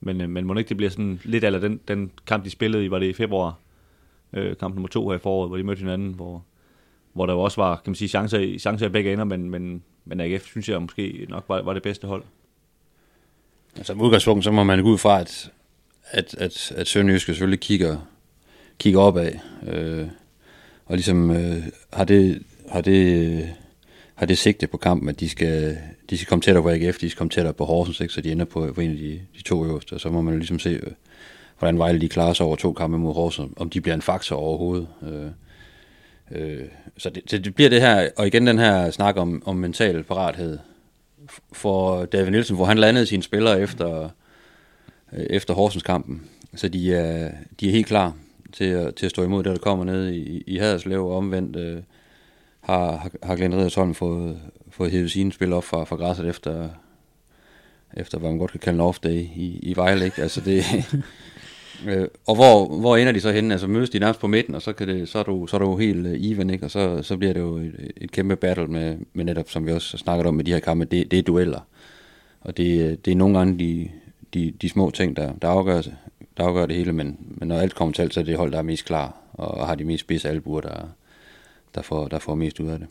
men, 0.00 0.20
øh, 0.20 0.30
men 0.30 0.44
må 0.46 0.54
ikke 0.54 0.68
det 0.68 0.76
bliver 0.76 0.90
sådan 0.90 1.20
lidt 1.24 1.44
af 1.44 1.60
den, 1.60 1.80
den 1.88 2.10
kamp, 2.26 2.44
de 2.44 2.50
spillede 2.50 2.84
i, 2.84 2.90
var 2.90 2.98
det 2.98 3.06
i 3.06 3.12
februar, 3.12 3.58
øh, 4.32 4.56
kamp 4.56 4.74
nummer 4.74 4.88
to 4.88 5.08
her 5.08 5.16
i 5.16 5.18
foråret, 5.18 5.50
hvor 5.50 5.56
de 5.56 5.62
mødte 5.62 5.80
hinanden, 5.80 6.12
hvor, 6.12 6.44
hvor 7.18 7.26
der 7.26 7.32
jo 7.34 7.40
også 7.40 7.60
var, 7.60 7.74
kan 7.76 7.90
man 7.90 7.94
sige, 7.94 8.08
chancer, 8.08 8.38
i- 8.38 8.58
chancer 8.58 8.86
i 8.86 8.88
begge 8.88 9.12
ender, 9.12 9.24
men, 9.24 9.50
men, 9.50 9.82
men 10.04 10.20
AGF 10.20 10.46
synes 10.46 10.68
jeg 10.68 10.82
måske 10.82 11.26
nok 11.28 11.44
var, 11.48 11.62
var 11.62 11.72
det 11.72 11.82
bedste 11.82 12.06
hold. 12.06 12.22
Altså, 13.76 13.94
med 13.94 14.04
udgangspunkt, 14.04 14.44
så 14.44 14.50
må 14.50 14.64
man 14.64 14.82
gå 14.82 14.88
ud 14.88 14.98
fra, 14.98 15.20
at, 15.20 15.50
at, 16.10 16.34
at, 16.38 16.72
at 16.76 16.86
Sønderjyske 16.86 17.32
selvfølgelig 17.32 17.60
kigger, 17.60 17.96
kigger 18.78 19.00
opad, 19.00 19.32
øh, 19.66 20.06
og 20.86 20.96
ligesom 20.96 21.30
øh, 21.30 21.62
har 21.92 22.04
det, 22.04 22.42
har 22.68 22.80
det, 22.80 23.48
har 24.14 24.26
det 24.26 24.38
sigte 24.38 24.66
på 24.66 24.76
kampen, 24.76 25.08
at 25.08 25.20
de 25.20 25.28
skal, 25.28 25.78
de 26.10 26.18
skal 26.18 26.28
komme 26.28 26.42
tættere 26.42 26.62
på 26.62 26.70
AGF, 26.70 26.98
de 26.98 27.10
skal 27.10 27.18
komme 27.18 27.30
tættere 27.30 27.54
på 27.54 27.64
Horsens, 27.64 28.00
ikke, 28.00 28.14
så 28.14 28.20
de 28.20 28.32
ender 28.32 28.44
på, 28.44 28.72
på 28.74 28.80
en 28.80 28.90
af 28.90 28.96
de, 28.96 29.20
de 29.36 29.42
to 29.42 29.64
øverste, 29.64 29.92
og 29.92 30.00
så 30.00 30.10
må 30.10 30.20
man 30.20 30.34
jo 30.34 30.38
ligesom 30.38 30.58
se, 30.58 30.70
øh, 30.70 30.92
hvordan 31.58 31.78
Vejle 31.78 32.00
de 32.00 32.08
klarer 32.08 32.32
sig 32.32 32.46
over 32.46 32.56
to 32.56 32.72
kampe 32.72 32.98
mod 32.98 33.14
Horsens, 33.14 33.52
om 33.56 33.70
de 33.70 33.80
bliver 33.80 33.94
en 33.94 34.02
faktor 34.02 34.36
overhovedet. 34.36 34.88
Øh, 35.02 35.30
øh, 36.30 36.64
så, 36.98 37.10
det, 37.10 37.22
så 37.26 37.38
det 37.38 37.54
bliver 37.54 37.70
det 37.70 37.80
her, 37.80 38.08
og 38.16 38.26
igen 38.26 38.46
den 38.46 38.58
her 38.58 38.90
snak 38.90 39.16
om, 39.16 39.42
om 39.46 39.56
mental 39.56 40.02
parathed, 40.02 40.58
for 41.52 42.04
David 42.04 42.30
Nielsen, 42.30 42.56
hvor 42.56 42.64
han 42.64 42.78
landede 42.78 43.06
sine 43.06 43.22
spillere 43.22 43.60
efter, 43.60 44.10
øh, 45.12 45.26
efter 45.30 45.54
Horsens 45.54 45.82
kampen. 45.82 46.22
Så 46.54 46.68
de 46.68 46.94
er, 46.94 47.32
de 47.60 47.68
er 47.68 47.72
helt 47.72 47.86
klar 47.86 48.12
til 48.52 48.64
at, 48.64 48.94
til 48.94 49.06
at 49.06 49.10
stå 49.10 49.22
imod 49.22 49.44
det, 49.44 49.52
der 49.52 49.58
kommer 49.58 49.84
ned 49.84 50.08
i, 50.08 50.42
i 50.46 50.58
Haderslev, 50.58 51.06
og 51.06 51.16
omvendt 51.16 51.56
øh, 51.56 51.82
har, 52.60 53.10
har, 53.22 53.36
Glenn 53.36 53.54
Riddersholm 53.54 53.94
fået, 53.94 54.38
fået 54.70 54.90
hævet 54.90 55.10
sine 55.10 55.32
spil 55.32 55.52
op 55.52 55.64
fra, 55.64 55.84
fra 55.84 55.96
græsset 55.96 56.28
efter, 56.28 56.68
efter, 57.96 58.18
hvad 58.18 58.30
man 58.30 58.38
godt 58.38 58.50
kan 58.50 58.60
kalde 58.60 58.82
en 58.82 58.88
off-day 58.88 59.36
i, 59.36 59.58
i 59.62 59.76
Vejle. 59.76 60.04
Ikke? 60.04 60.22
Altså 60.22 60.40
det, 60.40 60.64
øh, 61.86 62.08
og 62.26 62.34
hvor, 62.34 62.78
hvor 62.80 62.96
ender 62.96 63.12
de 63.12 63.20
så 63.20 63.32
henne? 63.32 63.54
Altså 63.54 63.66
mødes 63.66 63.90
de 63.90 63.98
nærmest 63.98 64.20
på 64.20 64.26
midten, 64.26 64.54
og 64.54 64.62
så, 64.62 64.72
kan 64.72 64.88
det, 64.88 65.08
så, 65.08 65.18
er, 65.18 65.22
du, 65.22 65.46
så 65.46 65.56
er 65.56 65.60
du 65.60 65.76
helt 65.76 66.06
øh, 66.06 66.24
even, 66.24 66.50
ikke? 66.50 66.64
og 66.64 66.70
så, 66.70 67.02
så 67.02 67.16
bliver 67.16 67.32
det 67.32 67.40
jo 67.40 67.56
et, 67.56 67.92
et 67.96 68.12
kæmpe 68.12 68.36
battle 68.36 68.66
med, 68.66 68.96
med 69.12 69.24
netop, 69.24 69.50
som 69.50 69.66
vi 69.66 69.72
også 69.72 69.98
snakket 69.98 70.26
om 70.26 70.34
med 70.34 70.44
de 70.44 70.52
her 70.52 70.60
kampe, 70.60 70.84
det, 70.84 71.10
det 71.10 71.18
er 71.18 71.22
dueller. 71.22 71.60
Og 72.40 72.56
det, 72.56 72.90
øh, 72.90 72.96
det 73.04 73.10
er 73.10 73.16
nogle 73.16 73.38
gange 73.38 73.58
de, 73.58 73.90
de, 74.34 74.50
de 74.62 74.68
små 74.68 74.90
ting, 74.90 75.16
der, 75.16 75.32
der, 75.42 75.48
afgør, 75.48 75.82
der 76.36 76.44
afgør 76.44 76.66
det 76.66 76.76
hele, 76.76 76.92
men, 76.92 77.16
men 77.28 77.48
når 77.48 77.58
alt 77.58 77.74
kommer 77.74 77.92
til 77.92 78.02
alt, 78.02 78.14
så 78.14 78.20
er 78.20 78.24
det 78.24 78.36
hold, 78.36 78.52
der 78.52 78.58
er 78.58 78.62
mest 78.62 78.84
klar, 78.84 79.16
og 79.32 79.66
har 79.66 79.74
de 79.74 79.84
mest 79.84 80.00
spidse 80.00 80.28
albuer, 80.28 80.60
der, 80.60 80.88
der, 81.74 81.82
får, 81.82 82.08
der 82.08 82.18
får 82.18 82.34
mest 82.34 82.60
ud 82.60 82.68
af 82.68 82.78
det. 82.78 82.88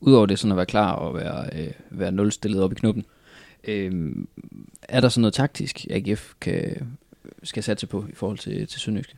Udover 0.00 0.26
det 0.26 0.38
sådan 0.38 0.52
at 0.52 0.56
være 0.56 0.66
klar 0.66 0.92
og 0.92 1.14
være, 1.14 1.48
øh, 1.52 1.72
være 1.90 2.12
nulstillet 2.12 2.62
op 2.62 2.72
i 2.72 2.74
knuppen, 2.74 3.04
øh, 3.64 4.12
er 4.88 5.00
der 5.00 5.08
sådan 5.08 5.20
noget 5.20 5.34
taktisk, 5.34 5.86
AGF 5.90 6.32
kan, 6.40 6.88
skal 7.42 7.62
satse 7.62 7.86
på 7.86 8.06
i 8.08 8.14
forhold 8.14 8.38
til, 8.38 8.66
til 8.66 8.80
Sønderjyske? 8.80 9.14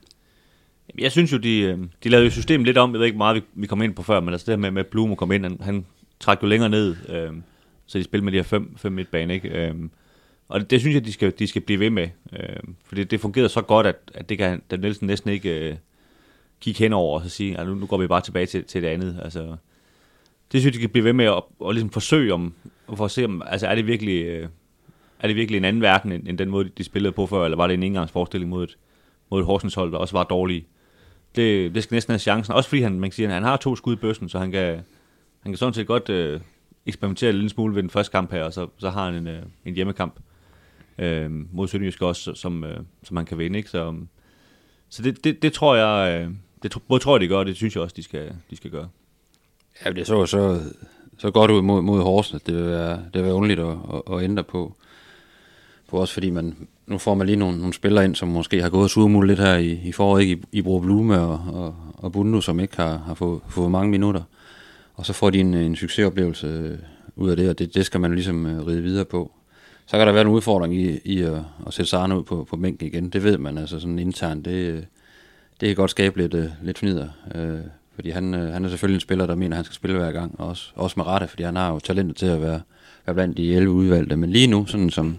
Jeg 0.98 1.12
synes 1.12 1.32
jo, 1.32 1.38
de, 1.38 1.60
øh, 1.60 1.78
de 2.04 2.08
lavede 2.08 2.24
jo 2.24 2.30
systemet 2.30 2.66
lidt 2.66 2.78
om. 2.78 2.92
Jeg 2.92 2.98
ved 2.98 3.06
ikke 3.06 3.18
meget, 3.18 3.36
vi, 3.36 3.42
vi 3.54 3.66
kom 3.66 3.82
ind 3.82 3.94
på 3.94 4.02
før, 4.02 4.20
men 4.20 4.34
altså 4.34 4.44
det 4.46 4.52
her 4.52 4.60
med, 4.60 4.70
med 4.70 4.84
Blume 4.84 5.16
kom 5.16 5.32
ind, 5.32 5.42
han, 5.44 5.58
han 5.60 5.86
trak 6.20 6.42
jo 6.42 6.46
længere 6.48 6.70
ned, 6.70 6.96
øh, 7.08 7.32
så 7.86 7.98
de 7.98 8.04
spillede 8.04 8.24
med 8.24 8.32
de 8.32 8.38
her 8.38 8.42
fem, 8.42 8.76
fem 8.76 8.92
midtbane, 8.92 9.34
ikke? 9.34 9.48
Øh, 9.48 9.74
og 10.48 10.60
det, 10.60 10.70
det, 10.70 10.80
synes 10.80 10.94
jeg, 10.94 11.04
de 11.04 11.12
skal, 11.12 11.32
de 11.38 11.46
skal 11.46 11.62
blive 11.62 11.80
ved 11.80 11.90
med, 11.90 12.08
øh, 12.32 12.56
for 12.84 12.94
det, 12.94 13.10
det 13.10 13.20
fungerede 13.20 13.48
så 13.48 13.62
godt, 13.62 13.86
at, 13.86 13.96
at 14.14 14.28
det 14.28 14.38
kan 14.38 14.62
Dan 14.70 14.80
Nielsen 14.80 15.06
næsten 15.06 15.30
ikke 15.30 15.70
øh, 15.70 15.76
kigge 16.60 16.78
hen 16.78 16.92
over 16.92 17.18
og 17.18 17.24
så 17.24 17.30
sige, 17.30 17.58
at 17.58 17.66
nu, 17.66 17.74
nu 17.74 17.86
går 17.86 17.98
vi 17.98 18.06
bare 18.06 18.20
tilbage 18.20 18.46
til, 18.46 18.64
til 18.64 18.82
det 18.82 18.88
andet. 18.88 19.20
Altså, 19.24 19.56
det 20.52 20.60
synes 20.60 20.64
jeg, 20.64 20.72
de 20.72 20.78
skal 20.78 20.88
blive 20.88 21.04
ved 21.04 21.12
med 21.12 21.24
at, 21.24 21.42
og 21.60 21.72
ligesom 21.72 21.90
forsøge 21.90 22.34
om, 22.34 22.54
for 22.94 23.04
at 23.04 23.10
se, 23.10 23.24
om, 23.24 23.42
altså 23.46 23.66
er 23.66 23.74
det 23.74 23.86
virkelig, 23.86 24.24
øh, 24.24 24.48
er 25.20 25.26
det 25.26 25.36
virkelig 25.36 25.58
en 25.58 25.64
anden 25.64 25.82
verden, 25.82 26.12
end, 26.12 26.28
end 26.28 26.38
den 26.38 26.50
måde, 26.50 26.70
de 26.78 26.84
spillede 26.84 27.12
på 27.12 27.26
før, 27.26 27.44
eller 27.44 27.56
var 27.56 27.66
det 27.66 27.74
en 27.74 27.82
engangsforestilling 27.82 28.50
mod 28.50 28.64
et, 28.64 28.78
mod 29.30 29.40
et 29.40 29.46
Horsens 29.46 29.74
hold, 29.74 29.92
der 29.92 29.98
også 29.98 30.16
var 30.16 30.24
dårlige. 30.24 30.66
Det, 31.36 31.74
det 31.74 31.82
skal 31.82 31.94
næsten 31.94 32.12
have 32.12 32.18
chancen, 32.18 32.54
også 32.54 32.68
fordi 32.68 32.82
han, 32.82 33.00
man 33.00 33.10
kan 33.10 33.14
sige, 33.14 33.28
at 33.28 33.34
han 33.34 33.42
har 33.42 33.56
to 33.56 33.76
skud 33.76 33.92
i 33.92 33.96
bøssen, 33.96 34.28
så 34.28 34.38
han 34.38 34.50
kan, 34.50 34.80
han 35.40 35.52
kan 35.52 35.56
sådan 35.56 35.74
set 35.74 35.86
godt 35.86 36.08
øh, 36.08 36.40
eksperimentere 36.86 37.30
en 37.30 37.36
lille 37.36 37.50
smule 37.50 37.74
ved 37.74 37.82
den 37.82 37.90
første 37.90 38.10
kamp 38.10 38.32
her, 38.32 38.44
og 38.44 38.52
så, 38.52 38.66
så 38.78 38.90
har 38.90 39.04
han 39.04 39.14
en, 39.14 39.26
øh, 39.26 39.42
en 39.64 39.74
hjemmekamp 39.74 40.20
øh, 40.98 41.30
mod 41.52 41.68
Sønderjysk 41.68 42.02
også, 42.02 42.34
som, 42.34 42.64
øh, 42.64 42.78
som 43.02 43.16
han 43.16 43.26
kan 43.26 43.38
vinde. 43.38 43.58
Ikke? 43.58 43.70
Så, 43.70 43.88
um, 43.88 44.08
så 44.88 45.02
det, 45.02 45.24
det, 45.24 45.42
det 45.42 45.52
tror 45.52 45.74
jeg, 45.74 46.22
øh, 46.22 46.30
det 46.62 46.76
både 46.88 47.02
tror 47.02 47.14
jeg, 47.14 47.20
de 47.20 47.28
gør, 47.28 47.38
og 47.38 47.46
det 47.46 47.56
synes 47.56 47.74
jeg 47.74 47.82
også, 47.82 47.96
de 47.96 48.02
skal, 48.02 48.36
de 48.50 48.56
skal 48.56 48.70
gøre. 48.70 48.88
Ja, 49.84 49.90
det 49.90 50.06
så 50.06 50.26
så, 50.26 50.60
så 51.18 51.30
godt 51.30 51.50
ud 51.50 51.62
mod, 51.62 51.82
mod 51.82 52.02
Horsens. 52.02 52.42
Det 52.42 52.54
vil 52.54 52.66
være, 52.66 52.96
det 52.96 53.14
vil 53.14 53.24
være 53.24 53.34
underligt 53.34 53.60
at, 53.60 53.76
at, 53.94 54.14
at 54.16 54.24
ændre 54.24 54.44
på 54.44 54.76
på 55.90 55.96
også 55.96 56.14
fordi 56.14 56.30
man, 56.30 56.56
nu 56.86 56.98
får 56.98 57.14
man 57.14 57.26
lige 57.26 57.36
nogle, 57.36 57.58
nogle 57.58 57.74
spillere 57.74 58.04
ind, 58.04 58.14
som 58.14 58.28
måske 58.28 58.62
har 58.62 58.68
gået 58.68 58.90
surmul 58.90 59.26
lidt 59.26 59.38
her 59.38 59.56
i, 59.56 59.80
i 59.84 59.92
foråret, 59.92 60.22
ikke? 60.22 60.32
I, 60.52 60.58
i 60.58 60.62
Bro 60.62 60.80
Blume 60.80 61.20
og, 61.20 61.40
og, 61.52 61.74
og 61.94 62.12
Bundu, 62.12 62.40
som 62.40 62.60
ikke 62.60 62.76
har, 62.76 63.02
har 63.06 63.14
fået, 63.14 63.40
fået 63.48 63.70
mange 63.70 63.90
minutter. 63.90 64.22
Og 64.94 65.06
så 65.06 65.12
får 65.12 65.30
de 65.30 65.40
en, 65.40 65.54
en 65.54 65.76
succesoplevelse 65.76 66.46
øh, 66.46 66.78
ud 67.16 67.30
af 67.30 67.36
det, 67.36 67.48
og 67.48 67.58
det, 67.58 67.74
det 67.74 67.86
skal 67.86 68.00
man 68.00 68.14
ligesom 68.14 68.46
øh, 68.46 68.66
ride 68.66 68.82
videre 68.82 69.04
på. 69.04 69.32
Så 69.86 69.96
kan 69.96 70.06
der 70.06 70.12
være 70.12 70.22
en 70.22 70.28
udfordring 70.28 70.76
i, 70.76 70.98
i 71.04 71.20
at, 71.20 71.38
at 71.66 71.74
sætte 71.74 71.90
Sarne 71.90 72.18
ud 72.18 72.22
på, 72.22 72.46
på 72.50 72.56
mængden 72.56 72.86
igen. 72.86 73.08
Det 73.08 73.24
ved 73.24 73.38
man 73.38 73.58
altså 73.58 73.80
sådan 73.80 73.98
internt. 73.98 74.44
Det, 74.44 74.52
øh, 74.52 74.82
det 75.60 75.68
kan 75.68 75.76
godt 75.76 75.90
skabe 75.90 76.18
lidt, 76.18 76.50
lidt 76.62 76.78
fnider. 76.78 77.08
Øh, 77.34 77.60
fordi 77.94 78.10
han, 78.10 78.32
han 78.32 78.64
er 78.64 78.68
selvfølgelig 78.68 78.96
en 78.96 79.00
spiller, 79.00 79.26
der 79.26 79.34
mener, 79.34 79.56
at 79.56 79.56
han 79.56 79.64
skal 79.64 79.74
spille 79.74 79.96
hver 79.96 80.12
gang. 80.12 80.34
Og 80.38 80.48
også, 80.48 80.72
også 80.74 80.94
med 80.96 81.06
rette, 81.06 81.28
fordi 81.28 81.42
han 81.42 81.56
har 81.56 81.72
jo 81.72 81.78
talentet 81.78 82.16
til 82.16 82.26
at 82.26 82.42
være, 82.42 82.60
være 83.06 83.14
blandt 83.14 83.36
de 83.36 83.54
11 83.54 83.74
udvalgte. 83.74 84.16
Men 84.16 84.30
lige 84.30 84.46
nu, 84.46 84.66
sådan 84.66 84.90
som, 84.90 85.18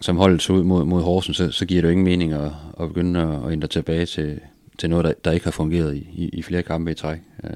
som 0.00 0.16
holdet 0.16 0.42
så 0.42 0.52
ud 0.52 0.64
mod, 0.64 0.84
mod 0.84 1.02
Horsen, 1.02 1.34
så, 1.34 1.50
så 1.50 1.66
giver 1.66 1.82
det 1.82 1.88
jo 1.88 1.92
ingen 1.92 2.04
mening 2.04 2.32
at, 2.32 2.52
at 2.80 2.88
begynde 2.88 3.20
at, 3.20 3.46
at 3.46 3.52
ændre 3.52 3.68
tilbage 3.68 4.06
til, 4.06 4.40
til 4.78 4.90
noget, 4.90 5.04
der, 5.04 5.12
der 5.24 5.30
ikke 5.32 5.44
har 5.44 5.50
fungeret 5.50 5.96
i, 5.96 6.08
i, 6.14 6.28
i 6.28 6.42
flere 6.42 6.62
kampe 6.62 6.90
i 6.90 6.94
træk. 6.94 7.18
Øh, 7.44 7.50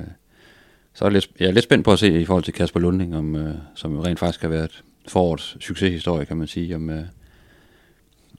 så 0.94 1.04
er 1.04 1.08
jeg, 1.08 1.12
lidt, 1.12 1.30
jeg 1.40 1.48
er 1.48 1.52
lidt 1.52 1.64
spændt 1.64 1.84
på 1.84 1.92
at 1.92 1.98
se 1.98 2.20
i 2.20 2.24
forhold 2.24 2.44
til 2.44 2.54
Kasper 2.54 2.80
Lunding, 2.80 3.16
om, 3.16 3.36
øh, 3.36 3.54
som 3.74 3.94
jo 3.94 4.04
rent 4.04 4.18
faktisk 4.18 4.42
har 4.42 4.48
været 4.48 4.84
forårets 5.08 5.56
succeshistorie, 5.64 6.26
kan 6.26 6.36
man 6.36 6.46
sige, 6.46 6.74
om, 6.74 6.90
øh, 6.90 7.04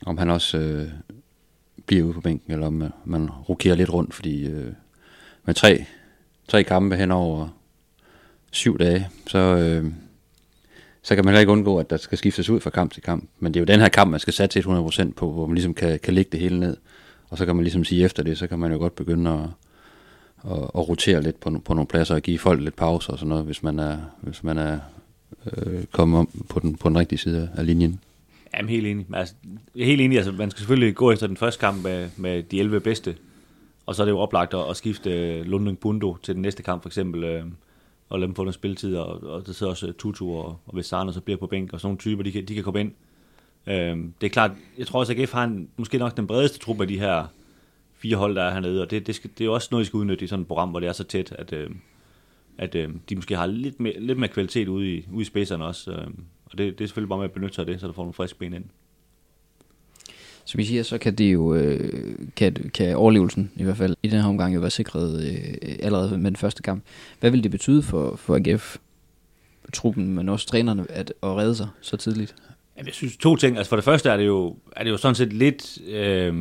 om 0.05 0.17
han 0.17 0.29
også 0.29 0.57
øh, 0.57 0.87
bliver 1.85 2.03
ude 2.03 2.13
på 2.13 2.21
bænken, 2.21 2.53
eller 2.53 2.67
om 2.67 2.81
øh, 2.81 2.89
man 3.05 3.29
rokerer 3.29 3.75
lidt 3.75 3.93
rundt, 3.93 4.13
fordi 4.13 4.45
øh, 4.45 4.73
med 5.45 5.53
tre, 5.53 5.85
tre 6.47 6.63
kampe 6.63 6.95
hen 6.95 7.11
over 7.11 7.47
syv 8.51 8.79
dage, 8.79 9.09
så, 9.27 9.37
øh, 9.37 9.91
så 11.03 11.15
kan 11.15 11.25
man 11.25 11.31
heller 11.31 11.39
ikke 11.39 11.51
undgå, 11.51 11.79
at 11.79 11.89
der 11.89 11.97
skal 11.97 12.17
skiftes 12.17 12.49
ud 12.49 12.59
fra 12.59 12.69
kamp 12.69 12.93
til 12.93 13.03
kamp. 13.03 13.29
Men 13.39 13.53
det 13.53 13.59
er 13.59 13.61
jo 13.61 13.65
den 13.65 13.79
her 13.79 13.89
kamp, 13.89 14.11
man 14.11 14.19
skal 14.19 14.33
satse 14.33 14.59
100% 14.59 15.11
på, 15.11 15.31
hvor 15.31 15.45
man 15.45 15.55
ligesom 15.55 15.73
kan, 15.73 15.99
kan 15.99 16.13
lægge 16.13 16.31
det 16.31 16.39
hele 16.39 16.59
ned. 16.59 16.77
Og 17.29 17.37
så 17.37 17.45
kan 17.45 17.55
man 17.55 17.63
ligesom 17.63 17.83
sige 17.83 18.05
efter 18.05 18.23
det, 18.23 18.37
så 18.37 18.47
kan 18.47 18.59
man 18.59 18.71
jo 18.71 18.77
godt 18.77 18.95
begynde 18.95 19.29
at, 19.29 20.51
at, 20.51 20.63
at 20.63 20.89
rotere 20.89 21.21
lidt 21.21 21.39
på, 21.39 21.61
på 21.65 21.73
nogle 21.73 21.87
pladser 21.87 22.15
og 22.15 22.21
give 22.21 22.39
folk 22.39 22.61
lidt 22.61 22.75
pause 22.75 23.11
og 23.11 23.19
sådan 23.19 23.29
noget, 23.29 23.45
hvis 23.45 23.63
man 23.63 23.79
er, 23.79 23.97
hvis 24.21 24.43
man 24.43 24.57
er 24.57 24.79
øh, 25.57 25.83
kommet 25.91 26.19
om 26.19 26.29
på 26.49 26.59
den, 26.59 26.75
på 26.75 26.89
den 26.89 26.97
rigtige 26.97 27.19
side 27.19 27.49
af 27.57 27.65
linjen. 27.65 27.99
Jamen, 28.53 28.69
helt 28.69 28.87
enig. 28.87 29.05
Altså, 29.13 29.35
jeg 29.75 29.81
er 29.81 29.85
helt 29.85 30.01
enig. 30.01 30.17
Altså, 30.17 30.31
man 30.31 30.51
skal 30.51 30.59
selvfølgelig 30.59 30.95
gå 30.95 31.11
efter 31.11 31.27
den 31.27 31.37
første 31.37 31.59
kamp 31.59 31.83
med, 31.83 32.09
med 32.17 32.43
de 32.43 32.59
11 32.59 32.79
bedste, 32.79 33.15
og 33.85 33.95
så 33.95 34.03
er 34.03 34.05
det 34.05 34.11
jo 34.11 34.19
oplagt 34.19 34.53
at, 34.53 34.69
at 34.69 34.77
skifte 34.77 35.09
Lundning 35.09 35.49
Lunding 35.49 35.79
Bundo 35.79 36.17
til 36.23 36.33
den 36.33 36.41
næste 36.41 36.63
kamp, 36.63 36.81
for 36.81 36.89
eksempel, 36.89 37.23
øh, 37.23 37.43
og 38.11 38.19
lade 38.19 38.27
dem 38.27 38.35
få 38.35 38.43
noget 38.43 38.55
spilletid, 38.55 38.97
og, 38.97 39.23
og 39.23 39.45
der 39.45 39.53
sidder 39.53 39.69
også 39.69 39.87
øh, 39.87 39.93
Tutu, 39.93 40.37
og, 40.37 40.45
og 40.65 40.73
hvis 40.73 40.85
så 40.85 41.21
bliver 41.25 41.37
på 41.37 41.47
bænk, 41.47 41.73
og 41.73 41.79
sådan 41.79 41.87
nogle 41.87 41.97
typer, 41.97 42.23
de 42.23 42.31
kan, 42.31 42.45
de 42.45 42.55
kan 42.55 42.63
komme 42.63 42.79
ind. 42.79 42.91
Øhm, 43.67 44.13
det 44.21 44.27
er 44.27 44.31
klart, 44.31 44.51
jeg 44.77 44.87
tror 44.87 44.99
også, 44.99 45.13
at 45.13 45.19
AGF 45.19 45.31
har 45.33 45.43
en, 45.43 45.69
måske 45.77 45.97
nok 45.97 46.17
den 46.17 46.27
bredeste 46.27 46.59
trup 46.59 46.81
af 46.81 46.87
de 46.87 46.99
her 46.99 47.25
fire 47.93 48.15
hold, 48.15 48.35
der 48.35 48.43
er 48.43 48.51
hernede, 48.51 48.81
og 48.81 48.91
det, 48.91 49.07
det, 49.07 49.15
skal, 49.15 49.29
det 49.37 49.45
er 49.45 49.49
også 49.49 49.67
noget, 49.71 49.83
I 49.83 49.85
skal 49.85 49.97
udnytte 49.97 50.25
i 50.25 50.27
sådan 50.27 50.41
et 50.41 50.47
program, 50.47 50.69
hvor 50.69 50.79
det 50.79 50.89
er 50.89 50.93
så 50.93 51.03
tæt, 51.03 51.31
at, 51.31 51.53
øh, 51.53 51.69
at 52.57 52.75
øh, 52.75 52.89
de 53.09 53.15
måske 53.15 53.35
har 53.35 53.45
lidt 53.45 53.79
mere, 53.79 53.99
lidt 53.99 54.17
mere 54.17 54.29
kvalitet 54.29 54.67
ude 54.67 54.95
i, 54.95 55.07
ude 55.11 55.21
i 55.21 55.25
spidserne 55.25 55.65
også. 55.65 55.91
Øh, 55.91 56.07
og 56.45 56.57
det, 56.57 56.79
det 56.79 56.83
er 56.83 56.87
selvfølgelig 56.87 57.09
bare 57.09 57.19
med 57.19 57.25
at 57.25 57.31
benytte 57.31 57.55
sig 57.55 57.61
af 57.61 57.65
det, 57.65 57.79
så 57.79 57.87
der 57.87 57.93
får 57.93 58.03
nogle 58.03 58.13
friske 58.13 58.39
ben 58.39 58.53
ind. 58.53 58.65
Som 60.51 60.59
I 60.59 60.63
siger, 60.63 60.83
så 60.83 60.97
kan 60.97 61.15
det 61.15 61.33
jo, 61.33 61.55
øh, 61.55 62.15
kan, 62.35 62.71
kan 62.73 62.95
overlevelsen 62.95 63.51
i 63.55 63.63
hvert 63.63 63.77
fald 63.77 63.95
i 64.03 64.07
den 64.07 64.21
her 64.21 64.27
omgang 64.27 64.55
jo 64.55 64.59
være 64.59 64.69
sikret 64.69 65.23
øh, 65.23 65.75
allerede 65.79 66.17
med 66.17 66.31
den 66.31 66.35
første 66.35 66.63
kamp. 66.63 66.83
Hvad 67.19 67.31
vil 67.31 67.43
det 67.43 67.51
betyde 67.51 67.83
for, 67.83 68.15
for 68.15 68.35
AGF, 68.35 68.77
truppen, 69.73 70.15
men 70.15 70.29
også 70.29 70.47
trænerne, 70.47 70.85
at, 70.89 71.13
at 71.23 71.29
redde 71.29 71.55
sig 71.55 71.67
så 71.81 71.97
tidligt? 71.97 72.35
Jamen, 72.77 72.87
jeg 72.87 72.93
synes 72.93 73.17
to 73.17 73.35
ting. 73.35 73.57
Altså 73.57 73.69
for 73.69 73.75
det 73.75 73.85
første 73.85 74.09
er 74.09 74.17
det 74.17 74.25
jo, 74.25 74.55
er 74.75 74.83
det 74.83 74.91
jo 74.91 74.97
sådan 74.97 75.15
set 75.15 75.33
lidt, 75.33 75.81
øh, 75.87 76.35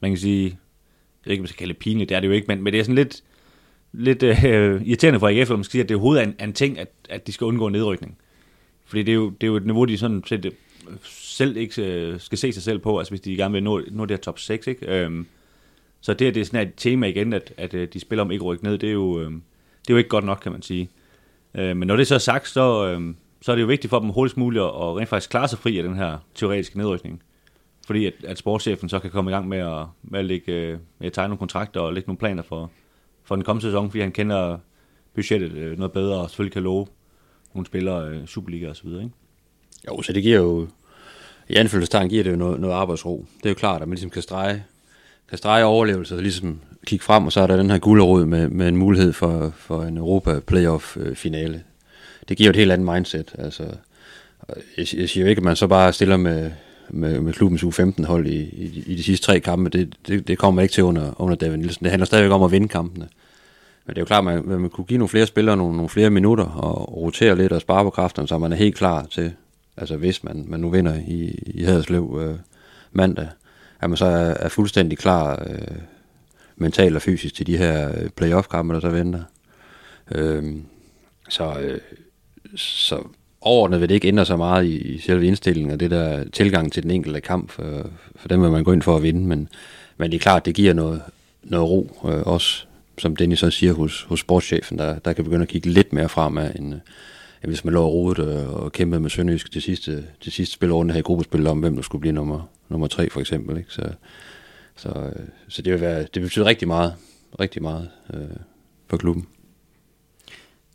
man 0.00 0.10
kan 0.10 0.16
sige, 0.16 0.44
jeg 0.44 0.56
ved 1.24 1.32
ikke, 1.32 1.40
om 1.40 1.42
man 1.42 1.48
skal 1.48 1.58
kalde 1.58 1.72
det 1.72 1.80
pinligt, 1.80 2.08
det 2.08 2.16
er 2.16 2.20
det 2.20 2.28
jo 2.28 2.32
ikke, 2.32 2.46
men, 2.48 2.62
men 2.62 2.72
det 2.72 2.80
er 2.80 2.84
sådan 2.84 2.94
lidt, 2.94 3.22
lidt 3.92 4.22
øh, 4.22 4.82
irriterende 4.88 5.20
for 5.20 5.28
AGF, 5.28 5.50
at 5.50 5.56
man 5.56 5.64
skal 5.64 5.72
sige, 5.72 5.82
at 5.82 5.88
det 5.88 5.94
overhovedet 5.94 6.22
er 6.22 6.26
en, 6.26 6.34
en 6.48 6.52
ting, 6.52 6.78
at, 6.78 6.88
at 7.10 7.26
de 7.26 7.32
skal 7.32 7.44
undgå 7.44 7.68
nedrykning. 7.68 8.18
Fordi 8.84 9.02
det 9.02 9.12
er 9.12 9.16
jo, 9.16 9.30
det 9.30 9.42
er 9.42 9.46
jo 9.46 9.56
et 9.56 9.66
niveau, 9.66 9.84
de 9.84 9.98
sådan 9.98 10.22
set 10.26 10.52
selv 11.04 11.56
ikke 11.56 11.82
øh, 11.82 12.20
skal 12.20 12.38
se 12.38 12.52
sig 12.52 12.62
selv 12.62 12.78
på, 12.78 12.98
altså 12.98 13.10
hvis 13.10 13.20
de 13.20 13.36
gerne 13.36 13.52
vil 13.52 13.62
nå, 13.62 13.82
nå 13.90 14.04
det 14.04 14.10
her 14.10 14.22
top 14.22 14.38
6, 14.38 14.66
ikke? 14.66 14.86
Øhm, 14.86 15.26
så 16.00 16.14
det, 16.14 16.34
det 16.34 16.40
er 16.40 16.44
sådan 16.44 16.68
et 16.68 16.74
tema 16.76 17.06
igen, 17.06 17.32
at, 17.32 17.52
at 17.56 17.74
øh, 17.74 17.88
de 17.92 18.00
spiller 18.00 18.24
om 18.24 18.30
ikke 18.30 18.44
rykke 18.44 18.64
ned, 18.64 18.78
det 18.78 18.88
er, 18.88 18.92
jo, 18.92 19.20
øhm, 19.20 19.42
det 19.82 19.90
er 19.90 19.94
jo 19.94 19.98
ikke 19.98 20.10
godt 20.10 20.24
nok, 20.24 20.38
kan 20.42 20.52
man 20.52 20.62
sige. 20.62 20.90
Øh, 21.54 21.76
men 21.76 21.88
når 21.88 21.96
det 21.96 22.06
så 22.06 22.14
er 22.14 22.18
sagt, 22.18 22.48
så, 22.48 22.86
øhm, 22.86 23.16
så 23.42 23.52
er 23.52 23.56
det 23.56 23.62
jo 23.62 23.66
vigtigt 23.66 23.90
for 23.90 23.98
dem 23.98 24.08
hurtigst 24.08 24.36
muligt 24.36 24.64
at, 24.64 24.68
at 24.68 24.96
rent 24.96 25.08
faktisk 25.08 25.30
klare 25.30 25.48
sig 25.48 25.58
fri 25.58 25.78
af 25.78 25.82
den 25.84 25.94
her 25.94 26.18
teoretiske 26.34 26.78
nedrykning. 26.78 27.22
Fordi 27.86 28.06
at, 28.06 28.14
at 28.24 28.38
sportschefen 28.38 28.88
så 28.88 28.98
kan 28.98 29.10
komme 29.10 29.30
i 29.30 29.34
gang 29.34 29.48
med 29.48 29.58
at, 29.58 29.86
med 30.02 30.18
at, 30.18 30.24
lægge, 30.24 30.52
øh, 30.52 30.78
med 30.98 31.06
at 31.06 31.12
tegne 31.12 31.28
nogle 31.28 31.38
kontrakter 31.38 31.80
og 31.80 31.92
lægge 31.92 32.06
nogle 32.06 32.18
planer 32.18 32.42
for, 32.42 32.70
for 33.24 33.36
den 33.36 33.44
kommende 33.44 33.66
sæson, 33.66 33.90
fordi 33.90 34.00
han 34.00 34.12
kender 34.12 34.58
budgettet 35.14 35.78
noget 35.78 35.92
bedre 35.92 36.20
og 36.20 36.30
selvfølgelig 36.30 36.52
kan 36.52 36.62
love 36.62 36.86
nogle 37.54 37.66
spillere 37.66 38.26
Superliga 38.26 38.68
og 38.68 38.76
så 38.76 38.82
videre, 38.84 39.02
ikke? 39.02 39.14
Jo, 39.88 40.02
så 40.02 40.12
det 40.12 40.22
giver 40.22 40.38
jo 40.38 40.68
i 41.48 41.54
anfølgelsestegn 41.54 42.08
giver 42.08 42.24
det 42.24 42.30
jo 42.30 42.36
noget, 42.36 42.60
noget 42.60 42.74
arbejdsro. 42.74 43.24
Det 43.38 43.46
er 43.46 43.50
jo 43.50 43.54
klart, 43.54 43.82
at 43.82 43.88
man 43.88 43.94
ligesom 43.94 44.10
kan 44.10 44.22
strege, 44.22 44.64
kan 45.28 45.38
strege 45.38 45.64
overlevelse 45.64 46.14
og 46.16 46.22
ligesom 46.22 46.60
kigge 46.86 47.04
frem, 47.04 47.26
og 47.26 47.32
så 47.32 47.40
er 47.40 47.46
der 47.46 47.56
den 47.56 47.70
her 47.70 47.78
gulderod 47.78 48.24
med, 48.24 48.48
med 48.48 48.68
en 48.68 48.76
mulighed 48.76 49.12
for, 49.12 49.52
for 49.56 49.82
en 49.82 49.96
Europa 49.96 50.40
playoff 50.40 50.96
øh, 50.96 51.16
finale. 51.16 51.62
Det 52.28 52.36
giver 52.36 52.48
jo 52.48 52.50
et 52.50 52.56
helt 52.56 52.72
andet 52.72 52.94
mindset. 52.94 53.34
Altså, 53.38 53.62
jeg, 54.48 54.86
jeg 54.96 55.08
siger 55.08 55.24
jo 55.24 55.30
ikke, 55.30 55.40
at 55.40 55.44
man 55.44 55.56
så 55.56 55.66
bare 55.66 55.92
stiller 55.92 56.16
med, 56.16 56.50
med, 56.88 57.20
med 57.20 57.32
klubbens 57.32 57.64
U15-hold 57.64 58.26
i, 58.26 58.40
i, 58.40 58.84
i 58.86 58.94
de 58.94 59.02
sidste 59.02 59.26
tre 59.26 59.40
kampe. 59.40 59.70
Det, 59.70 59.94
det, 60.06 60.28
det 60.28 60.38
kommer 60.38 60.56
man 60.56 60.62
ikke 60.62 60.72
til 60.72 60.84
under, 60.84 61.20
under 61.20 61.36
David 61.36 61.56
Nielsen. 61.56 61.84
Det 61.84 61.90
handler 61.90 62.06
stadigvæk 62.06 62.32
om 62.32 62.42
at 62.42 62.52
vinde 62.52 62.68
kampene. 62.68 63.08
Men 63.86 63.94
det 63.94 63.98
er 63.98 64.02
jo 64.02 64.06
klart, 64.06 64.28
at 64.28 64.44
man, 64.44 64.60
man 64.60 64.70
kunne 64.70 64.84
give 64.84 64.98
nogle 64.98 65.08
flere 65.08 65.26
spillere 65.26 65.56
nogle, 65.56 65.76
nogle 65.76 65.88
flere 65.88 66.10
minutter 66.10 66.44
og 66.44 66.96
rotere 66.96 67.36
lidt 67.36 67.52
og 67.52 67.60
spare 67.60 67.84
på 67.84 67.90
kræfterne, 67.90 68.28
så 68.28 68.38
man 68.38 68.52
er 68.52 68.56
helt 68.56 68.76
klar 68.76 69.06
til, 69.10 69.32
altså 69.76 69.96
hvis 69.96 70.24
man, 70.24 70.44
man 70.48 70.60
nu 70.60 70.68
vinder 70.70 70.94
i, 70.94 71.42
i 71.46 71.64
Haderslev 71.64 72.20
øh, 72.22 72.36
mandag, 72.92 73.28
at 73.80 73.90
man 73.90 73.96
så 73.96 74.04
er, 74.06 74.34
er 74.34 74.48
fuldstændig 74.48 74.98
klar 74.98 75.42
øh, 75.46 75.78
mentalt 76.56 76.96
og 76.96 77.02
fysisk 77.02 77.34
til 77.34 77.46
de 77.46 77.56
her 77.56 77.88
øh, 77.88 78.10
playoff-kampe, 78.10 78.74
der 78.74 78.80
så 78.80 78.88
venter. 78.88 79.22
Øh, 80.14 80.54
så, 81.28 81.58
øh, 81.60 81.80
så 82.56 83.02
overordnet 83.40 83.80
vil 83.80 83.88
det 83.88 83.94
ikke 83.94 84.08
ændre 84.08 84.26
så 84.26 84.36
meget 84.36 84.64
i, 84.64 84.78
i 84.78 84.98
selve 84.98 85.26
indstillingen 85.26 85.72
og 85.72 85.80
det 85.80 85.90
der 85.90 86.24
tilgang 86.32 86.72
til 86.72 86.82
den 86.82 86.90
enkelte 86.90 87.20
kamp, 87.20 87.50
for, 87.50 87.90
for 88.16 88.28
dem 88.28 88.42
vil 88.42 88.50
man 88.50 88.64
gå 88.64 88.72
ind 88.72 88.82
for 88.82 88.96
at 88.96 89.02
vinde, 89.02 89.26
men, 89.26 89.48
men 89.96 90.10
det 90.10 90.16
er 90.16 90.22
klart, 90.22 90.46
det 90.46 90.54
giver 90.54 90.74
noget, 90.74 91.02
noget 91.42 91.68
ro, 91.68 92.00
øh, 92.04 92.22
også 92.26 92.64
som 92.98 93.16
Dennis 93.16 93.38
så 93.38 93.50
siger 93.50 93.72
hos, 93.72 94.02
hos 94.02 94.20
sportschefen, 94.20 94.78
der, 94.78 94.98
der 94.98 95.12
kan 95.12 95.24
begynde 95.24 95.42
at 95.42 95.48
kigge 95.48 95.70
lidt 95.70 95.92
mere 95.92 96.08
fremad, 96.08 96.50
end, 96.56 96.74
ja, 97.44 97.48
hvis 97.48 97.64
man 97.64 97.74
lå 97.74 97.88
rodet 97.88 98.18
og, 98.18 98.54
og 98.62 98.72
kæmpede 98.72 99.00
med 99.00 99.10
Sønderjysk 99.10 99.52
til 99.52 99.62
sidste, 99.62 100.06
til 100.20 100.32
sidste 100.32 100.54
spilrunde 100.54 100.92
her 100.92 100.98
i 100.98 101.02
gruppespillet 101.02 101.48
om, 101.50 101.60
hvem 101.60 101.74
der 101.74 101.82
skulle 101.82 102.00
blive 102.00 102.12
nummer, 102.12 102.40
nummer 102.68 102.86
tre 102.86 103.10
for 103.10 103.20
eksempel. 103.20 103.56
Ikke? 103.56 103.72
Så, 103.72 103.82
så, 104.76 104.88
øh, 104.88 105.26
så 105.48 105.62
det, 105.62 105.72
vil 105.72 105.80
være, 105.80 106.06
det 106.14 106.22
betyder 106.22 106.44
rigtig 106.44 106.68
meget, 106.68 106.94
rigtig 107.40 107.62
meget 107.62 107.88
øh, 108.14 108.20
for 108.86 108.96
klubben. 108.96 109.26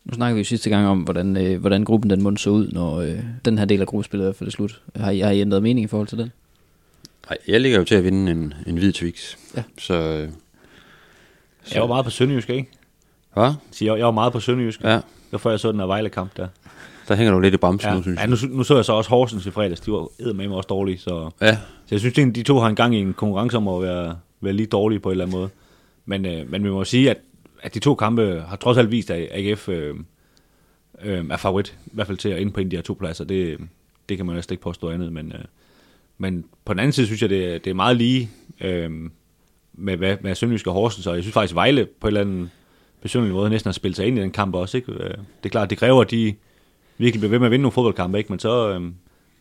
Nu 0.06 0.14
snakker 0.14 0.34
vi 0.34 0.40
jo 0.40 0.46
sidste 0.46 0.70
gang 0.70 0.88
om, 0.88 1.02
hvordan, 1.02 1.38
øh, 1.38 1.60
hvordan 1.60 1.84
gruppen 1.84 2.10
den 2.10 2.24
mund 2.24 2.38
så 2.38 2.50
ud, 2.50 2.68
når 2.68 2.96
øh, 2.96 3.20
den 3.46 3.58
her 3.58 3.66
del 3.66 3.82
af 3.82 3.88
gruppespillet 3.88 4.28
er 4.28 4.32
for 4.34 4.44
det 4.44 4.54
slut. 4.54 4.82
Har 4.96 5.12
I, 5.12 5.20
har 5.20 5.32
I 5.32 5.42
ændret 5.42 5.64
mening 5.64 5.84
i 5.84 5.88
forhold 5.88 6.08
til 6.08 6.18
den? 6.18 6.32
Nej, 7.30 7.38
jeg 7.48 7.62
ligger 7.62 7.78
jo 7.80 7.86
til 7.86 7.96
at 7.96 8.04
vinde 8.04 8.32
en, 8.32 8.54
en 8.68 8.78
hvid 8.78 8.94
Twix. 8.94 9.36
Ja. 9.58 9.64
Så, 9.78 9.94
øh, 9.94 10.30
så, 11.64 11.74
Jeg 11.74 11.82
var 11.82 11.88
meget 11.88 12.06
på 12.06 12.12
Sønderjysk, 12.12 12.50
ikke? 12.50 12.70
Hvad? 13.34 13.54
Så 13.72 13.86
jeg, 13.86 13.98
jeg 13.98 14.06
var 14.06 14.12
meget 14.12 14.34
på 14.34 14.40
Sønderjysk. 14.40 14.84
Ja, 14.84 14.94
Det 14.96 15.04
var 15.32 15.38
før 15.38 15.50
jeg 15.50 15.60
så 15.60 15.72
den 15.72 15.80
her 15.80 15.88
Vejle-kamp 15.88 16.38
der. 16.38 16.48
Der 17.10 17.16
hænger 17.16 17.34
du 17.34 17.40
lidt 17.40 17.54
i 17.54 17.58
bremsen 17.58 17.90
Ja, 17.90 17.96
nu, 17.96 18.02
synes 18.02 18.16
ja 18.18 18.22
jeg. 18.22 18.30
nu, 18.30 18.36
nu, 18.58 18.64
så 18.64 18.76
jeg 18.76 18.86
så 18.86 18.94
også 18.94 19.10
Horsens 19.10 19.46
i 19.46 19.52
fredags. 19.52 19.80
De 19.82 19.92
var 19.92 20.08
eddermame 20.20 20.56
også 20.56 20.68
dårlige, 20.68 20.98
så... 20.98 21.30
Ja, 21.42 21.56
Så 21.56 21.62
jeg 21.96 22.00
synes, 22.00 22.18
at 22.18 22.36
de 22.36 22.44
to 22.44 22.60
har 22.60 22.68
en 22.68 22.76
gang 22.76 22.96
i 22.96 23.00
en 23.00 23.14
konkurrence 23.14 23.58
om 23.58 23.68
at 23.68 23.82
være, 23.82 24.18
være 24.42 24.54
lige 24.54 24.68
dårlige 24.68 25.00
på 25.00 25.10
en 25.10 25.12
eller 25.12 25.26
anden 25.26 25.38
måde. 25.40 25.50
Men, 26.06 26.26
øh, 26.26 26.52
men 26.52 26.64
vi 26.64 26.70
må 26.70 26.84
sige, 26.84 27.10
at, 27.10 27.18
at 27.62 27.74
de 27.74 27.80
to 27.80 27.96
kampe 27.96 28.44
har 28.48 28.56
trods 28.56 28.78
alt 28.78 28.92
vist, 28.92 29.12
at 29.12 29.28
AGF 29.32 29.70
øh, 29.70 29.96
øh, 31.04 31.26
er 31.30 31.38
favorit. 31.38 31.78
I 31.86 31.90
hvert 31.94 32.08
fald 32.08 32.18
til 32.18 32.30
at 32.30 32.40
ind 32.40 32.52
på 32.52 32.60
en 32.60 32.68
af 32.68 32.70
de 32.70 32.76
her 32.78 32.84
to 32.84 32.94
pladser. 32.94 33.24
Det, 33.24 33.58
det 34.10 34.18
kan 34.18 34.26
man 34.26 34.36
næsten 34.36 34.54
ikke 34.54 34.64
påstå 34.64 34.90
andet. 34.90 35.14
Men, 35.14 35.32
øh, 35.32 35.40
men 36.18 36.46
på 36.66 36.74
den 36.74 36.80
anden 36.80 36.92
side 36.94 37.06
synes 37.08 37.22
jeg, 37.22 37.30
det, 37.30 37.46
er- 37.54 37.58
det 37.60 37.70
er 37.70 37.74
meget 37.74 37.98
lige 37.98 38.30
øh, 38.62 38.92
med, 39.74 39.98
med, 39.98 40.18
med 40.22 40.36
Sønderjysk 40.36 40.68
og 40.68 40.74
Horsens. 40.74 41.08
Og 41.08 41.16
jeg 41.16 41.24
synes 41.24 41.34
faktisk, 41.34 41.56
Vejle 41.56 41.86
på 42.00 42.08
en 42.08 42.10
eller 42.10 42.22
anden 42.22 42.52
besynderlig 43.02 43.36
måde 43.36 43.50
næsten 43.50 43.68
har 43.70 43.74
spillet 43.74 43.96
sig 43.96 44.08
ind 44.08 44.18
i 44.18 44.22
den 44.22 44.32
kamp 44.32 44.56
også. 44.56 44.78
Ikke? 44.78 44.92
Øh, 44.92 45.10
Det 45.10 45.16
er 45.46 45.50
klart, 45.50 45.70
det 45.70 45.78
kræver, 45.78 46.02
at 46.02 46.12
de 46.12 46.34
virkelig 47.00 47.20
bliver 47.20 47.30
ved 47.30 47.40
med 47.40 47.48
at 47.48 47.52
vinde 47.52 47.64
nogle 47.64 47.74
fodboldkampe. 47.74 48.18
Ikke? 48.18 48.32
Men 48.32 48.40
så... 48.40 48.70
Øh, 48.70 48.82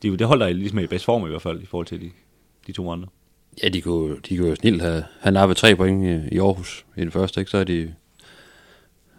det, 0.02 0.18
det 0.18 0.26
holder 0.26 0.46
jeg 0.46 0.54
ligesom 0.54 0.78
i 0.78 0.86
bedst 0.86 1.04
form 1.04 1.26
i 1.26 1.28
hvert 1.28 1.42
fald, 1.42 1.62
i 1.62 1.66
forhold 1.66 1.86
til 1.86 2.00
de, 2.00 2.10
de 2.66 2.72
to 2.72 2.90
andre. 2.90 3.08
ja 3.62 3.68
de, 3.68 3.80
kunne, 3.80 4.16
de 4.28 4.36
kunne 4.36 4.48
jo 4.48 4.54
snilt 4.54 4.82
have, 4.82 5.04
have 5.20 5.32
nappet 5.32 5.56
tre 5.56 5.76
point 5.76 6.04
i, 6.04 6.34
i 6.34 6.38
Aarhus 6.38 6.84
i 6.96 7.00
den 7.00 7.10
første, 7.10 7.40
ikke? 7.40 7.50
så 7.50 7.58
er 7.58 7.64
de 7.64 7.94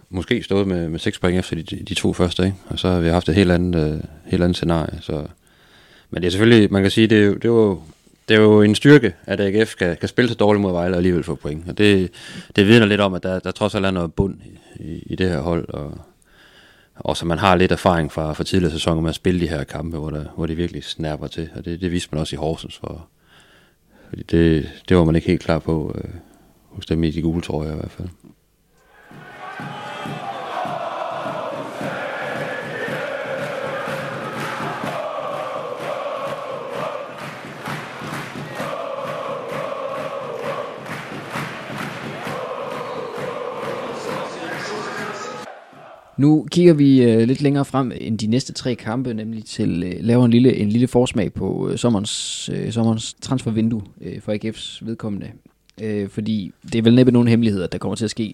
måske 0.09 0.43
stået 0.43 0.67
med, 0.67 0.89
med 0.89 0.99
seks 0.99 1.19
point 1.19 1.39
efter 1.39 1.55
de, 1.55 1.63
de 1.63 1.93
to 1.93 2.13
første, 2.13 2.45
ikke? 2.45 2.57
og 2.67 2.79
så 2.79 2.87
har 2.87 2.99
vi 2.99 3.07
haft 3.07 3.29
et 3.29 3.35
helt 3.35 3.51
andet, 3.51 3.93
øh, 3.93 3.99
helt 4.25 4.43
andet 4.43 4.55
scenarie. 4.55 5.01
Så. 5.01 5.27
Men 6.09 6.21
det 6.21 6.27
er 6.27 6.31
selvfølgelig, 6.31 6.71
man 6.71 6.81
kan 6.81 6.91
sige, 6.91 7.07
det 7.07 7.17
er 7.17 7.25
jo, 7.25 7.33
det 7.33 7.45
er 7.45 7.49
jo, 7.49 7.81
det 8.29 8.35
er 8.35 8.41
jo 8.41 8.61
en 8.61 8.75
styrke, 8.75 9.13
at 9.25 9.39
AGF 9.39 9.75
kan, 9.75 9.97
kan 9.97 10.09
spille 10.09 10.29
så 10.29 10.35
dårligt 10.35 10.61
mod 10.61 10.71
Vejle 10.71 10.93
og 10.93 10.97
alligevel 10.97 11.23
få 11.23 11.35
point. 11.35 11.69
Og 11.69 11.77
det, 11.77 12.11
det 12.55 12.67
vidner 12.67 12.85
lidt 12.85 13.01
om, 13.01 13.13
at 13.13 13.23
der, 13.23 13.39
der 13.39 13.51
trods 13.51 13.75
alt 13.75 13.85
er 13.85 13.91
noget 13.91 14.13
bund 14.13 14.37
i, 14.45 14.83
i, 14.83 15.03
i 15.05 15.15
det 15.15 15.29
her 15.29 15.41
hold, 15.41 15.69
og, 15.69 15.97
og 16.99 17.17
så 17.17 17.25
man 17.25 17.37
har 17.37 17.55
lidt 17.55 17.71
erfaring 17.71 18.11
fra, 18.11 18.33
fra 18.33 18.43
tidligere 18.43 18.71
sæsoner 18.71 19.01
med 19.01 19.09
at 19.09 19.15
spille 19.15 19.39
de 19.39 19.47
her 19.47 19.63
kampe, 19.63 19.97
hvor, 19.97 20.09
der, 20.09 20.25
hvor 20.35 20.45
det 20.45 20.57
virkelig 20.57 20.83
snapper 20.83 21.27
til. 21.27 21.49
Og 21.55 21.65
det, 21.65 21.81
det 21.81 21.91
viste 21.91 22.09
man 22.11 22.21
også 22.21 22.35
i 22.35 22.37
Horsens, 22.37 22.77
for, 22.77 23.07
fordi 24.09 24.23
det, 24.23 24.69
det 24.89 24.97
var 24.97 25.03
man 25.03 25.15
ikke 25.15 25.27
helt 25.27 25.41
klar 25.41 25.59
på 25.59 25.95
øh, 25.97 26.11
hos 26.65 26.85
dem 26.85 27.03
i 27.03 27.11
de 27.11 27.21
gule 27.21 27.41
trøjer 27.41 27.71
i 27.71 27.75
hvert 27.75 27.91
fald. 27.91 28.07
Nu 46.19 46.47
kigger 46.51 46.73
vi 46.73 47.03
øh, 47.03 47.27
lidt 47.27 47.41
længere 47.41 47.65
frem 47.65 47.91
end 47.95 48.17
de 48.17 48.27
næste 48.27 48.53
tre 48.53 48.75
kampe, 48.75 49.13
nemlig 49.13 49.45
til 49.45 49.83
øh, 49.83 49.93
laver 49.99 50.25
en 50.25 50.31
lille, 50.31 50.55
en 50.55 50.69
lille 50.69 50.87
forsmag 50.87 51.33
på 51.33 51.69
øh, 51.69 51.77
sommerens, 51.77 52.49
øh, 52.53 52.71
sommerens 52.71 53.15
transfervindue 53.21 53.81
øh, 54.01 54.21
for 54.21 54.33
AGF's 54.33 54.85
vedkommende. 54.85 55.31
Øh, 55.81 56.09
fordi 56.09 56.51
det 56.63 56.75
er 56.75 56.81
vel 56.81 56.95
næppe 56.95 57.11
nogen 57.11 57.27
hemmeligheder, 57.27 57.63
at 57.63 57.71
der 57.71 57.77
kommer 57.77 57.95
til 57.95 58.05
at 58.05 58.11
ske 58.11 58.33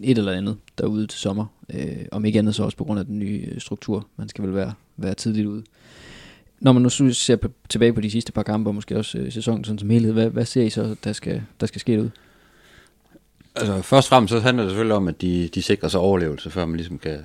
et 0.00 0.18
eller 0.18 0.32
andet 0.32 0.56
derude 0.78 1.06
til 1.06 1.20
sommer. 1.20 1.46
Øh, 1.74 1.96
om 2.12 2.24
ikke 2.24 2.38
andet 2.38 2.54
så 2.54 2.64
også 2.64 2.76
på 2.76 2.84
grund 2.84 3.00
af 3.00 3.06
den 3.06 3.18
nye 3.18 3.48
øh, 3.52 3.60
struktur. 3.60 4.06
Man 4.16 4.28
skal 4.28 4.44
vel 4.44 4.54
være, 4.54 4.72
være 4.96 5.14
tidligt 5.14 5.46
ude. 5.46 5.62
Når 6.60 6.72
man 6.72 6.82
nu 6.82 6.88
ser 6.88 7.36
på, 7.36 7.48
tilbage 7.68 7.92
på 7.92 8.00
de 8.00 8.10
sidste 8.10 8.32
par 8.32 8.42
kampe, 8.42 8.70
og 8.70 8.74
måske 8.74 8.96
også 8.96 9.18
øh, 9.18 9.32
sæsonen 9.32 9.64
sådan 9.64 9.78
som 9.78 9.90
helhed, 9.90 10.12
hvad, 10.12 10.30
hvad 10.30 10.44
ser 10.44 10.62
I 10.62 10.70
så, 10.70 10.96
der 11.04 11.12
skal, 11.12 11.42
der 11.60 11.66
skal 11.66 11.80
ske 11.80 11.92
derude? 11.92 12.10
Altså 13.56 13.82
først 13.82 14.06
og 14.06 14.08
fremmest 14.08 14.32
så 14.32 14.40
handler 14.40 14.62
det 14.62 14.70
selvfølgelig 14.70 14.96
om, 14.96 15.08
at 15.08 15.20
de, 15.20 15.48
de 15.54 15.62
sikrer 15.62 15.88
sig 15.88 16.00
overlevelse, 16.00 16.50
før 16.50 16.66
man 16.66 16.76
ligesom 16.76 16.98
kan, 16.98 17.18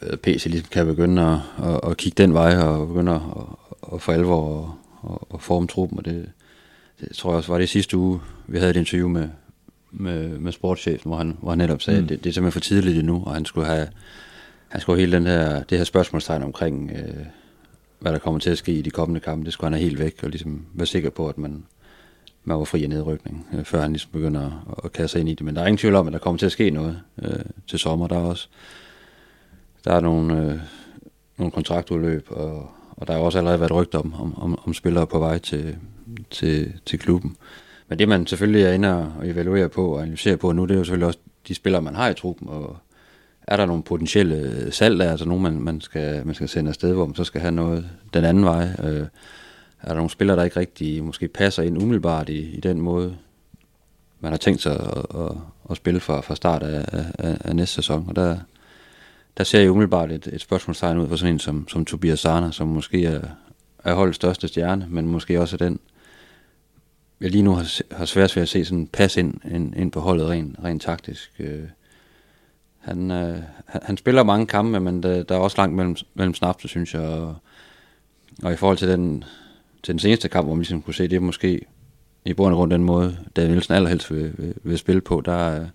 eller 0.00 0.16
PC 0.16 0.46
ligesom 0.46 0.68
kan 0.70 0.86
begynde 0.86 1.22
at, 1.22 1.66
at, 1.68 1.90
at 1.90 1.96
kigge 1.96 2.22
den 2.22 2.34
vej 2.34 2.56
og 2.56 2.88
begynde 2.88 3.12
at, 3.12 3.20
at, 3.36 3.94
at 3.94 4.02
for 4.02 4.12
alvor 4.12 4.78
at, 5.04 5.18
at 5.34 5.42
forme 5.42 5.66
truppen. 5.66 5.98
Og 5.98 6.04
det, 6.04 6.28
det 7.00 7.16
tror 7.16 7.30
jeg 7.30 7.36
også 7.36 7.52
var 7.52 7.58
det 7.58 7.68
sidste 7.68 7.96
uge, 7.96 8.20
vi 8.46 8.58
havde 8.58 8.70
et 8.70 8.76
interview 8.76 9.08
med, 9.08 9.28
med, 9.90 10.28
med 10.28 10.52
sportschefen, 10.52 11.08
hvor 11.08 11.18
han, 11.18 11.36
hvor 11.40 11.50
han 11.50 11.58
netop 11.58 11.82
sagde, 11.82 12.00
mm. 12.00 12.04
at 12.04 12.08
det, 12.08 12.24
det 12.24 12.30
er 12.30 12.34
simpelthen 12.34 12.52
for 12.52 12.68
tidligt 12.68 12.98
endnu, 12.98 13.22
og 13.26 13.34
han 13.34 13.44
skulle 13.44 13.66
have, 13.66 13.88
han 14.68 14.80
skulle 14.80 14.96
have 14.96 15.06
hele 15.06 15.16
den 15.16 15.26
her, 15.26 15.62
det 15.62 15.78
her 15.78 15.84
spørgsmålstegn 15.84 16.42
omkring, 16.42 16.90
øh, 16.90 17.26
hvad 17.98 18.12
der 18.12 18.18
kommer 18.18 18.40
til 18.40 18.50
at 18.50 18.58
ske 18.58 18.72
i 18.72 18.82
de 18.82 18.90
kommende 18.90 19.20
kampe, 19.20 19.44
det 19.44 19.52
skulle 19.52 19.68
han 19.68 19.72
have 19.72 19.88
helt 19.88 19.98
væk, 19.98 20.22
og 20.22 20.30
ligesom 20.30 20.66
være 20.74 20.86
sikker 20.86 21.10
på, 21.10 21.28
at 21.28 21.38
man, 21.38 21.64
man 22.44 22.58
var 22.58 22.64
fri 22.64 22.82
af 22.82 22.88
nedrykning, 22.88 23.46
øh, 23.54 23.64
før 23.64 23.80
han 23.80 23.92
ligesom 23.92 24.10
begynder 24.12 24.64
at, 24.70 24.84
at 24.84 24.92
kaste 24.92 25.12
sig 25.12 25.20
ind 25.20 25.28
i 25.28 25.34
det. 25.34 25.44
Men 25.44 25.56
der 25.56 25.62
er 25.62 25.66
ingen 25.66 25.78
tvivl 25.78 25.94
om, 25.94 26.06
at 26.06 26.12
der 26.12 26.18
kommer 26.18 26.38
til 26.38 26.46
at 26.46 26.52
ske 26.52 26.70
noget 26.70 27.00
øh, 27.22 27.44
til 27.66 27.78
sommer. 27.78 28.06
Der 28.06 28.16
er 28.16 28.24
også 28.24 28.48
der 29.84 29.92
er 29.92 30.00
nogle, 30.00 30.38
øh, 30.38 30.58
nogle 31.38 31.50
kontraktudløb, 31.50 32.26
og, 32.30 32.70
og 32.96 33.06
der 33.06 33.12
har 33.12 33.20
også 33.20 33.38
allerede 33.38 33.60
været 33.60 33.74
rygter 33.74 33.98
om, 33.98 34.14
om, 34.20 34.42
om, 34.42 34.58
om 34.66 34.74
spillere 34.74 35.06
på 35.06 35.18
vej 35.18 35.38
til, 35.38 35.76
til, 36.30 36.72
til 36.86 36.98
klubben. 36.98 37.36
Men 37.88 37.98
det 37.98 38.08
man 38.08 38.26
selvfølgelig 38.26 38.62
er 38.62 38.72
inde 38.72 39.12
og 39.18 39.28
evaluere 39.28 39.68
på 39.68 39.94
og 39.94 40.02
analysere 40.02 40.36
på 40.36 40.52
nu, 40.52 40.64
det 40.64 40.70
er 40.70 40.78
jo 40.78 40.84
selvfølgelig 40.84 41.06
også 41.06 41.18
de 41.48 41.54
spillere, 41.54 41.82
man 41.82 41.94
har 41.94 42.08
i 42.08 42.14
truppen, 42.14 42.48
og 42.48 42.76
er 43.46 43.56
der 43.56 43.66
nogle 43.66 43.82
potentielle 43.82 44.68
salg 44.72 44.98
der, 44.98 45.10
altså 45.10 45.28
nogen, 45.28 45.42
man, 45.42 45.60
man, 45.60 45.80
skal, 45.80 46.26
man 46.26 46.34
skal 46.34 46.48
sende 46.48 46.68
afsted, 46.68 46.94
hvor 46.94 47.06
man 47.06 47.14
så 47.14 47.24
skal 47.24 47.40
have 47.40 47.52
noget 47.52 47.88
den 48.14 48.24
anden 48.24 48.44
vej. 48.44 48.68
Øh, 48.84 49.06
er 49.82 49.88
der 49.88 49.94
nogle 49.94 50.10
spillere, 50.10 50.36
der 50.36 50.44
ikke 50.44 50.60
rigtig 50.60 51.04
måske 51.04 51.28
passer 51.28 51.62
ind 51.62 51.82
umiddelbart 51.82 52.28
i, 52.28 52.56
i 52.56 52.60
den 52.60 52.80
måde, 52.80 53.16
man 54.20 54.32
har 54.32 54.38
tænkt 54.38 54.62
sig 54.62 54.72
at, 54.72 55.20
at, 55.20 55.32
at 55.70 55.76
spille 55.76 56.00
fra, 56.00 56.20
fra 56.20 56.36
start 56.36 56.62
af, 56.62 56.84
af, 57.18 57.38
af 57.44 57.56
næste 57.56 57.74
sæson. 57.74 58.04
Og 58.08 58.16
der, 58.16 58.38
der 59.36 59.44
ser 59.44 59.60
jeg 59.60 59.70
umiddelbart 59.70 60.12
et, 60.12 60.26
et 60.26 60.40
spørgsmålstegn 60.40 60.98
ud 60.98 61.08
for 61.08 61.16
sådan 61.16 61.34
en 61.34 61.38
som, 61.38 61.68
som 61.68 61.84
Tobias 61.84 62.20
Sarner, 62.20 62.50
som 62.50 62.68
måske 62.68 63.06
er, 63.06 63.20
er 63.84 63.94
holdets 63.94 64.16
største 64.16 64.48
stjerne, 64.48 64.86
men 64.90 65.06
måske 65.06 65.40
også 65.40 65.56
er 65.56 65.58
den, 65.58 65.80
jeg 67.20 67.30
lige 67.30 67.42
nu 67.42 67.54
har, 67.54 67.94
har 67.96 68.04
svært 68.04 68.36
ved 68.36 68.42
at 68.42 68.48
se 68.48 68.64
sådan 68.64 68.86
pas 68.86 69.16
ind, 69.16 69.40
ind, 69.50 69.76
ind 69.76 69.92
på 69.92 70.00
holdet 70.00 70.28
rent, 70.28 70.58
rent 70.64 70.82
taktisk. 70.82 71.32
Øh, 71.38 71.64
han, 72.78 73.10
øh, 73.10 73.38
han, 73.66 73.80
han 73.84 73.96
spiller 73.96 74.22
mange 74.22 74.46
kampe, 74.46 74.80
men 74.80 75.02
der, 75.02 75.22
der 75.22 75.34
er 75.34 75.38
også 75.38 75.56
langt 75.56 75.76
mellem, 75.76 75.96
mellem 76.14 76.34
snapse, 76.34 76.68
synes 76.68 76.94
jeg. 76.94 77.02
Og, 77.02 77.36
og 78.42 78.52
i 78.52 78.56
forhold 78.56 78.78
til 78.78 78.88
den, 78.88 79.24
til 79.82 79.92
den 79.92 79.98
seneste 79.98 80.28
kamp, 80.28 80.46
hvor 80.46 80.54
man 80.54 80.60
ligesom 80.60 80.82
kunne 80.82 80.94
se, 80.94 81.08
det 81.08 81.16
er 81.16 81.20
måske 81.20 81.60
i 82.24 82.32
bund 82.32 82.52
og 82.52 82.56
grund 82.56 82.70
den 82.70 82.84
måde, 82.84 83.16
David 83.36 83.50
Nielsen 83.50 83.74
allerhelst 83.74 84.14
vil, 84.14 84.32
vil, 84.38 84.54
vil 84.62 84.78
spille 84.78 85.00
på, 85.00 85.22
der, 85.24 85.66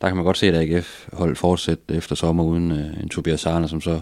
der 0.00 0.08
kan 0.08 0.16
man 0.16 0.24
godt 0.24 0.38
se, 0.38 0.46
at 0.46 0.54
AGF 0.54 1.08
holdt 1.12 1.38
fortsæt 1.38 1.78
efter 1.88 2.14
sommer 2.14 2.44
uden 2.44 2.72
øh, 2.72 3.02
en 3.02 3.08
Tobias 3.08 3.40
Sarner, 3.40 3.66
som 3.66 3.80
så 3.80 4.00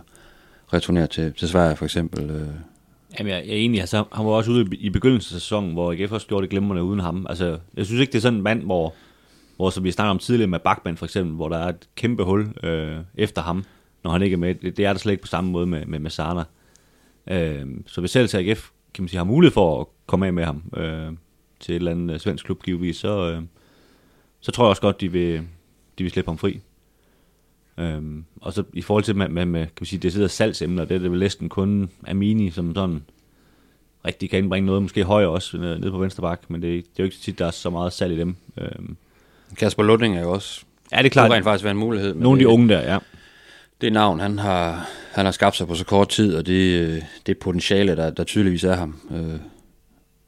returnerer 0.73 1.07
til, 1.07 1.33
til 1.33 1.49
Sverige 1.49 1.77
for 1.77 1.85
eksempel. 1.85 2.31
Øh. 2.31 2.49
Jamen, 3.19 3.33
jeg, 3.33 3.45
jeg 3.47 3.77
er. 3.77 3.81
Altså, 3.81 4.05
han 4.13 4.27
var 4.27 4.33
også 4.33 4.51
ude 4.51 4.77
i, 4.77 4.91
begyndelsen 4.91 5.37
af 5.37 5.41
sæsonen, 5.41 5.73
hvor 5.73 5.93
AGF 5.93 6.13
også 6.13 6.27
gjorde 6.27 6.43
det 6.43 6.51
glimrende 6.51 6.83
uden 6.83 7.01
ham. 7.01 7.27
Altså, 7.29 7.59
jeg 7.77 7.87
synes 7.87 8.01
ikke, 8.01 8.13
det 8.13 8.19
er 8.19 8.23
sådan 8.23 8.37
en 8.37 8.43
mand, 8.43 8.63
hvor, 8.63 8.95
hvor 9.57 9.71
som 9.71 9.85
vi 9.85 9.91
snakker 9.91 10.11
om 10.11 10.19
tidligere 10.19 10.51
med 10.51 10.59
Bachmann 10.59 10.97
for 10.97 11.07
eksempel, 11.07 11.35
hvor 11.35 11.49
der 11.49 11.59
er 11.59 11.69
et 11.69 11.89
kæmpe 11.97 12.25
hul 12.25 12.49
øh, 12.63 12.97
efter 13.15 13.43
ham, 13.43 13.65
når 14.05 14.11
han 14.11 14.23
ikke 14.23 14.35
er 14.35 14.39
med. 14.39 14.55
Det, 14.55 14.77
det 14.77 14.85
er 14.85 14.93
der 14.93 15.01
slet 15.01 15.13
ikke 15.13 15.23
på 15.23 15.29
samme 15.29 15.51
måde 15.51 15.67
med, 15.67 15.87
med, 15.87 15.99
med 15.99 16.11
Sarna. 16.11 16.45
Øh, 17.27 17.67
så 17.87 18.01
hvis 18.01 18.11
selv 18.11 18.29
til 18.29 18.37
AGF 18.37 18.71
kan 18.95 19.03
man 19.03 19.09
sige, 19.09 19.19
har 19.19 19.25
mulighed 19.25 19.53
for 19.53 19.81
at 19.81 19.87
komme 20.07 20.27
af 20.27 20.33
med 20.33 20.45
ham 20.45 20.63
øh, 20.77 21.13
til 21.61 21.73
et 21.73 21.77
eller 21.77 21.91
andet 21.91 22.15
øh, 22.15 22.21
svensk 22.21 22.45
klub, 22.45 22.63
givetvis, 22.63 22.97
så, 22.97 23.31
øh, 23.31 23.43
så 24.41 24.53
tror 24.53 24.65
jeg 24.65 24.71
også 24.71 24.83
godt, 24.83 25.01
de 25.01 25.13
vil, 25.13 25.43
de 25.99 26.05
vil 26.05 26.11
slippe 26.11 26.31
ham 26.31 26.39
fri. 26.39 26.61
Øhm, 27.79 28.25
og 28.41 28.53
så 28.53 28.65
i 28.73 28.83
forhold 28.83 29.05
til 29.05 29.17
med, 29.17 29.29
med, 29.29 29.45
med 29.45 29.61
kan 29.61 29.73
man 29.81 29.87
sige, 29.87 30.01
det 30.01 30.13
sidder 30.13 30.29
salgsemner, 30.29 30.85
det 30.85 30.95
er 30.95 30.99
det 30.99 31.11
vel 31.11 31.21
næsten 31.21 31.49
kun 31.49 31.91
Amini, 32.09 32.51
som 32.51 32.75
sådan 32.75 33.03
rigtig 34.05 34.31
kan 34.31 34.39
indbringe 34.39 34.67
noget, 34.67 34.83
måske 34.83 35.05
højere 35.05 35.31
også 35.31 35.57
øh, 35.57 35.81
nede 35.81 35.91
på 35.91 35.99
venstre 35.99 36.21
bak, 36.21 36.41
men 36.49 36.63
det, 36.63 36.79
er 36.79 36.83
det 36.83 36.89
er 36.89 36.95
jo 36.99 37.05
ikke 37.05 37.17
så 37.17 37.23
tit, 37.23 37.39
der 37.39 37.47
er 37.47 37.51
så 37.51 37.71
meget 37.71 37.93
salg 37.93 38.13
i 38.13 38.19
dem. 38.19 38.37
Øhm, 38.59 38.97
Kasper 39.57 39.83
Lunding 39.83 40.17
er 40.17 40.23
jo 40.23 40.31
også, 40.31 40.65
ja, 40.93 40.99
det 40.99 41.05
er 41.05 41.09
klart, 41.09 41.27
klart, 41.27 41.31
rent 41.31 41.45
faktisk 41.45 41.65
være 41.65 41.71
en 41.71 41.79
mulighed. 41.79 42.15
nogle 42.15 42.39
af 42.39 42.39
de 42.39 42.49
unge 42.49 42.69
der, 42.69 42.93
ja. 42.93 42.99
Det 43.83 43.93
navn, 43.93 44.21
han 44.21 44.39
har, 44.39 44.89
han 45.13 45.25
har 45.25 45.33
skabt 45.33 45.57
sig 45.57 45.67
på 45.67 45.75
så 45.75 45.85
kort 45.85 46.09
tid, 46.09 46.35
og 46.35 46.47
det, 46.47 46.81
øh, 46.81 47.03
det 47.27 47.39
potentiale, 47.39 47.97
der, 47.97 48.11
der 48.11 48.25
tydeligvis 48.25 48.65
er 48.65 48.75
ham, 48.75 49.01
øh, 49.11 49.41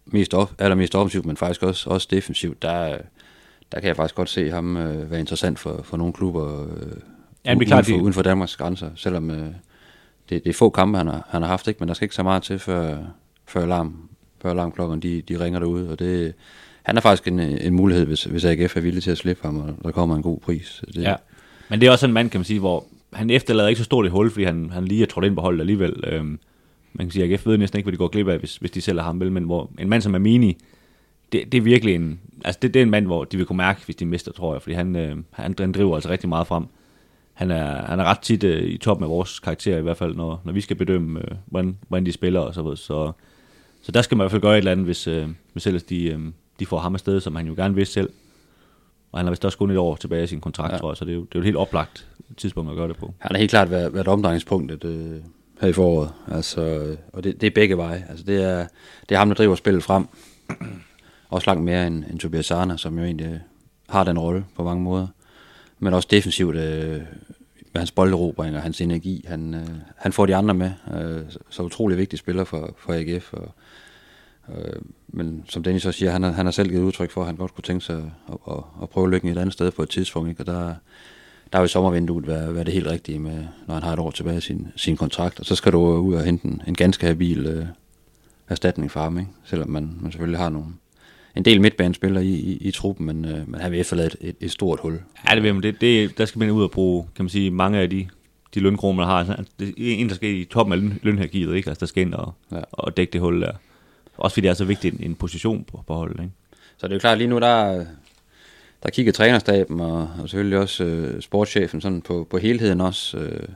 mest 0.06 0.34
op, 0.34 0.52
allermest 0.58 0.94
offensivt, 0.94 1.26
men 1.26 1.36
faktisk 1.36 1.62
også, 1.62 1.90
også 1.90 2.08
defensivt, 2.10 2.62
der, 2.62 2.98
der 3.72 3.80
kan 3.80 3.88
jeg 3.88 3.96
faktisk 3.96 4.14
godt 4.14 4.28
se 4.28 4.50
ham 4.50 4.76
øh, 4.76 5.10
være 5.10 5.20
interessant 5.20 5.58
for, 5.58 5.80
for 5.84 5.96
nogle 5.96 6.12
klubber 6.12 6.62
øh, 6.62 6.92
Ja, 7.44 7.54
uden, 7.54 7.66
klart, 7.66 7.84
for, 7.84 7.92
de- 7.92 8.02
uden 8.02 8.12
for 8.12 8.22
Danmarks 8.22 8.56
grænser, 8.56 8.90
selvom, 8.96 9.30
øh, 9.30 9.46
det, 10.28 10.44
det 10.44 10.46
er 10.46 10.52
få 10.54 10.70
kampe, 10.70 10.98
han 10.98 11.06
har, 11.06 11.28
han 11.30 11.42
har 11.42 11.48
haft, 11.48 11.68
ikke? 11.68 11.78
men 11.80 11.88
der 11.88 11.94
skal 11.94 12.04
ikke 12.04 12.14
så 12.14 12.22
meget 12.22 12.42
til, 12.42 12.58
før, 12.58 12.98
før, 13.46 13.62
alarm, 13.62 14.08
før 14.42 14.50
alarmklokken 14.50 15.00
de, 15.00 15.22
de 15.28 15.40
ringer 15.40 15.58
derude, 15.58 15.90
og 15.90 15.98
det, 15.98 16.34
han 16.82 16.96
er 16.96 17.00
faktisk 17.00 17.28
en, 17.28 17.40
en 17.40 17.74
mulighed, 17.74 18.06
hvis, 18.06 18.24
hvis 18.24 18.44
AGF 18.44 18.76
er 18.76 18.80
villig 18.80 19.02
til 19.02 19.10
at 19.10 19.18
slippe 19.18 19.42
ham, 19.42 19.60
og 19.60 19.74
der 19.84 19.90
kommer 19.90 20.16
en 20.16 20.22
god 20.22 20.40
pris. 20.40 20.82
Det, 20.86 21.02
ja. 21.02 21.14
Men 21.68 21.80
det 21.80 21.86
er 21.86 21.90
også 21.90 22.06
en 22.06 22.12
mand, 22.12 22.30
kan 22.30 22.40
man 22.40 22.44
sige, 22.44 22.60
hvor 22.60 22.84
han 23.14 23.30
efterlader 23.30 23.68
ikke 23.68 23.78
så 23.78 23.84
stort 23.84 24.06
et 24.06 24.12
hul, 24.12 24.30
fordi 24.30 24.44
han, 24.44 24.70
han 24.70 24.84
lige 24.84 25.02
er 25.02 25.06
trådt 25.06 25.24
ind 25.24 25.34
på 25.34 25.40
holdet 25.40 25.60
alligevel. 25.60 26.04
Øhm, 26.06 26.38
man 26.92 27.06
kan 27.06 27.10
sige, 27.10 27.24
at 27.24 27.30
AGF 27.30 27.46
ved 27.46 27.58
næsten 27.58 27.78
ikke, 27.78 27.84
hvad 27.84 27.92
de 27.92 27.98
går 27.98 28.08
glip 28.08 28.28
af, 28.28 28.38
hvis, 28.38 28.56
hvis 28.56 28.70
de 28.70 28.80
sælger 28.80 29.02
ham, 29.02 29.20
vel? 29.20 29.32
men 29.32 29.44
hvor 29.44 29.70
en 29.78 29.88
mand 29.88 30.02
som 30.02 30.14
Amini, 30.14 30.56
det, 31.32 31.52
det 31.52 31.58
er 31.58 31.62
virkelig 31.62 31.94
en, 31.94 32.20
altså 32.44 32.58
det, 32.62 32.74
det 32.74 32.80
er 32.80 32.84
en 32.84 32.90
mand, 32.90 33.06
hvor 33.06 33.24
de 33.24 33.36
vil 33.36 33.46
kunne 33.46 33.56
mærke, 33.56 33.80
hvis 33.84 33.96
de 33.96 34.06
mister, 34.06 34.32
tror 34.32 34.54
jeg, 34.54 34.62
fordi 34.62 34.74
han, 34.74 34.96
øh, 34.96 35.16
han, 35.30 35.54
han 35.58 35.72
driver 35.72 35.94
altså 35.94 36.10
rigtig 36.10 36.28
meget 36.28 36.46
frem. 36.46 36.64
Han 37.32 37.50
er, 37.50 37.86
han 37.86 38.00
er 38.00 38.04
ret 38.04 38.18
tit 38.18 38.44
øh, 38.44 38.62
i 38.62 38.76
toppen 38.76 39.04
af 39.04 39.10
vores 39.10 39.38
karakter, 39.38 39.78
i 39.78 39.82
hvert 39.82 39.96
fald, 39.96 40.14
når, 40.14 40.40
når 40.44 40.52
vi 40.52 40.60
skal 40.60 40.76
bedømme, 40.76 41.20
øh, 41.20 41.36
hvordan, 41.46 41.78
hvordan 41.88 42.06
de 42.06 42.12
spiller 42.12 42.40
og 42.40 42.54
så 42.54 42.62
videre. 42.62 42.76
Så, 42.76 43.12
så 43.82 43.92
der 43.92 44.02
skal 44.02 44.16
man 44.16 44.22
i 44.22 44.24
hvert 44.24 44.30
fald 44.30 44.42
gøre 44.42 44.52
et 44.52 44.58
eller 44.58 44.72
andet, 44.72 44.86
hvis, 44.86 45.06
øh, 45.06 45.28
hvis 45.52 45.66
ellers 45.66 45.82
de, 45.82 46.04
øh, 46.04 46.20
de 46.60 46.66
får 46.66 46.78
ham 46.78 46.94
afsted, 46.94 47.20
som 47.20 47.36
han 47.36 47.46
jo 47.46 47.54
gerne 47.54 47.74
vil 47.74 47.86
selv. 47.86 48.10
Og 49.14 49.18
han 49.18 49.26
har 49.26 49.30
vist 49.30 49.44
også 49.44 49.58
kun 49.58 49.70
et 49.70 49.76
år 49.76 49.96
tilbage 49.96 50.24
i 50.24 50.26
sin 50.26 50.40
kontrakt, 50.40 50.72
ja. 50.72 50.78
tror 50.78 50.90
jeg, 50.90 50.96
så 50.96 51.04
det 51.04 51.10
er, 51.10 51.14
jo, 51.14 51.20
det 51.20 51.34
er 51.34 51.38
jo 51.38 51.40
et 51.40 51.44
helt 51.44 51.56
oplagt 51.56 52.06
tidspunkt 52.36 52.70
at 52.70 52.76
gøre 52.76 52.88
det 52.88 52.96
på. 52.96 53.14
Han 53.18 53.30
har 53.30 53.38
helt 53.38 53.50
klart 53.50 53.70
været, 53.70 53.94
været 53.94 54.08
omdrejningspunktet 54.08 54.84
øh, 54.84 55.20
her 55.60 55.68
i 55.68 55.72
foråret, 55.72 56.12
altså, 56.32 56.96
og 57.12 57.24
det, 57.24 57.40
det 57.40 57.46
er 57.46 57.50
begge 57.50 57.76
veje. 57.76 58.06
Altså, 58.08 58.24
det, 58.24 58.42
er, 58.42 58.66
det 59.08 59.14
er 59.14 59.18
ham, 59.18 59.28
der 59.28 59.34
driver 59.34 59.54
spillet 59.54 59.82
frem, 59.82 60.06
også 61.30 61.50
langt 61.50 61.64
mere 61.64 61.86
end, 61.86 62.04
end 62.10 62.18
Tobias 62.18 62.46
Sarna, 62.46 62.76
som 62.76 62.98
jo 62.98 63.04
egentlig 63.04 63.40
har 63.88 64.04
den 64.04 64.18
rolle 64.18 64.44
på 64.56 64.64
mange 64.64 64.82
måder. 64.82 65.06
Men 65.78 65.94
også 65.94 66.08
defensivt 66.10 66.56
øh, 66.56 67.00
med 67.72 67.78
hans 67.78 67.90
bolderobring 67.90 68.56
og 68.56 68.62
hans 68.62 68.80
energi. 68.80 69.24
Han, 69.28 69.54
øh, 69.54 69.68
han 69.96 70.12
får 70.12 70.26
de 70.26 70.36
andre 70.36 70.54
med. 70.54 70.70
Øh, 70.94 71.22
så 71.50 71.62
utrolig 71.62 71.98
vigtig 71.98 72.18
spiller 72.18 72.44
for, 72.44 72.74
for 72.78 72.92
AGF. 72.92 73.32
Og, 73.32 73.54
øh, 74.48 74.82
men 75.14 75.44
som 75.48 75.62
Dennis 75.62 75.86
også 75.86 75.98
siger, 75.98 76.10
han 76.10 76.22
har, 76.22 76.30
han 76.30 76.46
har 76.46 76.50
selv 76.50 76.68
givet 76.68 76.82
udtryk 76.82 77.10
for, 77.10 77.20
at 77.20 77.26
han 77.26 77.36
godt 77.36 77.54
kunne 77.54 77.62
tænke 77.62 77.84
sig 77.84 77.96
at, 78.28 78.38
at, 78.50 78.56
at 78.82 78.88
prøve 78.88 79.10
lykken 79.10 79.30
et 79.30 79.38
andet 79.38 79.52
sted 79.52 79.70
på 79.70 79.82
et 79.82 79.88
tidspunkt. 79.88 80.30
Ikke? 80.30 80.42
Og 80.42 80.46
der, 80.46 80.74
der 81.52 81.60
vil 81.60 81.68
sommervinduet 81.68 82.26
være, 82.26 82.54
være 82.54 82.64
det 82.64 82.72
helt 82.72 82.86
rigtige, 82.86 83.18
med, 83.18 83.44
når 83.66 83.74
han 83.74 83.82
har 83.82 83.92
et 83.92 83.98
år 83.98 84.10
tilbage 84.10 84.38
i 84.38 84.40
sin, 84.40 84.68
sin 84.76 84.96
kontrakt. 84.96 85.40
Og 85.40 85.46
så 85.46 85.54
skal 85.54 85.72
du 85.72 85.78
ud 85.78 86.14
og 86.14 86.24
hente 86.24 86.46
en, 86.46 86.62
en 86.66 86.74
ganske 86.74 87.06
habil 87.06 87.46
øh, 87.46 87.66
erstatning 88.48 88.90
for 88.90 89.00
ham, 89.00 89.18
ikke? 89.18 89.30
selvom 89.44 89.70
man, 89.70 89.96
man 90.00 90.12
selvfølgelig 90.12 90.38
har 90.38 90.48
nogle, 90.48 90.66
en 91.36 91.44
del 91.44 91.60
midtbanespillere 91.60 92.24
i, 92.24 92.34
i, 92.34 92.56
i 92.56 92.70
truppen, 92.70 93.06
men, 93.06 93.24
øh, 93.24 93.48
men 93.48 93.60
han 93.60 93.72
vil 93.72 93.80
efterlade 93.80 94.10
et, 94.20 94.36
et, 94.40 94.50
stort 94.50 94.80
hul. 94.80 95.00
Ja, 95.28 95.34
det 95.34 95.42
vil 95.42 95.54
man. 95.54 95.62
Det, 95.62 95.80
det, 95.80 96.18
der 96.18 96.24
skal 96.24 96.38
man 96.38 96.50
ud 96.50 96.62
og 96.62 96.70
bruge, 96.70 97.06
kan 97.16 97.24
man 97.24 97.30
sige, 97.30 97.50
mange 97.50 97.78
af 97.78 97.90
de, 97.90 98.08
de 98.54 98.60
lønkroner, 98.60 98.96
man 98.96 99.06
har. 99.06 99.18
Altså, 99.18 99.44
det 99.58 99.74
en, 99.76 100.08
der 100.08 100.14
skal 100.14 100.28
i 100.28 100.44
toppen 100.44 100.72
af 100.72 100.80
løn, 100.80 100.98
lønhergivet, 101.02 101.56
ikke? 101.56 101.70
Altså, 101.70 101.80
der 101.80 101.86
skal 101.86 102.02
ind 102.02 102.14
og, 102.14 102.32
ja. 102.52 102.60
og 102.72 102.96
dække 102.96 103.12
det 103.12 103.20
hul 103.20 103.40
der. 103.40 103.52
Også 104.16 104.34
fordi 104.34 104.44
det 104.44 104.50
er 104.50 104.54
så 104.54 104.64
vigtigt 104.64 104.94
en, 104.94 105.04
en 105.04 105.14
position 105.14 105.64
på, 105.64 105.84
på 105.86 105.94
holdet, 105.94 106.20
ikke? 106.20 106.32
Så 106.76 106.86
det 106.86 106.92
er 106.92 106.96
jo 106.96 107.00
klart, 107.00 107.18
lige 107.18 107.28
nu 107.28 107.38
der, 107.38 107.84
der 108.82 108.90
kigger 108.90 109.12
trænerstaben 109.12 109.80
og, 109.80 110.10
og 110.22 110.28
selvfølgelig 110.28 110.58
også 110.58 110.84
øh, 110.84 111.22
sportschefen 111.22 111.80
sådan 111.80 112.02
på, 112.02 112.26
på 112.30 112.38
helheden 112.38 112.80
også. 112.80 113.18
Øh, 113.18 113.48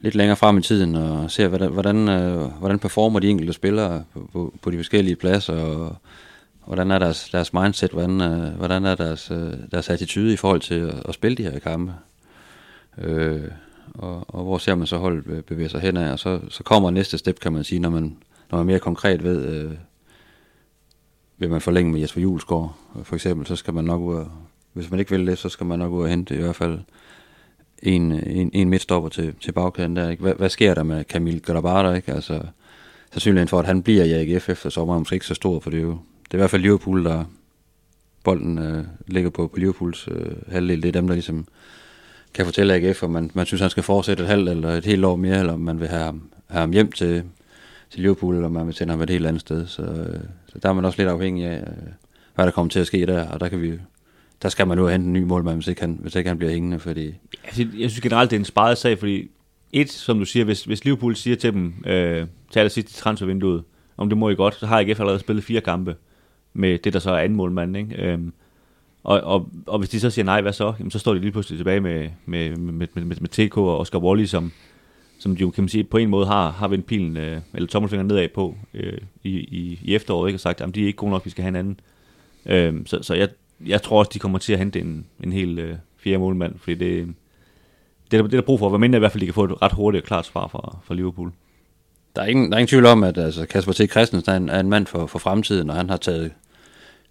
lidt 0.00 0.14
længere 0.14 0.36
frem 0.36 0.58
i 0.58 0.62
tiden 0.62 0.94
og 0.94 1.30
ser, 1.30 1.48
hvordan, 1.48 1.72
hvordan, 1.72 2.08
øh, 2.08 2.40
hvordan 2.40 2.78
performer 2.78 3.20
de 3.20 3.28
enkelte 3.28 3.52
spillere 3.52 4.04
på, 4.12 4.30
på, 4.32 4.54
på 4.62 4.70
de 4.70 4.76
forskellige 4.76 5.16
pladser, 5.16 5.54
og 5.54 5.96
hvordan 6.66 6.90
er 6.90 6.98
deres, 6.98 7.28
deres 7.32 7.52
mindset, 7.52 7.90
hvordan, 7.90 8.20
øh, 8.20 8.54
hvordan 8.54 8.84
er 8.84 8.94
deres, 8.94 9.30
øh, 9.30 9.52
deres 9.70 9.90
attitude 9.90 10.32
i 10.32 10.36
forhold 10.36 10.60
til 10.60 10.74
at, 10.74 11.02
at 11.08 11.14
spille 11.14 11.36
de 11.36 11.42
her 11.42 11.58
kampe. 11.58 11.94
Øh, 12.98 13.50
og, 13.94 14.34
og 14.34 14.44
hvor 14.44 14.58
ser 14.58 14.74
man 14.74 14.86
så 14.86 14.96
holdet 14.96 15.44
bevæge 15.44 15.68
sig 15.68 15.80
hen 15.80 15.96
af, 15.96 16.12
og 16.12 16.18
så, 16.18 16.40
så 16.48 16.62
kommer 16.62 16.90
næste 16.90 17.18
step, 17.18 17.40
kan 17.40 17.52
man 17.52 17.64
sige, 17.64 17.78
når 17.78 17.90
man, 17.90 18.16
når 18.50 18.58
man 18.58 18.66
mere 18.66 18.78
konkret 18.78 19.24
ved, 19.24 19.46
øh, 19.46 19.72
vil 21.38 21.50
man 21.50 21.60
forlænge 21.60 21.92
med 21.92 22.00
Jesper 22.00 22.20
Julesgaard, 22.20 22.76
øh, 22.98 23.04
for 23.04 23.14
eksempel, 23.14 23.46
så 23.46 23.56
skal 23.56 23.74
man 23.74 23.84
nok 23.84 24.00
ud 24.00 24.14
og, 24.14 24.30
hvis 24.72 24.90
man 24.90 25.00
ikke 25.00 25.10
vil 25.10 25.26
det, 25.26 25.38
så 25.38 25.48
skal 25.48 25.66
man 25.66 25.78
nok 25.78 25.92
ud 25.92 26.02
og 26.02 26.08
hente 26.08 26.34
i 26.34 26.40
hvert 26.40 26.56
fald 26.56 26.78
en, 27.82 28.12
en, 28.12 28.50
en 28.52 28.68
midtstopper 28.68 29.08
til, 29.08 29.34
til 29.40 29.52
bagkæden 29.52 29.96
der. 29.96 30.10
Ikke? 30.10 30.22
Hvad, 30.22 30.34
hvad 30.34 30.48
sker 30.48 30.74
der 30.74 30.82
med 30.82 31.04
Camille 31.04 31.40
Grabada, 31.40 31.92
ikke? 31.92 32.12
Altså, 32.12 32.42
sandsynligheden 33.12 33.48
for, 33.48 33.58
at 33.58 33.66
han 33.66 33.82
bliver 33.82 34.04
i 34.04 34.12
AGF 34.12 34.48
efter 34.48 34.70
sommer, 34.70 34.94
er 34.94 34.98
måske 34.98 35.14
ikke 35.14 35.26
så 35.26 35.34
stor, 35.34 35.60
for 35.60 35.70
det 35.70 35.78
er 35.78 35.82
jo 35.82 35.98
det 36.24 36.34
er 36.34 36.38
i 36.38 36.40
hvert 36.40 36.50
fald 36.50 36.62
Liverpool, 36.62 37.04
der 37.04 37.24
bolden 38.24 38.58
øh, 38.58 38.84
ligger 39.06 39.30
på, 39.30 39.46
på 39.46 39.56
Liverpools 39.58 40.08
øh, 40.10 40.32
halvdel. 40.48 40.82
Det 40.82 40.88
er 40.88 40.92
dem, 40.92 41.06
der 41.06 41.14
ligesom 41.14 41.46
kan 42.34 42.44
fortælle 42.44 42.74
AGF, 42.74 43.02
om 43.02 43.10
man, 43.10 43.30
man 43.34 43.46
synes, 43.46 43.60
han 43.60 43.70
skal 43.70 43.82
fortsætte 43.82 44.22
et 44.22 44.28
halvt 44.28 44.48
eller 44.48 44.70
et 44.70 44.84
helt 44.84 45.04
år 45.04 45.16
mere, 45.16 45.38
eller 45.38 45.52
om 45.52 45.60
man 45.60 45.80
vil 45.80 45.88
have 45.88 46.02
ham, 46.02 46.22
have 46.46 46.60
ham 46.60 46.72
hjem 46.72 46.92
til, 46.92 47.22
til 47.90 48.00
Liverpool, 48.00 48.34
eller 48.34 48.48
man 48.48 48.66
vil 48.66 48.74
sende 48.74 48.90
ham 48.90 49.00
et 49.00 49.10
helt 49.10 49.26
andet 49.26 49.40
sted. 49.40 49.66
Så, 49.66 49.82
øh, 49.82 50.20
så 50.46 50.58
der 50.62 50.68
er 50.68 50.72
man 50.72 50.84
også 50.84 50.98
lidt 50.98 51.08
afhængig 51.08 51.46
af, 51.46 51.60
øh, 51.60 51.92
hvad 52.34 52.44
der 52.44 52.52
kommer 52.52 52.70
til 52.70 52.80
at 52.80 52.86
ske 52.86 53.06
der, 53.06 53.28
og 53.28 53.40
der 53.40 53.48
kan 53.48 53.62
vi 53.62 53.78
der 54.42 54.48
skal 54.48 54.66
man 54.66 54.78
jo 54.78 54.88
hente 54.88 55.06
en 55.06 55.12
ny 55.12 55.22
målmand, 55.22 55.56
hvis 55.56 55.68
ikke 55.68 55.80
han, 55.80 55.98
hvis 56.00 56.14
ikke 56.14 56.28
han 56.28 56.38
bliver 56.38 56.52
hængende, 56.52 56.78
fordi... 56.78 57.14
Altså, 57.44 57.66
jeg 57.78 57.90
synes 57.90 58.00
generelt, 58.00 58.30
det 58.30 58.36
er 58.36 58.40
en 58.40 58.44
sparet 58.44 58.78
sag, 58.78 58.98
fordi 58.98 59.30
et, 59.72 59.90
som 59.90 60.18
du 60.18 60.24
siger, 60.24 60.44
hvis, 60.44 60.64
hvis 60.64 60.84
Liverpool 60.84 61.16
siger 61.16 61.36
til 61.36 61.52
dem, 61.52 61.74
øh, 61.86 62.26
til 62.50 62.58
allersidst 62.58 62.90
i 62.90 62.94
transfervinduet, 62.94 63.62
om 63.96 64.08
det 64.08 64.18
må 64.18 64.28
I 64.28 64.34
godt, 64.34 64.54
så 64.54 64.66
har 64.66 64.80
AGF 64.80 65.00
allerede 65.00 65.18
spillet 65.18 65.44
fire 65.44 65.60
kampe 65.60 65.96
med 66.54 66.78
det, 66.78 66.92
der 66.92 66.98
så 66.98 67.10
er 67.10 67.18
anden 67.18 67.36
målmand. 67.36 67.76
Ikke? 67.76 68.02
Øhm, 68.02 68.32
og, 69.04 69.20
og, 69.20 69.48
og 69.66 69.78
hvis 69.78 69.88
de 69.88 70.00
så 70.00 70.10
siger 70.10 70.24
nej, 70.24 70.40
hvad 70.40 70.52
så? 70.52 70.72
Jamen, 70.78 70.90
så 70.90 70.98
står 70.98 71.14
de 71.14 71.20
lige 71.20 71.32
pludselig 71.32 71.58
tilbage 71.58 71.80
med, 71.80 72.08
med, 72.26 72.56
med, 72.56 72.72
med, 72.72 73.04
med, 73.04 73.16
med 73.20 73.28
TK 73.28 73.56
og 73.56 73.78
Oscar 73.78 73.98
Wally, 73.98 74.24
som, 74.24 74.52
som 75.18 75.36
de 75.36 75.40
jo 75.40 75.50
kan 75.50 75.64
man 75.64 75.68
sige, 75.68 75.84
på 75.84 75.96
en 75.96 76.08
måde 76.08 76.26
har, 76.26 76.50
har 76.50 76.68
vendt 76.68 76.86
pilen, 76.86 77.16
øh, 77.16 77.40
eller 77.54 77.68
tommelfingeren 77.68 78.06
nedad 78.06 78.28
på 78.28 78.54
øh, 78.74 78.98
i, 79.24 79.30
i, 79.30 79.78
i 79.82 79.94
efteråret, 79.94 80.28
ikke? 80.28 80.36
og 80.36 80.40
sagt, 80.40 80.60
at 80.60 80.74
de 80.74 80.82
er 80.82 80.86
ikke 80.86 80.96
gode 80.96 81.10
nok, 81.10 81.24
vi 81.24 81.30
skal 81.30 81.42
have 81.42 81.48
en 81.48 81.56
anden. 81.56 81.80
Øh, 82.46 82.86
så 82.86 83.02
så 83.02 83.14
jeg, 83.14 83.28
jeg 83.66 83.82
tror 83.82 83.98
også, 83.98 84.10
de 84.14 84.18
kommer 84.18 84.38
til 84.38 84.52
at 84.52 84.58
hente 84.58 84.80
en, 84.80 85.06
en 85.24 85.32
helt 85.32 85.58
øh, 85.58 85.76
fjerde 85.98 86.18
målmand, 86.18 86.58
fordi 86.58 86.74
det, 86.74 87.14
det, 88.10 88.18
er, 88.18 88.22
det 88.22 88.34
er 88.34 88.40
der 88.40 88.46
brug 88.46 88.58
for, 88.58 88.68
hvad 88.68 88.78
mindre 88.78 88.96
i 88.96 89.00
hvert 89.00 89.12
fald, 89.12 89.20
de 89.20 89.26
kan 89.26 89.34
få 89.34 89.44
et 89.44 89.62
ret 89.62 89.72
hurtigt 89.72 90.02
og 90.02 90.06
klart 90.06 90.26
svar 90.26 90.48
fra, 90.48 90.78
fra 90.84 90.94
Liverpool. 90.94 91.32
Der 92.16 92.22
er, 92.22 92.26
ingen, 92.26 92.50
der 92.50 92.56
er 92.56 92.58
ingen 92.58 92.68
tvivl 92.68 92.86
om, 92.86 93.04
at 93.04 93.18
altså, 93.18 93.46
Kasper 93.46 93.72
T. 93.72 93.90
Christensen 93.90 94.32
er 94.32 94.36
en, 94.36 94.48
er 94.48 94.60
en 94.60 94.68
mand 94.68 94.86
for, 94.86 95.06
for 95.06 95.18
fremtiden, 95.18 95.70
og 95.70 95.76
han 95.76 95.90
har 95.90 95.96
taget 95.96 96.32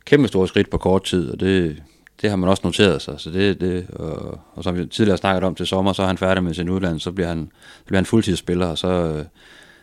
kæmpe 0.06 0.28
store 0.28 0.48
skridt 0.48 0.70
på 0.70 0.78
kort 0.78 1.04
tid, 1.04 1.32
og 1.32 1.40
det, 1.40 1.84
det 2.22 2.30
har 2.30 2.38
man 2.38 2.50
også 2.50 2.62
noteret 2.66 3.02
sig. 3.02 3.20
Så 3.20 3.30
det, 3.30 3.62
det, 3.62 3.88
og, 3.90 4.40
og 4.54 4.64
som 4.64 4.78
vi 4.78 4.86
tidligere 4.86 5.18
snakket 5.18 5.44
om 5.44 5.56
til 5.56 5.68
sommer, 5.68 5.94
så 5.94 6.04
er 6.04 6.08
han 6.08 6.18
færdig 6.18 6.44
med 6.44 6.54
sin 6.54 6.70
uddannelse, 6.70 7.04
så 7.04 7.12
bliver 7.12 7.28
han, 7.28 7.52
så 7.80 7.86
bliver 7.86 7.98
han 7.98 8.06
fuldtidsspiller, 8.06 8.68
og 8.68 8.78
så, 8.78 9.24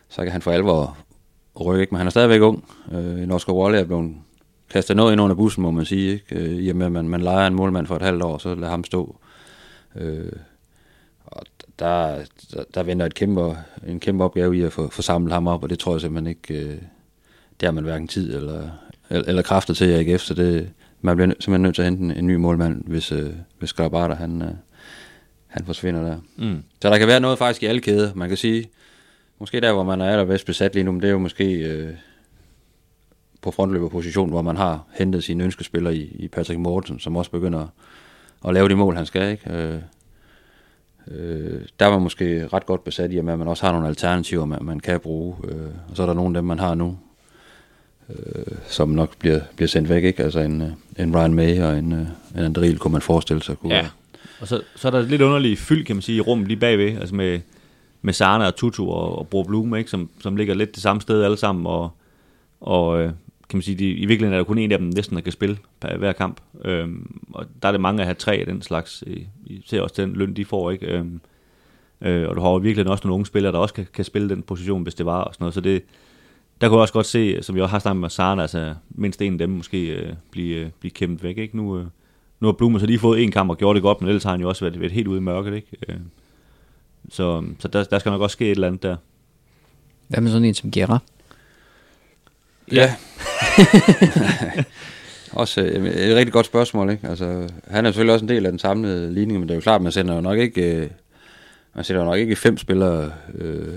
så 0.08 0.22
kan 0.22 0.32
han 0.32 0.42
for 0.42 0.50
alvor 0.50 0.96
rykke. 1.60 1.88
Men 1.90 1.98
han 1.98 2.06
er 2.06 2.10
stadigvæk 2.10 2.40
ung. 2.40 2.64
Øh, 2.92 3.28
Oscar 3.30 3.52
Wally 3.52 3.76
er 3.78 3.84
blevet 3.84 4.14
kastet 4.70 4.96
noget 4.96 5.12
ind 5.12 5.20
under 5.20 5.36
bussen, 5.36 5.62
må 5.62 5.70
man 5.70 5.84
sige. 5.84 6.12
Ikke? 6.12 6.36
Øh, 6.36 6.56
I 6.56 6.68
og 6.68 6.76
med, 6.76 6.86
at 6.86 6.92
man, 6.92 7.08
man 7.08 7.20
leger 7.20 7.46
en 7.46 7.54
målmand 7.54 7.86
for 7.86 7.96
et 7.96 8.02
halvt 8.02 8.22
år, 8.22 8.38
så 8.38 8.54
lader 8.54 8.70
ham 8.70 8.84
stå. 8.84 9.16
Øh, 9.96 10.32
og 11.26 11.42
der, 11.78 12.18
der, 12.54 12.64
der 12.74 12.82
venter 12.82 13.06
et 13.06 13.14
kæmpe, 13.14 13.56
en 13.86 14.00
kæmpe 14.00 14.24
opgave 14.24 14.56
i 14.56 14.62
at 14.62 14.72
få, 14.72 14.88
få 14.88 15.02
samlet 15.02 15.32
ham 15.32 15.46
op, 15.46 15.62
og 15.62 15.70
det 15.70 15.78
tror 15.78 15.94
jeg 15.94 16.00
simpelthen 16.00 16.26
ikke, 16.26 16.64
øh, 16.64 16.78
det 17.60 17.66
har 17.66 17.70
man 17.70 17.84
hverken 17.84 18.08
tid 18.08 18.36
eller, 18.36 18.68
eller 19.10 19.42
kræfter 19.42 19.74
til 19.74 19.88
i 19.88 19.92
AGF, 19.92 20.20
så 20.20 20.34
det, 20.34 20.70
man 21.02 21.16
bliver 21.16 21.28
simpelthen 21.28 21.62
nødt 21.62 21.74
til 21.74 21.82
at 21.82 21.86
hente 21.86 22.02
en, 22.02 22.10
en 22.10 22.26
ny 22.26 22.34
målmand, 22.34 22.84
hvis, 22.86 23.12
øh, 23.12 23.30
hvis 23.58 23.72
Grabata, 23.72 24.14
han, 24.14 24.42
øh, 24.42 24.48
han 25.46 25.64
forsvinder 25.64 26.02
der. 26.02 26.16
Mm. 26.36 26.62
Så 26.82 26.90
der 26.90 26.98
kan 26.98 27.08
være 27.08 27.20
noget 27.20 27.38
faktisk 27.38 27.62
i 27.62 27.66
alle 27.66 27.80
kæder. 27.80 28.14
Man 28.14 28.28
kan 28.28 28.36
sige, 28.36 28.70
måske 29.38 29.60
der, 29.60 29.72
hvor 29.72 29.82
man 29.82 30.00
er 30.00 30.10
allerbedst 30.10 30.46
besat 30.46 30.74
lige 30.74 30.84
nu, 30.84 30.92
men 30.92 31.00
det 31.00 31.08
er 31.08 31.12
jo 31.12 31.18
måske 31.18 31.54
øh, 31.54 31.94
på 33.42 33.50
frontløberposition, 33.50 34.30
hvor 34.30 34.42
man 34.42 34.56
har 34.56 34.86
hentet 34.98 35.24
sine 35.24 35.44
ønskespillere 35.44 35.96
i, 35.96 36.16
i 36.18 36.28
Patrick 36.28 36.60
Mortensen, 36.60 37.00
som 37.00 37.16
også 37.16 37.30
begynder 37.30 37.60
at, 37.60 37.68
at 38.48 38.54
lave 38.54 38.68
de 38.68 38.74
mål, 38.74 38.96
han 38.96 39.06
skal. 39.06 39.30
Ikke? 39.30 39.52
Øh, 39.52 39.80
øh, 41.08 41.60
der 41.80 41.86
er 41.86 41.90
man 41.90 42.02
måske 42.02 42.46
ret 42.46 42.66
godt 42.66 42.84
besat 42.84 43.12
i, 43.12 43.18
at 43.18 43.24
man 43.24 43.48
også 43.48 43.66
har 43.66 43.72
nogle 43.72 43.88
alternativer, 43.88 44.44
man, 44.44 44.58
man 44.64 44.80
kan 44.80 45.00
bruge. 45.00 45.36
Øh, 45.44 45.70
og 45.90 45.96
så 45.96 46.02
er 46.02 46.06
der 46.06 46.14
nogle 46.14 46.38
af 46.38 46.42
dem, 46.42 46.44
man 46.44 46.58
har 46.58 46.74
nu, 46.74 46.98
øh, 48.10 48.56
som 48.68 48.88
nok 48.88 49.16
bliver, 49.18 49.40
bliver 49.56 49.68
sendt 49.68 49.88
væk, 49.88 50.04
ikke? 50.04 50.24
Altså 50.24 50.40
en, 50.40 50.62
øh, 50.62 50.68
en 50.98 51.16
Ryan 51.16 51.34
May 51.34 51.60
og 51.62 51.78
en, 51.78 51.92
øh, 51.92 52.06
en 52.36 52.44
Andril, 52.44 52.78
kunne 52.78 52.92
man 52.92 53.02
forestille 53.02 53.42
sig. 53.42 53.56
Kunne 53.56 53.74
ja, 53.74 53.88
og 54.40 54.48
så, 54.48 54.62
så 54.76 54.88
er 54.88 54.92
der 54.92 55.02
lidt 55.02 55.22
underligt 55.22 55.60
fyld, 55.60 55.84
kan 55.84 55.96
man 55.96 56.02
sige, 56.02 56.16
i 56.16 56.20
rummet 56.20 56.48
lige 56.48 56.60
bagved, 56.60 56.98
altså 56.98 57.14
med, 57.14 57.40
med 58.02 58.12
Sarna 58.12 58.46
og 58.46 58.56
Tutu 58.56 58.90
og, 58.90 59.18
og 59.18 59.28
Bro 59.28 59.42
Blume, 59.42 59.78
ikke? 59.78 59.90
Som, 59.90 60.10
som 60.20 60.36
ligger 60.36 60.54
lidt 60.54 60.74
det 60.74 60.82
samme 60.82 61.02
sted 61.02 61.22
alle 61.22 61.36
sammen, 61.36 61.66
og, 61.66 61.90
og 62.60 63.00
øh, 63.00 63.12
kan 63.48 63.56
man 63.56 63.62
sige, 63.62 63.78
de, 63.78 63.90
i 63.90 64.06
virkeligheden 64.06 64.32
er 64.32 64.38
der 64.38 64.44
kun 64.44 64.58
en 64.58 64.72
af 64.72 64.78
dem 64.78 64.86
næsten, 64.94 65.16
der 65.16 65.22
kan 65.22 65.32
spille 65.32 65.58
på 65.80 65.88
hver 65.98 66.12
kamp. 66.12 66.40
Øhm, 66.64 67.20
og 67.32 67.46
der 67.62 67.68
er 67.68 67.72
det 67.72 67.80
mange 67.80 68.00
at 68.00 68.06
have 68.06 68.14
tre 68.14 68.34
af 68.34 68.46
den 68.46 68.62
slags, 68.62 69.04
I 69.06 69.62
ser 69.66 69.80
også 69.80 70.02
den 70.02 70.12
løn, 70.12 70.34
de 70.34 70.44
får, 70.44 70.70
ikke? 70.70 70.86
Øhm, 70.86 71.20
øh, 72.00 72.28
og 72.28 72.36
du 72.36 72.40
har 72.40 72.58
virkelig 72.58 72.88
også 72.88 73.02
nogle 73.04 73.14
unge 73.14 73.26
spillere, 73.26 73.52
der 73.52 73.58
også 73.58 73.74
kan, 73.74 73.86
kan 73.92 74.04
spille 74.04 74.28
den 74.28 74.42
position, 74.42 74.82
hvis 74.82 74.94
det 74.94 75.06
var, 75.06 75.20
og 75.20 75.34
sådan 75.34 75.42
noget. 75.42 75.54
Så 75.54 75.60
det, 75.60 75.82
der 76.62 76.68
kunne 76.68 76.76
jeg 76.76 76.82
også 76.82 76.94
godt 76.94 77.06
se, 77.06 77.42
som 77.42 77.54
vi 77.54 77.60
også 77.60 77.70
har 77.70 77.78
snakket 77.78 78.00
med 78.00 78.10
Sarna, 78.10 78.42
altså 78.42 78.74
mindst 78.90 79.22
en 79.22 79.32
af 79.32 79.38
dem 79.38 79.50
måske 79.50 79.86
øh, 79.86 80.12
blive, 80.30 80.56
øh, 80.56 80.70
blive 80.80 80.90
kæmpet 80.90 81.22
væk. 81.22 81.38
Ikke? 81.38 81.56
Nu, 81.56 81.78
øh, 81.78 81.84
nu 82.40 82.46
har 82.46 82.52
Blume 82.52 82.80
så 82.80 82.86
lige 82.86 82.98
fået 82.98 83.22
en 83.22 83.30
kamp 83.30 83.50
og 83.50 83.58
gjort 83.58 83.74
det 83.74 83.82
godt, 83.82 84.00
men 84.00 84.08
ellers 84.08 84.24
har 84.24 84.30
han 84.30 84.40
jo 84.40 84.48
også 84.48 84.64
været, 84.64 84.80
været 84.80 84.92
helt 84.92 85.08
ude 85.08 85.18
i 85.18 85.20
mørket. 85.20 85.54
Ikke? 85.54 85.68
Øh, 85.88 85.96
Så, 87.10 87.44
så 87.58 87.68
der, 87.68 87.84
der 87.84 87.98
skal 87.98 88.10
nok 88.10 88.20
også 88.20 88.34
ske 88.34 88.44
et 88.44 88.50
eller 88.50 88.66
andet 88.66 88.82
der. 88.82 88.96
Hvad 90.08 90.20
med 90.20 90.30
sådan 90.30 90.44
en 90.44 90.54
som 90.54 90.70
Gerard? 90.70 91.02
Ja. 92.72 92.94
også 95.32 95.60
øh, 95.60 95.86
et 95.86 96.16
rigtig 96.16 96.32
godt 96.32 96.46
spørgsmål, 96.46 96.90
ikke? 96.90 97.08
Altså, 97.08 97.48
han 97.66 97.86
er 97.86 97.90
selvfølgelig 97.90 98.14
også 98.14 98.24
en 98.24 98.28
del 98.28 98.46
af 98.46 98.52
den 98.52 98.58
samlede 98.58 99.14
ligning, 99.14 99.38
men 99.38 99.48
det 99.48 99.54
er 99.54 99.58
jo 99.58 99.62
klart, 99.62 99.82
man 99.82 99.92
sender 99.92 100.14
jo 100.14 100.20
nok 100.20 100.38
ikke, 100.38 100.76
øh, 100.76 100.90
man 101.74 101.84
sender 101.84 102.02
jo 102.02 102.08
nok 102.08 102.18
ikke 102.18 102.36
fem 102.36 102.56
spillere 102.56 103.12
øh, 103.34 103.74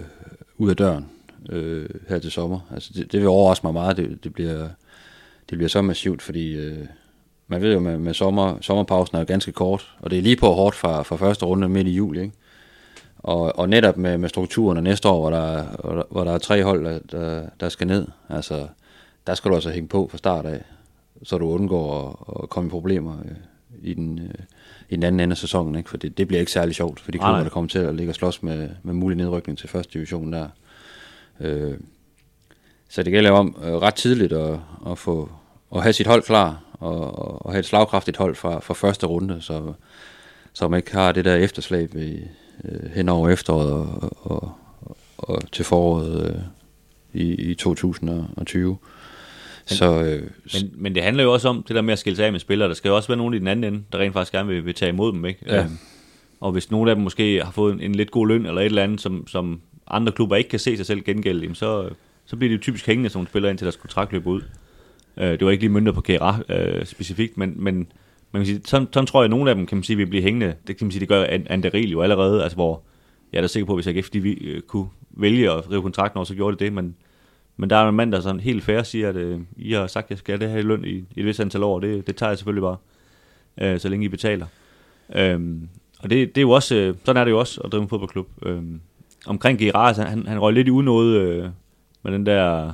ud 0.57 0.69
af 0.69 0.75
døren 0.75 1.05
øh, 1.49 1.89
her 2.09 2.19
til 2.19 2.31
sommer. 2.31 2.59
Altså, 2.73 2.91
det, 2.95 3.11
det 3.11 3.19
vil 3.19 3.29
overraske 3.29 3.67
mig 3.67 3.73
meget, 3.73 3.97
det, 3.97 4.23
det 4.23 4.33
bliver, 4.33 4.69
det 5.49 5.57
bliver 5.57 5.69
så 5.69 5.81
massivt, 5.81 6.21
fordi 6.21 6.55
øh, 6.55 6.85
man 7.47 7.61
ved 7.61 7.73
jo, 7.73 7.79
med, 7.79 7.97
med 7.97 8.13
sommer, 8.13 8.57
sommerpausen 8.61 9.15
er 9.15 9.21
jo 9.21 9.25
ganske 9.27 9.51
kort, 9.51 9.95
og 9.99 10.11
det 10.11 10.17
er 10.17 10.23
lige 10.23 10.35
på 10.35 10.47
hårdt 10.47 10.75
fra, 10.75 11.03
fra 11.03 11.15
første 11.15 11.45
runde 11.45 11.69
midt 11.69 11.87
i 11.87 11.91
juli, 11.91 12.21
ikke? 12.21 12.33
Og, 13.17 13.59
og 13.59 13.69
netop 13.69 13.97
med, 13.97 14.17
med 14.17 14.29
strukturen 14.29 14.83
næste 14.83 15.09
år, 15.09 15.19
hvor 15.19 15.29
der, 15.29 15.63
hvor 16.11 16.23
der 16.23 16.31
er 16.31 16.37
tre 16.37 16.63
hold, 16.63 16.85
der, 16.85 16.99
der, 17.11 17.45
der 17.59 17.69
skal 17.69 17.87
ned, 17.87 18.07
altså, 18.29 18.67
der 19.27 19.33
skal 19.33 19.51
du 19.51 19.55
altså 19.55 19.69
hænge 19.69 19.87
på 19.87 20.07
fra 20.11 20.17
start 20.17 20.45
af, 20.45 20.61
så 21.23 21.37
du 21.37 21.49
undgår 21.49 22.09
at, 22.29 22.43
at 22.43 22.49
komme 22.49 22.67
i 22.67 22.69
problemer 22.69 23.17
øh, 23.25 23.35
i 23.83 23.93
den, 23.93 24.19
øh, 24.19 24.33
i 24.89 24.95
den 24.95 25.03
anden 25.03 25.19
ende 25.19 25.33
af 25.33 25.37
sæsonen, 25.37 25.75
ikke? 25.75 25.89
for 25.89 25.97
det, 25.97 26.17
det 26.17 26.27
bliver 26.27 26.39
ikke 26.39 26.51
særlig 26.51 26.75
sjovt 26.75 26.99
for 26.99 27.11
de 27.11 27.17
klubber, 27.17 27.43
der 27.43 27.49
kommer 27.49 27.69
til 27.69 27.79
at 27.79 27.95
ligge 27.95 28.11
og 28.11 28.15
slås 28.15 28.43
med, 28.43 28.69
med 28.83 28.93
mulig 28.93 29.17
nedrykning 29.17 29.57
til 29.57 29.69
første 29.69 29.93
division 29.93 30.33
der. 30.33 30.47
Øh, 31.39 31.73
så 32.89 33.03
det 33.03 33.13
gælder 33.13 33.31
om 33.31 33.55
øh, 33.63 33.73
ret 33.73 33.95
tidligt 33.95 34.33
at, 34.33 34.59
at, 34.87 34.97
få, 34.97 35.31
at 35.75 35.83
have 35.83 35.93
sit 35.93 36.07
hold 36.07 36.23
klar, 36.23 36.63
og, 36.73 37.45
og 37.45 37.51
have 37.51 37.59
et 37.59 37.65
slagkraftigt 37.65 38.17
hold 38.17 38.35
fra, 38.35 38.59
fra 38.59 38.73
første 38.73 39.07
runde, 39.07 39.41
så, 39.41 39.73
så 40.53 40.67
man 40.67 40.77
ikke 40.77 40.93
har 40.93 41.11
det 41.11 41.25
der 41.25 41.35
efterslæb 41.35 41.95
i, 41.95 42.19
øh, 42.65 42.91
hen 42.95 43.09
over 43.09 43.29
efteråret 43.29 43.71
og, 43.71 44.11
og, 44.31 44.51
og 45.17 45.51
til 45.51 45.65
foråret 45.65 46.29
øh, 46.29 46.41
i, 47.21 47.33
i 47.33 47.53
2020. 47.53 48.77
Men, 49.69 49.77
så, 49.77 50.03
øh, 50.03 50.29
men, 50.53 50.71
men 50.73 50.95
det 50.95 51.03
handler 51.03 51.23
jo 51.23 51.33
også 51.33 51.49
om 51.49 51.63
det 51.67 51.75
der 51.75 51.81
med 51.81 51.93
at 51.93 51.99
skille 51.99 52.17
sig 52.17 52.25
af 52.25 52.31
med 52.31 52.39
spillere. 52.39 52.69
Der 52.69 52.75
skal 52.75 52.89
jo 52.89 52.95
også 52.95 53.07
være 53.07 53.17
nogen 53.17 53.33
i 53.33 53.39
den 53.39 53.47
anden 53.47 53.73
ende, 53.73 53.83
der 53.91 53.99
rent 53.99 54.13
faktisk 54.13 54.31
gerne 54.31 54.49
vil, 54.49 54.65
vil 54.65 54.73
tage 54.73 54.89
imod 54.89 55.13
dem. 55.13 55.25
Ikke? 55.25 55.39
Ja. 55.45 55.63
Øhm, 55.63 55.77
og 56.39 56.51
hvis 56.51 56.71
nogen 56.71 56.89
af 56.89 56.95
dem 56.95 57.03
måske 57.03 57.43
har 57.43 57.51
fået 57.51 57.73
en, 57.73 57.81
en 57.81 57.95
lidt 57.95 58.11
god 58.11 58.27
løn 58.27 58.45
eller 58.45 58.61
et 58.61 58.65
eller 58.65 58.83
andet, 58.83 59.01
som, 59.01 59.27
som 59.27 59.61
andre 59.87 60.11
klubber 60.11 60.35
ikke 60.35 60.49
kan 60.49 60.59
se 60.59 60.77
sig 60.77 60.85
selv 60.85 61.01
gengælde, 61.01 61.55
så, 61.55 61.89
så 62.25 62.35
bliver 62.35 62.49
de 62.49 62.55
jo 62.55 62.61
typisk 62.61 62.87
hængende 62.87 63.09
som 63.09 63.27
spillere 63.27 63.51
indtil 63.51 63.65
deres 63.65 63.75
kontrakt 63.75 64.11
løber 64.11 64.31
ud. 64.31 64.41
Øh, 65.17 65.31
det 65.31 65.45
var 65.45 65.51
ikke 65.51 65.63
lige 65.63 65.71
mønter 65.71 65.91
på 65.91 66.01
Kera 66.01 66.39
øh, 66.49 66.85
specifikt, 66.85 67.37
men, 67.37 67.53
men 67.55 67.87
man 68.31 68.39
kan 68.39 68.45
sige, 68.45 68.61
sådan, 68.65 68.87
sådan 68.93 69.07
tror 69.07 69.21
jeg, 69.21 69.25
at 69.25 69.29
nogle 69.29 69.49
af 69.49 69.55
dem 69.55 69.65
kan 69.65 69.77
man 69.77 69.83
sige, 69.83 69.97
vil 69.97 70.07
blive 70.07 70.23
hængende. 70.23 70.55
Det 70.67 70.77
kan 70.77 70.85
man 70.85 70.91
sige, 70.91 70.99
det 70.99 71.07
gør 71.07 71.25
Anderil 71.49 71.91
jo 71.91 72.01
allerede, 72.01 72.43
altså 72.43 72.55
hvor 72.55 72.81
jeg 73.33 73.37
er 73.37 73.41
da 73.41 73.47
sikker 73.47 73.65
på, 73.65 73.75
hvis 73.75 73.87
AGF 73.87 74.09
de 74.09 74.43
øh, 74.43 74.61
kunne 74.61 74.87
vælge 75.09 75.51
at 75.51 75.71
rive 75.71 75.81
kontrakten 75.81 76.17
over, 76.17 76.25
så 76.25 76.35
gjorde 76.35 76.51
det 76.51 76.59
det, 76.59 76.73
men, 76.73 76.95
men 77.57 77.69
der 77.69 77.75
er 77.75 77.89
en 77.89 77.95
mand, 77.95 78.11
der 78.11 78.19
sådan 78.19 78.39
helt 78.39 78.63
fair 78.63 78.83
siger, 78.83 79.09
at 79.09 79.15
øh, 79.15 79.39
I 79.57 79.73
har 79.73 79.87
sagt, 79.87 80.05
at 80.05 80.09
jeg 80.09 80.17
skal 80.17 80.37
have 80.37 80.45
det 80.45 80.53
her 80.53 80.59
i 80.59 80.67
løn 80.67 80.85
i, 80.85 80.89
i 80.89 81.05
et 81.15 81.25
vist 81.25 81.39
antal 81.39 81.63
år, 81.63 81.79
det, 81.79 82.07
det 82.07 82.15
tager 82.15 82.29
jeg 82.29 82.37
selvfølgelig 82.37 82.61
bare, 82.61 82.77
øh, 83.61 83.79
så 83.79 83.89
længe 83.89 84.05
I 84.05 84.09
betaler. 84.09 84.45
Øh, 85.15 85.39
og 85.99 86.09
det, 86.09 86.35
det 86.35 86.37
er 86.37 86.41
jo 86.41 86.51
også, 86.51 86.75
øh, 86.75 86.95
sådan 87.05 87.21
er 87.21 87.23
det 87.23 87.31
jo 87.31 87.39
også 87.39 87.61
at 87.61 87.71
drive 87.71 87.83
en 87.83 87.89
fodboldklub. 87.89 88.27
Øh, 88.45 88.63
omkring 89.27 89.59
Geras, 89.59 89.97
han, 89.97 90.27
han 90.27 90.41
røg 90.41 90.53
lidt 90.53 90.67
i 90.67 90.71
unåde 90.71 91.19
øh, 91.19 91.49
med 92.03 92.11
den 92.11 92.25
der 92.25 92.73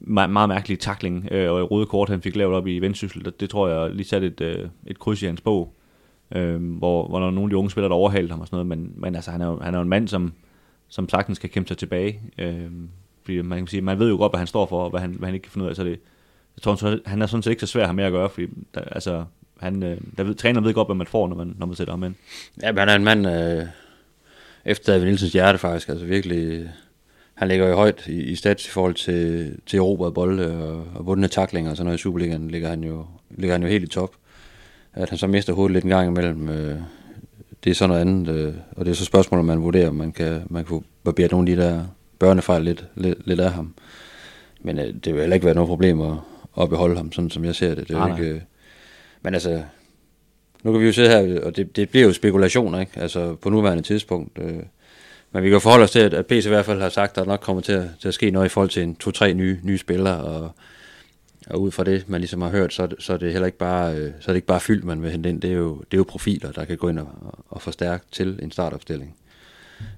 meget, 0.00 0.30
meget 0.30 0.48
mærkelige 0.48 0.78
takling 0.78 1.28
øh, 1.30 1.52
og 1.52 1.70
røde 1.70 1.86
kort, 1.86 2.08
han 2.08 2.22
fik 2.22 2.36
lavet 2.36 2.54
op 2.54 2.66
i 2.66 2.78
Vendsyssel. 2.78 3.24
Det, 3.24 3.40
det 3.40 3.50
tror 3.50 3.68
jeg 3.68 3.94
lige 3.94 4.06
satte 4.06 4.26
et, 4.26 4.40
øh, 4.40 4.68
et 4.86 4.98
kryds 4.98 5.22
i 5.22 5.26
hans 5.26 5.40
bog, 5.40 5.74
øh, 6.34 6.76
hvor, 6.78 7.08
hvor 7.08 7.18
der 7.18 7.30
nogle 7.30 7.42
af 7.42 7.50
de 7.50 7.56
unge 7.56 7.70
spillere, 7.70 7.88
der 7.88 7.96
overhalede 7.96 8.30
ham 8.30 8.40
og 8.40 8.46
sådan 8.46 8.66
noget, 8.66 8.66
men, 8.66 8.92
men 8.96 9.14
altså, 9.14 9.30
han 9.30 9.40
er 9.40 9.46
jo, 9.46 9.60
han 9.60 9.74
er 9.74 9.78
jo 9.78 9.82
en 9.82 9.88
mand, 9.88 10.08
som, 10.08 10.32
som 10.88 11.08
sagtens 11.08 11.38
kan 11.38 11.50
kæmpe 11.50 11.68
sig 11.68 11.78
tilbage. 11.78 12.20
Øh, 12.38 12.70
fordi 13.22 13.42
man 13.42 13.58
kan 13.58 13.66
sige, 13.66 13.80
man 13.80 13.98
ved 13.98 14.08
jo 14.08 14.16
godt, 14.16 14.32
hvad 14.32 14.38
han 14.38 14.46
står 14.46 14.66
for, 14.66 14.84
og 14.84 14.90
hvad 14.90 15.00
han, 15.00 15.10
hvad 15.10 15.28
han 15.28 15.34
ikke 15.34 15.44
kan 15.44 15.52
finde 15.52 15.64
ud 15.64 15.70
af. 15.70 15.76
Så 15.76 15.84
det, 15.84 16.00
jeg 16.56 16.62
tror, 16.62 17.08
han 17.08 17.22
er 17.22 17.26
sådan 17.26 17.42
set 17.42 17.50
ikke 17.50 17.60
så 17.60 17.66
svær 17.66 17.82
at 17.82 17.88
have 17.88 17.96
med 17.96 18.04
at 18.04 18.12
gøre, 18.12 18.30
fordi 18.30 18.46
der, 18.74 18.80
altså, 18.80 19.24
han, 19.60 19.82
øh, 19.82 20.00
der 20.16 20.24
ved, 20.24 20.34
træneren 20.34 20.64
ved 20.64 20.74
godt, 20.74 20.88
hvad 20.88 20.96
man 20.96 21.06
får, 21.06 21.28
når 21.28 21.36
man, 21.36 21.54
når 21.58 21.66
man 21.66 21.76
sætter 21.76 21.92
ham 21.92 22.04
ind. 22.04 22.14
Ja, 22.62 22.72
men 22.72 22.78
han 22.78 22.88
er 22.88 22.94
en 22.94 23.04
mand 23.04 23.26
øh, 23.26 23.66
efter 24.64 24.92
David 24.92 25.06
Nielsens 25.06 25.32
hjerte 25.32 25.58
faktisk, 25.58 25.88
altså 25.88 26.06
virkelig 26.06 26.70
han 27.34 27.48
ligger 27.48 27.68
jo 27.68 27.74
højt 27.74 28.06
i, 28.06 28.22
i 28.22 28.34
stats 28.34 28.66
i 28.66 28.70
forhold 28.70 28.94
til, 28.94 29.52
til 29.66 29.76
erobrede 29.76 30.12
bolde 30.12 30.62
og, 30.62 30.86
og 30.94 31.04
bundne 31.04 31.28
taklinger 31.28 31.70
og 31.70 31.76
sådan 31.76 31.86
noget 31.86 31.98
i 31.98 32.02
Superligaen, 32.02 32.50
ligger 32.50 32.68
han, 32.68 32.84
jo, 32.84 33.06
ligger 33.30 33.54
han 33.54 33.62
jo 33.62 33.68
helt 33.68 33.84
i 33.84 33.86
top. 33.86 34.10
At 34.94 35.08
han 35.08 35.18
så 35.18 35.26
mister 35.26 35.52
hovedet 35.52 35.72
lidt 35.72 35.84
en 35.84 35.90
gang 35.90 36.08
imellem, 36.08 36.48
øh, 36.48 36.76
det 37.64 37.70
er 37.70 37.74
sådan 37.74 37.88
noget 37.88 38.00
andet, 38.00 38.28
øh, 38.28 38.54
og 38.76 38.84
det 38.84 38.90
er 38.90 38.94
så 38.94 39.04
spørgsmål, 39.04 39.40
om 39.40 39.46
man 39.46 39.62
vurderer, 39.62 39.88
om 39.88 39.94
man 39.94 40.12
kan, 40.12 40.42
man 40.50 40.64
kan 40.64 40.68
få 40.68 40.84
barberet 41.04 41.30
nogle 41.32 41.50
af 41.50 41.56
de 41.56 41.62
der 41.62 41.84
børnefejl 42.18 42.62
lidt, 42.62 42.86
lidt, 42.94 43.26
lidt 43.26 43.40
af 43.40 43.52
ham. 43.52 43.74
Men 44.60 44.78
øh, 44.78 44.94
det 45.04 45.14
vil 45.14 45.20
heller 45.20 45.34
ikke 45.34 45.46
være 45.46 45.54
noget 45.54 45.68
problem 45.68 46.00
at, 46.00 46.16
at 46.60 46.68
beholde 46.68 46.96
ham, 46.96 47.12
sådan 47.12 47.30
som 47.30 47.44
jeg 47.44 47.54
ser 47.54 47.74
det. 47.74 47.88
det 47.88 47.96
er 47.96 48.06
nej, 48.08 48.18
ikke, 48.18 48.30
øh, 48.30 48.40
men 49.22 49.34
altså, 49.34 49.62
nu 50.62 50.72
kan 50.72 50.80
vi 50.80 50.86
jo 50.86 50.92
sidde 50.92 51.08
her, 51.08 51.40
og 51.40 51.56
det, 51.56 51.76
det 51.76 51.88
bliver 51.88 52.06
jo 52.06 52.12
spekulationer, 52.12 52.80
ikke? 52.80 52.92
Altså 52.96 53.34
på 53.34 53.50
nuværende 53.50 53.82
tidspunkt. 53.82 54.38
Øh, 54.38 54.62
men 55.32 55.42
vi 55.42 55.50
kan 55.50 55.60
forholde 55.60 55.84
os 55.84 55.90
til, 55.90 55.98
at 55.98 56.26
PC 56.26 56.44
i 56.46 56.48
hvert 56.48 56.64
fald 56.64 56.80
har 56.80 56.88
sagt, 56.88 57.10
at 57.10 57.16
der 57.16 57.24
nok 57.24 57.40
kommer 57.40 57.62
til 57.62 57.72
at, 57.72 57.88
til 58.00 58.08
at 58.08 58.14
ske 58.14 58.30
noget 58.30 58.46
i 58.46 58.48
forhold 58.48 58.70
til 58.70 58.82
en 58.82 58.94
to-tre 58.94 59.34
nye, 59.34 59.58
nye 59.62 59.78
spillere, 59.78 60.24
og, 60.24 60.50
og 61.46 61.60
ud 61.60 61.70
fra 61.70 61.84
det, 61.84 62.08
man 62.08 62.20
ligesom 62.20 62.42
har 62.42 62.50
hørt, 62.50 62.72
så, 62.72 62.88
så 62.98 63.12
er 63.12 63.16
det 63.16 63.32
heller 63.32 63.46
ikke 63.46 63.58
bare, 63.58 63.94
øh, 63.96 64.12
så 64.20 64.30
er 64.30 64.32
det 64.32 64.36
ikke 64.36 64.46
bare 64.46 64.60
fyldt, 64.60 64.84
man 64.84 65.02
vil 65.02 65.10
hente 65.10 65.28
ind. 65.28 65.40
Det 65.40 65.50
er 65.50 65.54
jo, 65.54 65.76
det 65.76 65.92
er 65.92 65.98
jo 65.98 66.04
profiler, 66.08 66.52
der 66.52 66.64
kan 66.64 66.76
gå 66.76 66.88
ind 66.88 66.98
og, 66.98 67.08
og 67.48 67.62
forstærke 67.62 68.04
til 68.10 68.38
en 68.42 68.50
startopstilling. 68.50 69.16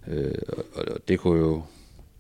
Øh, 0.09 0.35
og, 0.49 0.65
og 0.75 0.99
det 1.09 1.19
kunne 1.19 1.39
jo 1.39 1.63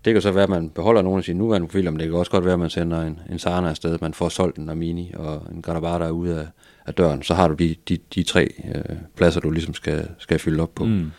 det 0.04 0.12
kan 0.12 0.22
så 0.22 0.30
være, 0.30 0.42
at 0.42 0.50
man 0.50 0.70
beholder 0.70 1.02
nogle 1.02 1.18
af 1.18 1.24
sine 1.24 1.38
nuværende 1.38 1.66
profiler, 1.66 1.90
men 1.90 2.00
det 2.00 2.08
kan 2.08 2.16
også 2.16 2.30
godt 2.30 2.44
være, 2.44 2.52
at 2.52 2.60
man 2.60 2.70
sender 2.70 3.02
en, 3.02 3.20
en 3.30 3.38
Sarna 3.38 3.68
afsted, 3.68 3.98
man 4.00 4.14
får 4.14 4.28
solgt 4.28 4.58
en 4.58 4.68
Armini 4.68 5.12
og 5.16 5.42
en 5.52 5.62
Granabata 5.62 6.10
ude 6.10 6.40
af, 6.40 6.46
af 6.86 6.94
døren, 6.94 7.22
så 7.22 7.34
har 7.34 7.48
du 7.48 7.54
de, 7.54 7.74
de, 7.88 7.98
de 8.14 8.22
tre 8.22 8.48
øh, 8.74 8.96
pladser, 9.16 9.40
du 9.40 9.50
ligesom 9.50 9.74
skal, 9.74 10.08
skal 10.18 10.38
fylde 10.38 10.62
op 10.62 10.74
på. 10.74 10.84
Mm. 10.84 11.10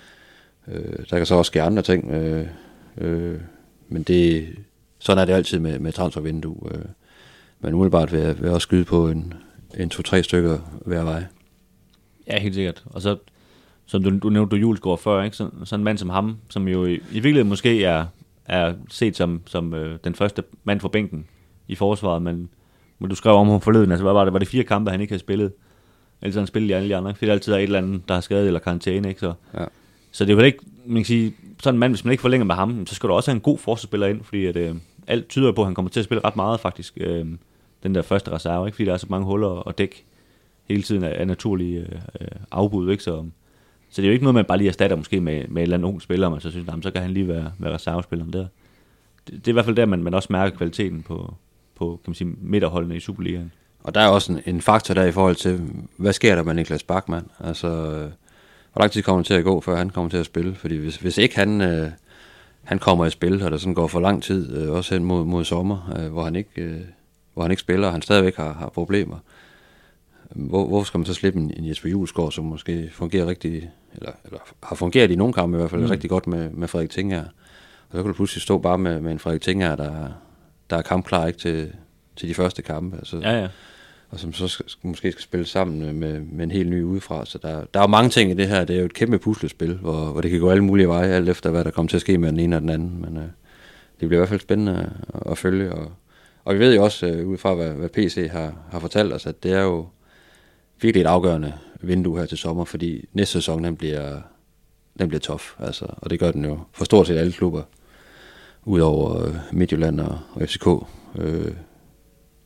Øh, 0.68 0.98
der 1.10 1.18
kan 1.18 1.26
så 1.26 1.36
også 1.36 1.50
ske 1.50 1.62
andre 1.62 1.82
ting, 1.82 2.12
øh, 2.12 2.48
øh, 2.98 3.40
men 3.88 4.04
det, 4.04 4.48
sådan 5.00 5.22
er 5.22 5.26
det 5.26 5.34
altid 5.34 5.60
med, 5.60 5.80
med 5.80 5.92
transfervindue. 5.92 6.58
Øh. 6.72 6.86
Men 7.60 7.74
umiddelbart 7.74 8.12
vil 8.12 8.20
jeg, 8.20 8.38
vil 8.38 8.46
jeg 8.46 8.54
også 8.54 8.66
skyde 8.66 8.86
på 8.86 9.10
en, 9.10 9.34
en 9.78 9.90
to-tre 9.90 10.24
stykker 10.24 10.60
hver 10.86 11.04
vej. 11.04 11.24
Ja, 12.28 12.40
helt 12.40 12.56
sikkert. 12.56 12.84
Og 12.86 13.02
så, 13.02 13.18
som 13.86 14.04
du, 14.04 14.18
du 14.18 14.30
nævnte, 14.30 14.56
du 14.56 14.60
Julesgaard 14.60 15.00
før, 15.00 15.24
ikke? 15.24 15.38
Så, 15.38 15.50
sådan 15.64 15.80
en 15.80 15.84
mand 15.84 15.98
som 15.98 16.10
ham, 16.10 16.38
som 16.50 16.68
jo 16.68 16.86
i, 16.86 16.94
i 16.94 17.00
virkeligheden 17.12 17.50
måske 17.50 17.84
er, 17.84 18.06
er 18.46 18.74
set 18.90 19.16
som, 19.16 19.42
som 19.46 19.74
øh, 19.74 20.00
den 20.04 20.16
første 20.16 20.44
mand 20.64 20.80
for 20.80 20.88
bænken 20.88 21.26
i 21.68 21.76
forsvaret, 21.76 22.22
men, 22.22 22.50
men 23.00 23.10
du 23.10 23.16
skrev 23.16 23.34
om 23.34 23.48
ham 23.48 23.62
forleden, 23.62 23.92
altså 23.92 24.04
hvad 24.04 24.14
var 24.14 24.24
det, 24.24 24.34
var 24.34 24.40
det 24.40 24.48
fire 24.48 24.64
kampe, 24.64 24.92
han 24.92 25.02
ikke 25.02 25.12
havde 25.12 25.20
spillet? 25.20 25.52
Ellers 26.22 26.36
han 26.36 26.48
spillet 26.48 26.70
i 26.70 26.72
alle 26.72 26.90
de 26.90 26.96
andre, 26.96 27.14
fordi 27.16 27.26
der 27.26 27.34
altid 27.34 27.54
er 27.54 27.58
et 27.58 27.64
eller 27.64 27.78
andet, 27.78 28.02
der 28.08 28.14
har 28.14 28.22
skadet 28.22 28.48
eller 28.48 28.60
karantæne, 28.60 29.10
ikke? 29.10 29.20
Så, 29.20 29.34
ja. 29.54 29.66
Så 30.12 30.26
det 30.26 30.32
er 30.32 30.38
jo 30.38 30.44
ikke, 30.44 30.60
man 30.86 30.96
kan 30.96 31.06
sige, 31.06 31.34
sådan 31.60 31.76
en 31.76 31.80
mand, 31.80 31.94
hvis 31.94 32.06
man 32.06 32.12
ikke 32.12 32.22
forlænger 32.22 32.46
med 32.46 32.56
ham, 32.56 32.86
så 32.86 32.96
skal 32.96 33.10
du 33.10 33.14
også 33.14 33.32
have 33.32 33.36
en 33.36 33.42
god 33.42 33.58
forsvarsspiller 33.58 34.08
ind, 34.08 34.24
fordi 34.24 34.46
at, 34.46 34.56
øh, 34.56 34.76
alt 35.08 35.28
tyder 35.30 35.52
på, 35.52 35.62
at 35.62 35.68
han 35.68 35.76
kommer 35.76 35.90
til 35.90 36.00
at 36.00 36.04
spille 36.04 36.26
ret 36.26 36.36
meget 36.36 36.60
faktisk, 36.60 36.98
øh, 37.02 37.26
den 37.84 37.96
der 37.96 38.02
første 38.02 38.32
reserve, 38.32 38.68
ikke? 38.68 38.76
fordi 38.76 38.86
der 38.86 38.94
er 38.94 38.98
så 38.98 39.08
mange 39.10 39.26
huller 39.26 39.68
at 39.68 39.78
dække 39.78 40.04
hele 40.70 40.84
tiden 40.84 41.04
af, 41.04 41.20
af 41.20 41.28
naturlige 41.28 41.88
øh, 42.22 42.28
afbud, 42.52 42.92
ikke? 42.92 43.04
Så, 43.04 43.26
så 43.96 44.02
det 44.02 44.08
er 44.08 44.10
jo 44.10 44.14
ikke 44.14 44.24
noget, 44.24 44.36
man 44.36 44.46
bare 44.46 44.58
lige 44.58 44.68
erstatter 44.68 44.96
måske 44.96 45.22
med, 45.22 45.34
med 45.34 45.44
en 45.48 45.58
eller 45.58 45.78
anden 45.78 45.90
ung 45.90 46.02
spiller, 46.02 46.30
man 46.30 46.42
så 46.42 46.52
synes, 46.52 46.68
jamen, 46.68 46.84
så 46.84 46.92
kan 46.92 47.02
han 47.02 47.12
lige 47.12 47.28
være, 47.28 47.52
være 47.60 47.74
reservespilleren 47.74 48.34
der. 48.34 48.46
Det, 49.28 49.34
det, 49.34 49.48
er 49.48 49.52
i 49.52 49.54
hvert 49.54 49.66
fald 49.66 49.76
der, 49.76 49.86
man, 49.86 50.04
man 50.04 50.14
også 50.14 50.28
mærker 50.32 50.58
kvaliteten 50.58 51.04
på, 51.04 51.34
på 51.76 52.00
kan 52.04 52.10
man 52.10 52.16
sige, 52.16 52.34
midterholdene 52.42 52.96
i 52.96 53.00
Superligaen. 53.00 53.52
Og 53.84 53.96
der 53.96 54.02
er 54.02 54.08
også 54.08 54.34
en, 54.34 54.42
en 54.46 54.62
faktor 54.62 54.94
der 54.94 55.04
i 55.04 55.12
forhold 55.12 55.36
til, 55.36 55.62
hvad 55.98 56.14
sker 56.14 56.36
der 56.36 56.44
med 56.44 56.54
Niklas 56.54 56.84
Bachmann? 56.84 57.28
Altså, 57.40 57.70
hvor 58.74 58.80
lang 58.80 58.92
tid 58.92 59.02
kommer 59.02 59.20
det 59.20 59.28
til 59.28 59.34
at 59.34 59.44
gå, 59.44 59.62
før 59.62 59.76
han 59.76 59.90
kommer 59.90 60.10
til 60.10 60.18
at 60.18 60.26
spille? 60.26 60.56
Fordi 60.56 60.76
hvis, 60.76 60.98
hvis 60.98 61.18
ikke 61.18 61.36
han, 61.36 61.62
øh, 61.62 61.92
han 62.64 62.80
kommer 62.80 63.06
i 63.06 63.10
spil, 63.10 63.44
og 63.44 63.52
der 63.52 63.58
sådan 63.58 63.74
går 63.74 63.88
for 63.88 64.00
lang 64.00 64.24
tid, 64.24 64.58
øh, 64.58 64.72
også 64.72 64.96
hen 64.96 65.04
mod, 65.04 65.26
mod 65.26 65.44
sommer, 65.44 65.94
øh, 66.00 66.12
hvor, 66.12 66.24
han 66.24 66.36
ikke, 66.36 66.62
øh, 66.62 66.82
hvor 67.34 67.42
han 67.42 67.52
ikke 67.52 67.62
spiller, 67.62 67.88
og 67.88 67.94
han 67.94 68.02
stadigvæk 68.02 68.36
har, 68.36 68.54
har 68.54 68.70
problemer, 68.70 69.18
hvor, 70.30 70.68
hvorfor 70.68 70.86
skal 70.86 70.98
man 70.98 71.06
så 71.06 71.14
slippe 71.14 71.40
en, 71.40 71.54
en 71.58 71.68
Jesper 71.68 71.90
Julesgaard, 71.90 72.32
som 72.32 72.46
måske 72.46 72.90
fungerer 72.92 73.26
rigtig, 73.26 73.70
eller, 73.94 74.12
eller 74.26 74.40
har 74.64 74.76
fungeret 74.76 75.12
i 75.12 75.16
nogle 75.16 75.34
kampe 75.34 75.58
i 75.58 75.60
hvert 75.60 75.70
fald 75.70 75.82
mm. 75.82 75.90
rigtig 75.90 76.10
godt 76.10 76.28
med, 76.28 76.50
med 76.50 76.68
Frederik 76.68 76.90
Tinger. 76.90 77.24
Og 77.90 77.92
så 77.92 77.98
kan 77.98 78.08
du 78.08 78.14
pludselig 78.14 78.42
stå 78.42 78.58
bare 78.58 78.78
med, 78.78 79.02
med 79.02 79.12
en 79.12 79.20
Frederik 79.20 79.42
Tinger, 79.42 79.76
der, 79.76 80.08
der 80.70 80.78
er 80.78 80.82
kampklar 80.82 81.28
ikke 81.28 81.40
til, 81.40 81.74
til 82.16 82.30
de 82.30 82.34
første 82.34 82.62
kampe. 82.62 82.98
Altså, 82.98 83.18
ja, 83.18 83.42
ja 83.42 83.48
og 84.10 84.20
som 84.20 84.34
så 84.34 84.48
skal, 84.48 84.66
måske 84.82 85.12
skal 85.12 85.24
spille 85.24 85.46
sammen 85.46 86.00
med, 86.00 86.20
med 86.20 86.44
en 86.44 86.52
helt 86.52 86.70
ny 86.70 86.84
udefra. 86.84 87.26
Så 87.26 87.38
der, 87.38 87.64
der 87.74 87.80
er 87.80 87.84
jo 87.84 87.88
mange 87.88 88.10
ting 88.10 88.32
i 88.32 88.34
det 88.34 88.48
her. 88.48 88.66
Det 88.66 88.76
er 88.76 88.80
jo 88.80 88.86
et 88.86 88.94
kæmpe 88.94 89.20
puslespil, 89.20 89.76
hvor, 89.76 90.06
hvor 90.06 90.22
det 90.22 90.32
kan 90.32 90.40
gå 90.40 90.50
alle 90.50 90.64
mulige 90.64 90.88
veje, 90.88 91.08
alt 91.08 91.30
efter 91.30 91.50
hvad 91.50 91.64
der 91.64 91.72
kommer 91.72 91.90
til 91.90 91.98
at 91.98 92.02
ske 92.02 92.18
med 92.18 92.30
den 92.30 92.40
ene 92.40 92.56
og 92.56 92.62
den 92.62 92.70
anden. 92.70 93.02
Men 93.02 93.18
øh, 93.18 93.24
det 94.00 94.08
bliver 94.08 94.14
i 94.14 94.18
hvert 94.22 94.30
fald 94.30 94.40
spændende 94.40 94.92
at, 95.14 95.32
at 95.32 95.38
følge. 95.38 95.74
Og, 95.74 95.92
og 96.46 96.54
vi 96.54 96.60
ved 96.60 96.76
jo 96.76 96.84
også, 96.84 97.08
øh, 97.08 97.28
ud 97.28 97.38
fra 97.38 97.54
hvad, 97.54 97.70
hvad 97.70 97.90
PC 97.90 98.30
har, 98.32 98.54
har 98.72 98.80
fortalt 98.80 99.14
os, 99.14 99.26
at 99.26 99.44
det 99.44 99.52
er 99.54 99.62
jo 99.62 99.88
virkelig 100.82 101.02
et 101.02 101.08
afgørende 101.08 101.54
vindue 101.82 102.20
her 102.20 102.26
til 102.26 102.38
sommer, 102.38 102.66
fordi 102.66 103.06
næste 103.14 103.32
sæson 103.34 103.64
den 103.64 103.76
bliver, 103.76 104.20
den 105.00 105.08
bliver 105.08 105.20
tof. 105.20 105.56
Altså, 105.60 105.86
og 105.98 106.10
det 106.10 106.20
gør 106.20 106.32
den 106.32 106.46
jo 106.46 106.60
for 106.74 106.86
stort 106.86 107.08
set 107.08 107.18
alle 107.18 107.32
klubber, 107.32 107.62
udover 108.66 109.26
øh, 109.28 109.36
Midtjylland 109.52 110.00
og, 110.00 110.20
og 110.34 110.42
FCK. 110.42 110.68
Øh, 111.18 111.52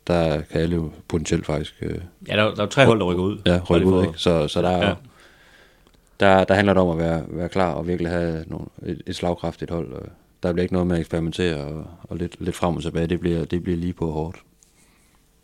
der 0.08 0.42
kan 0.42 0.62
alle 0.62 0.76
jo 0.76 0.92
potentielt 1.08 1.46
faktisk... 1.46 1.76
Øh, 1.82 2.02
Ja, 2.28 2.36
der, 2.36 2.44
er- 2.44 2.56
der 2.56 2.64
er 2.64 2.68
tre 2.68 2.86
hold, 2.86 3.00
der 3.00 3.06
rykker 3.06 3.24
ud. 3.24 3.38
Ja, 3.46 3.52
Bare 3.52 3.62
rykke 3.70 3.88
lige 3.88 3.96
ud, 3.98 4.04
ikke? 4.06 4.20
Så, 4.20 4.48
så 4.48 4.62
der, 4.62 4.70
er, 4.70 4.78
Ja. 4.78 4.88
ja. 4.90 4.96
der, 6.20 6.44
der 6.44 6.54
handler 6.54 6.74
det 6.74 6.84
om 6.84 6.90
at 6.90 6.98
være, 6.98 7.24
være 7.28 7.50
klar 7.50 7.72
og 7.74 7.88
virkelig 7.88 8.12
have 8.12 8.44
nogle, 8.48 8.66
et, 8.86 9.02
et 9.08 9.16
slagkraftigt 9.16 9.72
hold. 9.72 9.94
Og 9.94 10.02
der 10.44 10.54
bliver 10.54 10.64
ikke 10.64 10.74
noget 10.74 10.88
med 10.88 10.96
at 10.96 11.00
eksperimentere 11.00 11.58
og, 11.58 11.86
og 12.04 12.18
lidt, 12.18 12.36
lidt 12.40 12.56
frem 12.56 12.76
og 12.76 12.82
tilbage. 12.82 13.08
Det 13.08 13.20
bliver, 13.20 13.46
det 13.46 13.64
bliver 13.64 13.78
lige 13.78 13.94
på 13.94 14.12
hårdt. 14.12 14.38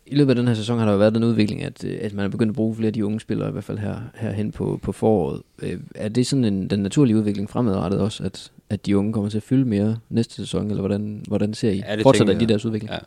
I 0.06 0.14
løbet 0.14 0.30
af 0.30 0.36
den 0.36 0.48
her 0.48 0.54
sæson 0.54 0.78
har 0.78 0.84
der 0.84 0.92
jo 0.92 0.98
været 0.98 1.14
den 1.14 1.24
udvikling, 1.24 1.62
at, 1.62 1.84
øh, 1.84 1.98
at 2.00 2.14
man 2.14 2.24
er 2.24 2.28
begyndt 2.28 2.50
at 2.50 2.56
bruge 2.56 2.74
flere 2.76 2.86
af 2.86 2.92
de 2.92 3.06
unge 3.06 3.20
spillere, 3.20 3.48
i 3.48 3.52
hvert 3.52 3.64
fald 3.64 3.78
her, 3.78 3.96
herhen 4.14 4.52
på, 4.52 4.78
på 4.82 4.92
foråret. 4.92 5.42
Øh, 5.62 5.78
Er 5.94 6.08
det 6.08 6.26
sådan 6.26 6.44
en, 6.44 6.70
den 6.70 6.80
naturlige 6.80 7.16
udvikling 7.16 7.50
fremadrettet 7.50 8.00
også, 8.00 8.24
at, 8.24 8.50
at 8.70 8.86
de 8.86 8.98
unge 8.98 9.12
kommer 9.12 9.30
til 9.30 9.36
at 9.36 9.42
fylde 9.42 9.64
mere 9.64 9.96
næste 10.08 10.34
sæson, 10.34 10.66
eller 10.70 10.80
hvordan, 10.80 11.22
hvordan 11.28 11.54
ser 11.54 11.70
I? 11.70 11.76
Ja, 11.76 12.02
Fortsætter 12.02 12.32
tænker 12.32 12.46
de 12.46 12.52
deres 12.52 12.64
udvikling? 12.64 12.92
Ja. 12.92 12.98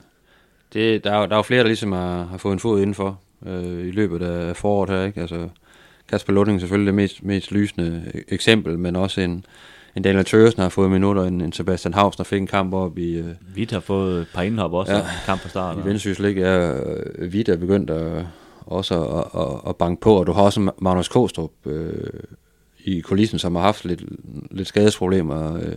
Det, 0.73 1.03
der, 1.03 1.11
er, 1.11 1.25
der 1.25 1.33
er 1.33 1.37
jo 1.37 1.41
flere, 1.41 1.59
der 1.59 1.67
ligesom 1.67 1.91
har, 1.91 2.23
har 2.23 2.37
fået 2.37 2.53
en 2.53 2.59
fod 2.59 2.79
indenfor 2.79 3.19
øh, 3.45 3.87
i 3.87 3.91
løbet 3.91 4.21
af 4.21 4.55
foråret 4.55 4.89
her. 4.89 5.05
Ikke? 5.05 5.21
Altså, 5.21 5.49
Kasper 6.09 6.33
Lunding 6.33 6.59
selvfølgelig 6.59 6.87
det 6.87 6.95
mest, 6.95 7.23
mest 7.23 7.51
lysende 7.51 8.03
eksempel, 8.27 8.79
men 8.79 8.95
også 8.95 9.21
en, 9.21 9.45
en 9.99 10.03
Daniel 10.03 10.25
Tøresen 10.25 10.61
har 10.61 10.69
fået 10.69 10.91
minutter, 10.91 11.23
en, 11.23 11.41
en 11.41 11.53
Sebastian 11.53 11.93
Hausner 11.93 12.23
fik 12.23 12.41
en 12.41 12.47
kamp 12.47 12.73
op 12.73 12.97
i, 12.97 13.11
øh, 13.17 13.25
Vidt 13.55 13.71
har 13.71 13.79
fået 13.79 14.21
et 14.21 14.27
par 14.33 14.41
indhop 14.41 14.73
også, 14.73 14.91
Ja. 14.93 14.97
ja. 14.97 15.05
kamp 15.25 15.41
fra 15.41 15.49
start. 15.49 15.77
I 15.77 15.87
Vendsyssel 15.87 16.25
ikke 16.25 16.41
er 16.41 16.81
øh, 17.17 17.33
vidt 17.33 17.49
er 17.49 17.57
begyndt 17.57 17.89
at, 17.89 18.25
også 18.65 19.03
at, 19.03 19.41
at, 19.41 19.69
at 19.69 19.75
banke 19.75 20.01
på, 20.01 20.15
og 20.15 20.27
du 20.27 20.31
har 20.31 20.41
også 20.41 20.71
Magnus 20.81 21.07
Kostrup 21.07 21.51
øh, 21.65 22.09
i 22.83 22.99
kulissen, 22.99 23.39
som 23.39 23.55
har 23.55 23.61
haft 23.61 23.85
lidt, 23.85 24.03
lidt 24.51 24.67
skadesproblemer 24.67 25.55
øh, 25.55 25.75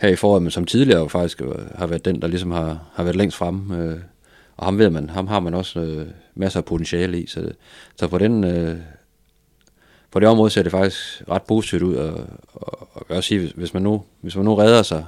her 0.00 0.08
i 0.08 0.16
foråret, 0.16 0.42
men 0.42 0.50
som 0.50 0.64
tidligere 0.64 1.08
faktisk 1.08 1.42
øh, 1.42 1.54
har 1.74 1.86
været 1.86 2.04
den, 2.04 2.22
der 2.22 2.28
ligesom 2.28 2.50
har, 2.50 2.78
har 2.94 3.02
været 3.02 3.16
længst 3.16 3.36
fremme. 3.36 3.84
Øh, 3.84 3.98
og 4.56 4.64
ham 4.64 4.78
ved 4.78 4.90
man, 4.90 5.10
ham 5.10 5.26
har 5.26 5.40
man 5.40 5.54
også 5.54 5.80
øh, 5.80 6.06
masser 6.34 6.60
af 6.60 6.64
potentiale 6.64 7.20
i, 7.20 7.26
så, 7.26 7.52
så 7.96 8.08
på 8.08 8.18
den... 8.18 8.44
Øh, 8.44 8.76
på 10.12 10.20
det 10.20 10.28
område 10.28 10.50
ser 10.50 10.62
det 10.62 10.72
faktisk 10.72 11.22
ret 11.30 11.42
positivt 11.42 11.82
ud, 11.82 11.94
og, 11.94 12.12
og, 12.52 12.88
og 12.92 13.00
jeg 13.00 13.04
vil 13.08 13.16
også 13.16 13.28
sige, 13.28 13.40
hvis, 13.40 13.50
hvis, 13.50 13.74
man 13.74 13.82
nu, 13.82 14.02
hvis 14.20 14.36
man 14.36 14.44
nu 14.44 14.54
redder 14.54 14.82
sig 14.82 15.06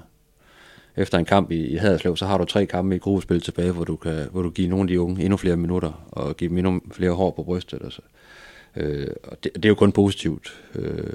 efter 0.96 1.18
en 1.18 1.24
kamp 1.24 1.50
i, 1.50 1.66
i 1.66 1.76
Haderslev, 1.76 2.16
så 2.16 2.26
har 2.26 2.38
du 2.38 2.44
tre 2.44 2.66
kampe 2.66 2.96
i 2.96 2.98
gruppespil 2.98 3.40
tilbage, 3.40 3.72
hvor 3.72 3.84
du 3.84 3.96
kan 3.96 4.28
hvor 4.32 4.42
du 4.42 4.50
giver 4.50 4.68
nogle 4.68 4.82
af 4.82 4.88
de 4.88 5.00
unge 5.00 5.22
endnu 5.22 5.36
flere 5.36 5.56
minutter, 5.56 6.06
og 6.10 6.36
give 6.36 6.48
dem 6.48 6.58
endnu 6.58 6.80
flere 6.92 7.10
hår 7.10 7.30
på 7.30 7.42
brystet. 7.42 7.82
Og, 7.82 7.92
så. 7.92 8.00
Øh, 8.76 9.06
og 9.24 9.44
det, 9.44 9.54
det, 9.54 9.64
er 9.64 9.68
jo 9.68 9.74
kun 9.74 9.92
positivt, 9.92 10.62
øh, 10.74 11.12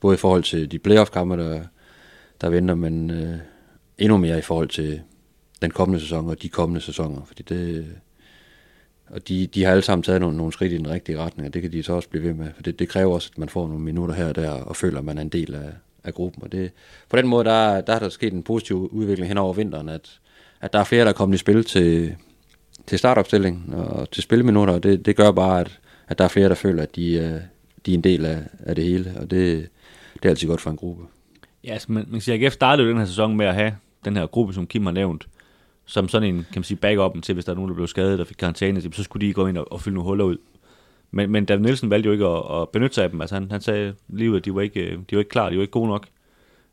både 0.00 0.14
i 0.14 0.18
forhold 0.18 0.42
til 0.42 0.70
de 0.70 0.78
playoff-kampe, 0.78 1.36
der, 1.36 1.62
der 2.40 2.50
venter, 2.50 2.74
men 2.74 3.10
øh, 3.10 3.36
endnu 3.98 4.16
mere 4.16 4.38
i 4.38 4.42
forhold 4.42 4.68
til 4.68 5.00
den 5.62 5.70
kommende 5.70 6.00
sæson 6.00 6.28
og 6.28 6.42
de 6.42 6.48
kommende 6.48 6.80
sæsoner, 6.80 7.22
fordi 7.24 7.42
det, 7.42 7.86
og 9.12 9.28
de, 9.28 9.46
de 9.46 9.64
har 9.64 9.70
alle 9.70 9.82
sammen 9.82 10.02
taget 10.02 10.20
nogle, 10.20 10.36
nogle 10.36 10.52
skridt 10.52 10.72
i 10.72 10.76
den 10.78 10.90
rigtige 10.90 11.18
retning, 11.18 11.46
og 11.48 11.54
det 11.54 11.62
kan 11.62 11.72
de 11.72 11.82
så 11.82 11.92
også 11.92 12.08
blive 12.08 12.24
ved 12.24 12.34
med, 12.34 12.46
for 12.54 12.62
det, 12.62 12.78
det 12.78 12.88
kræver 12.88 13.14
også, 13.14 13.30
at 13.32 13.38
man 13.38 13.48
får 13.48 13.68
nogle 13.68 13.82
minutter 13.84 14.14
her 14.14 14.26
og 14.26 14.34
der, 14.36 14.50
og 14.50 14.76
føler, 14.76 14.98
at 14.98 15.04
man 15.04 15.18
er 15.18 15.22
en 15.22 15.28
del 15.28 15.54
af, 15.54 15.70
af 16.04 16.14
gruppen, 16.14 16.42
og 16.42 16.52
det, 16.52 16.70
på 17.08 17.16
den 17.16 17.26
måde, 17.28 17.44
der, 17.44 17.80
der 17.80 17.92
har 17.92 17.98
der 18.00 18.08
sket 18.08 18.32
en 18.32 18.42
positiv 18.42 18.88
udvikling 18.92 19.28
hen 19.28 19.38
over 19.38 19.52
vinteren, 19.54 19.88
at, 19.88 20.18
at 20.60 20.72
der 20.72 20.78
er 20.78 20.84
flere, 20.84 21.02
der 21.04 21.08
er 21.08 21.12
kommet 21.14 21.34
i 21.34 21.38
spil 21.38 21.64
til, 21.64 22.14
til 22.86 22.98
startopstilling 22.98 23.74
og 23.74 24.10
til 24.10 24.22
spilminutter, 24.22 24.74
og 24.74 24.82
det, 24.82 25.06
det 25.06 25.16
gør 25.16 25.30
bare, 25.30 25.60
at, 25.60 25.78
at 26.08 26.18
der 26.18 26.24
er 26.24 26.28
flere, 26.28 26.48
der 26.48 26.54
føler, 26.54 26.82
at 26.82 26.96
de, 26.96 27.18
er- 27.18 27.40
de 27.86 27.90
er 27.90 27.94
en 27.94 28.04
del 28.04 28.24
af, 28.24 28.38
af 28.58 28.74
det 28.74 28.84
hele, 28.84 29.12
og 29.16 29.30
det, 29.30 29.68
det 30.14 30.24
er 30.24 30.28
altid 30.28 30.48
godt 30.48 30.60
for 30.60 30.70
en 30.70 30.76
gruppe. 30.76 31.04
Ja, 31.64 31.72
altså, 31.72 31.92
man, 31.92 32.02
man 32.02 32.12
kan 32.12 32.20
sige, 32.20 32.44
AGF 32.46 32.52
startede 32.54 32.86
jo 32.86 32.90
den 32.90 32.98
her 32.98 33.06
sæson 33.06 33.36
med 33.36 33.46
at 33.46 33.54
have 33.54 33.74
den 34.04 34.16
her 34.16 34.26
gruppe, 34.26 34.54
som 34.54 34.66
Kim 34.66 34.86
har 34.86 34.92
nævnt, 34.92 35.26
som 35.92 36.08
sådan 36.08 36.28
en, 36.28 36.36
kan 36.36 36.60
man 36.60 36.64
sige, 36.64 36.78
backup 36.78 37.22
til, 37.22 37.32
hvis 37.32 37.44
der 37.44 37.52
er 37.52 37.56
nogen, 37.56 37.68
der 37.68 37.74
blev 37.74 37.86
skadet 37.86 38.20
og 38.20 38.26
fik 38.26 38.36
karantæne, 38.36 38.80
så 38.92 39.02
skulle 39.02 39.26
de 39.26 39.32
gå 39.32 39.46
ind 39.46 39.58
og, 39.58 39.72
og 39.72 39.80
fylde 39.80 39.94
nogle 39.94 40.08
huller 40.08 40.24
ud. 40.24 40.36
Men, 41.10 41.30
men 41.30 41.44
David 41.44 41.62
Nielsen 41.62 41.90
valgte 41.90 42.06
jo 42.06 42.12
ikke 42.12 42.26
at, 42.26 42.60
at 42.60 42.68
benytte 42.68 42.94
sig 42.94 43.04
af 43.04 43.10
dem. 43.10 43.20
Altså 43.20 43.36
han, 43.36 43.50
han 43.50 43.60
sagde 43.60 43.94
lige 44.08 44.30
ud, 44.30 44.36
at 44.36 44.44
de 44.44 44.54
var 44.54 44.60
ikke, 44.60 44.80
øh, 44.80 44.98
de 45.10 45.16
var 45.16 45.18
ikke 45.18 45.28
klar, 45.28 45.50
de 45.50 45.56
var 45.56 45.62
ikke 45.62 45.70
gode 45.70 45.88
nok 45.88 46.06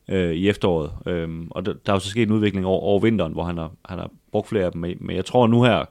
øh, 0.08 0.32
i 0.32 0.48
efteråret. 0.48 0.90
Øhm, 1.06 1.48
og 1.50 1.66
der, 1.66 1.72
der 1.72 1.92
er 1.92 1.96
jo 1.96 2.00
så 2.00 2.10
sket 2.10 2.28
en 2.28 2.34
udvikling 2.34 2.66
over, 2.66 2.80
over 2.80 3.00
vinteren, 3.00 3.32
hvor 3.32 3.44
han 3.44 3.58
har, 3.58 3.72
han 3.84 3.98
har 3.98 4.10
brugt 4.32 4.48
flere 4.48 4.64
af 4.64 4.72
dem. 4.72 4.80
Men 4.80 5.16
jeg 5.16 5.24
tror 5.24 5.46
nu 5.46 5.62
her, 5.62 5.84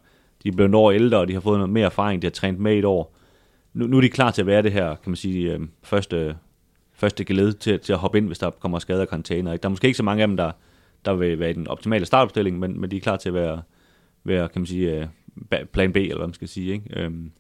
de 0.44 0.48
er 0.50 0.52
blevet 0.52 0.96
et 0.96 1.02
ældre, 1.02 1.18
og 1.18 1.28
de 1.28 1.34
har 1.34 1.40
fået 1.40 1.60
noget 1.60 1.74
mere 1.74 1.86
erfaring, 1.86 2.22
de 2.22 2.26
har 2.26 2.32
trænet 2.32 2.60
med 2.60 2.78
et 2.78 2.86
år. 2.86 3.16
Nu, 3.74 3.88
nu 3.88 3.98
er 3.98 4.02
de 4.02 4.10
klar 4.10 4.32
til 4.32 4.42
at 4.42 4.48
være 4.48 4.62
det 4.62 4.72
her, 4.72 4.88
kan 4.88 5.10
man 5.10 5.16
sige, 5.16 5.54
øh, 5.54 5.60
første, 5.84 6.36
første 6.94 7.26
geled 7.26 7.54
til, 7.54 7.80
til 7.80 7.94
at 7.94 8.00
hoppe 8.00 8.18
ind, 8.18 8.28
hvis 8.28 8.40
der 8.40 8.50
kommer 8.50 8.80
skader 8.80 9.02
og 9.02 9.08
karantæner. 9.08 9.54
Ikke? 9.54 9.64
Der 9.64 9.68
er 9.68 9.72
måske 9.72 9.88
ikke 9.88 9.98
så 9.98 10.04
mange 10.04 10.22
af 10.22 10.28
dem, 10.28 10.38
der, 10.38 10.52
der 11.06 11.14
vil 11.14 11.40
være 11.40 11.54
den 11.54 11.68
optimale 11.68 12.06
startopstilling, 12.06 12.60
men, 12.60 12.82
men 12.82 12.92
de 12.92 12.98
er 12.98 13.02
klar 13.02 13.18
til 13.18 13.30
at 13.30 13.36
være, 13.36 13.62
være 14.24 14.50
kan 14.50 14.62
man 14.62 14.66
sige, 14.68 15.10
øh, 15.52 15.66
plan 15.74 15.94
B, 15.94 15.98
eller 15.98 16.18
hvad 16.18 16.28
man 16.28 16.34
skal 16.34 16.48
sige. 16.48 16.72
Ikke? 16.74 16.86
Øhm, 17.00 17.32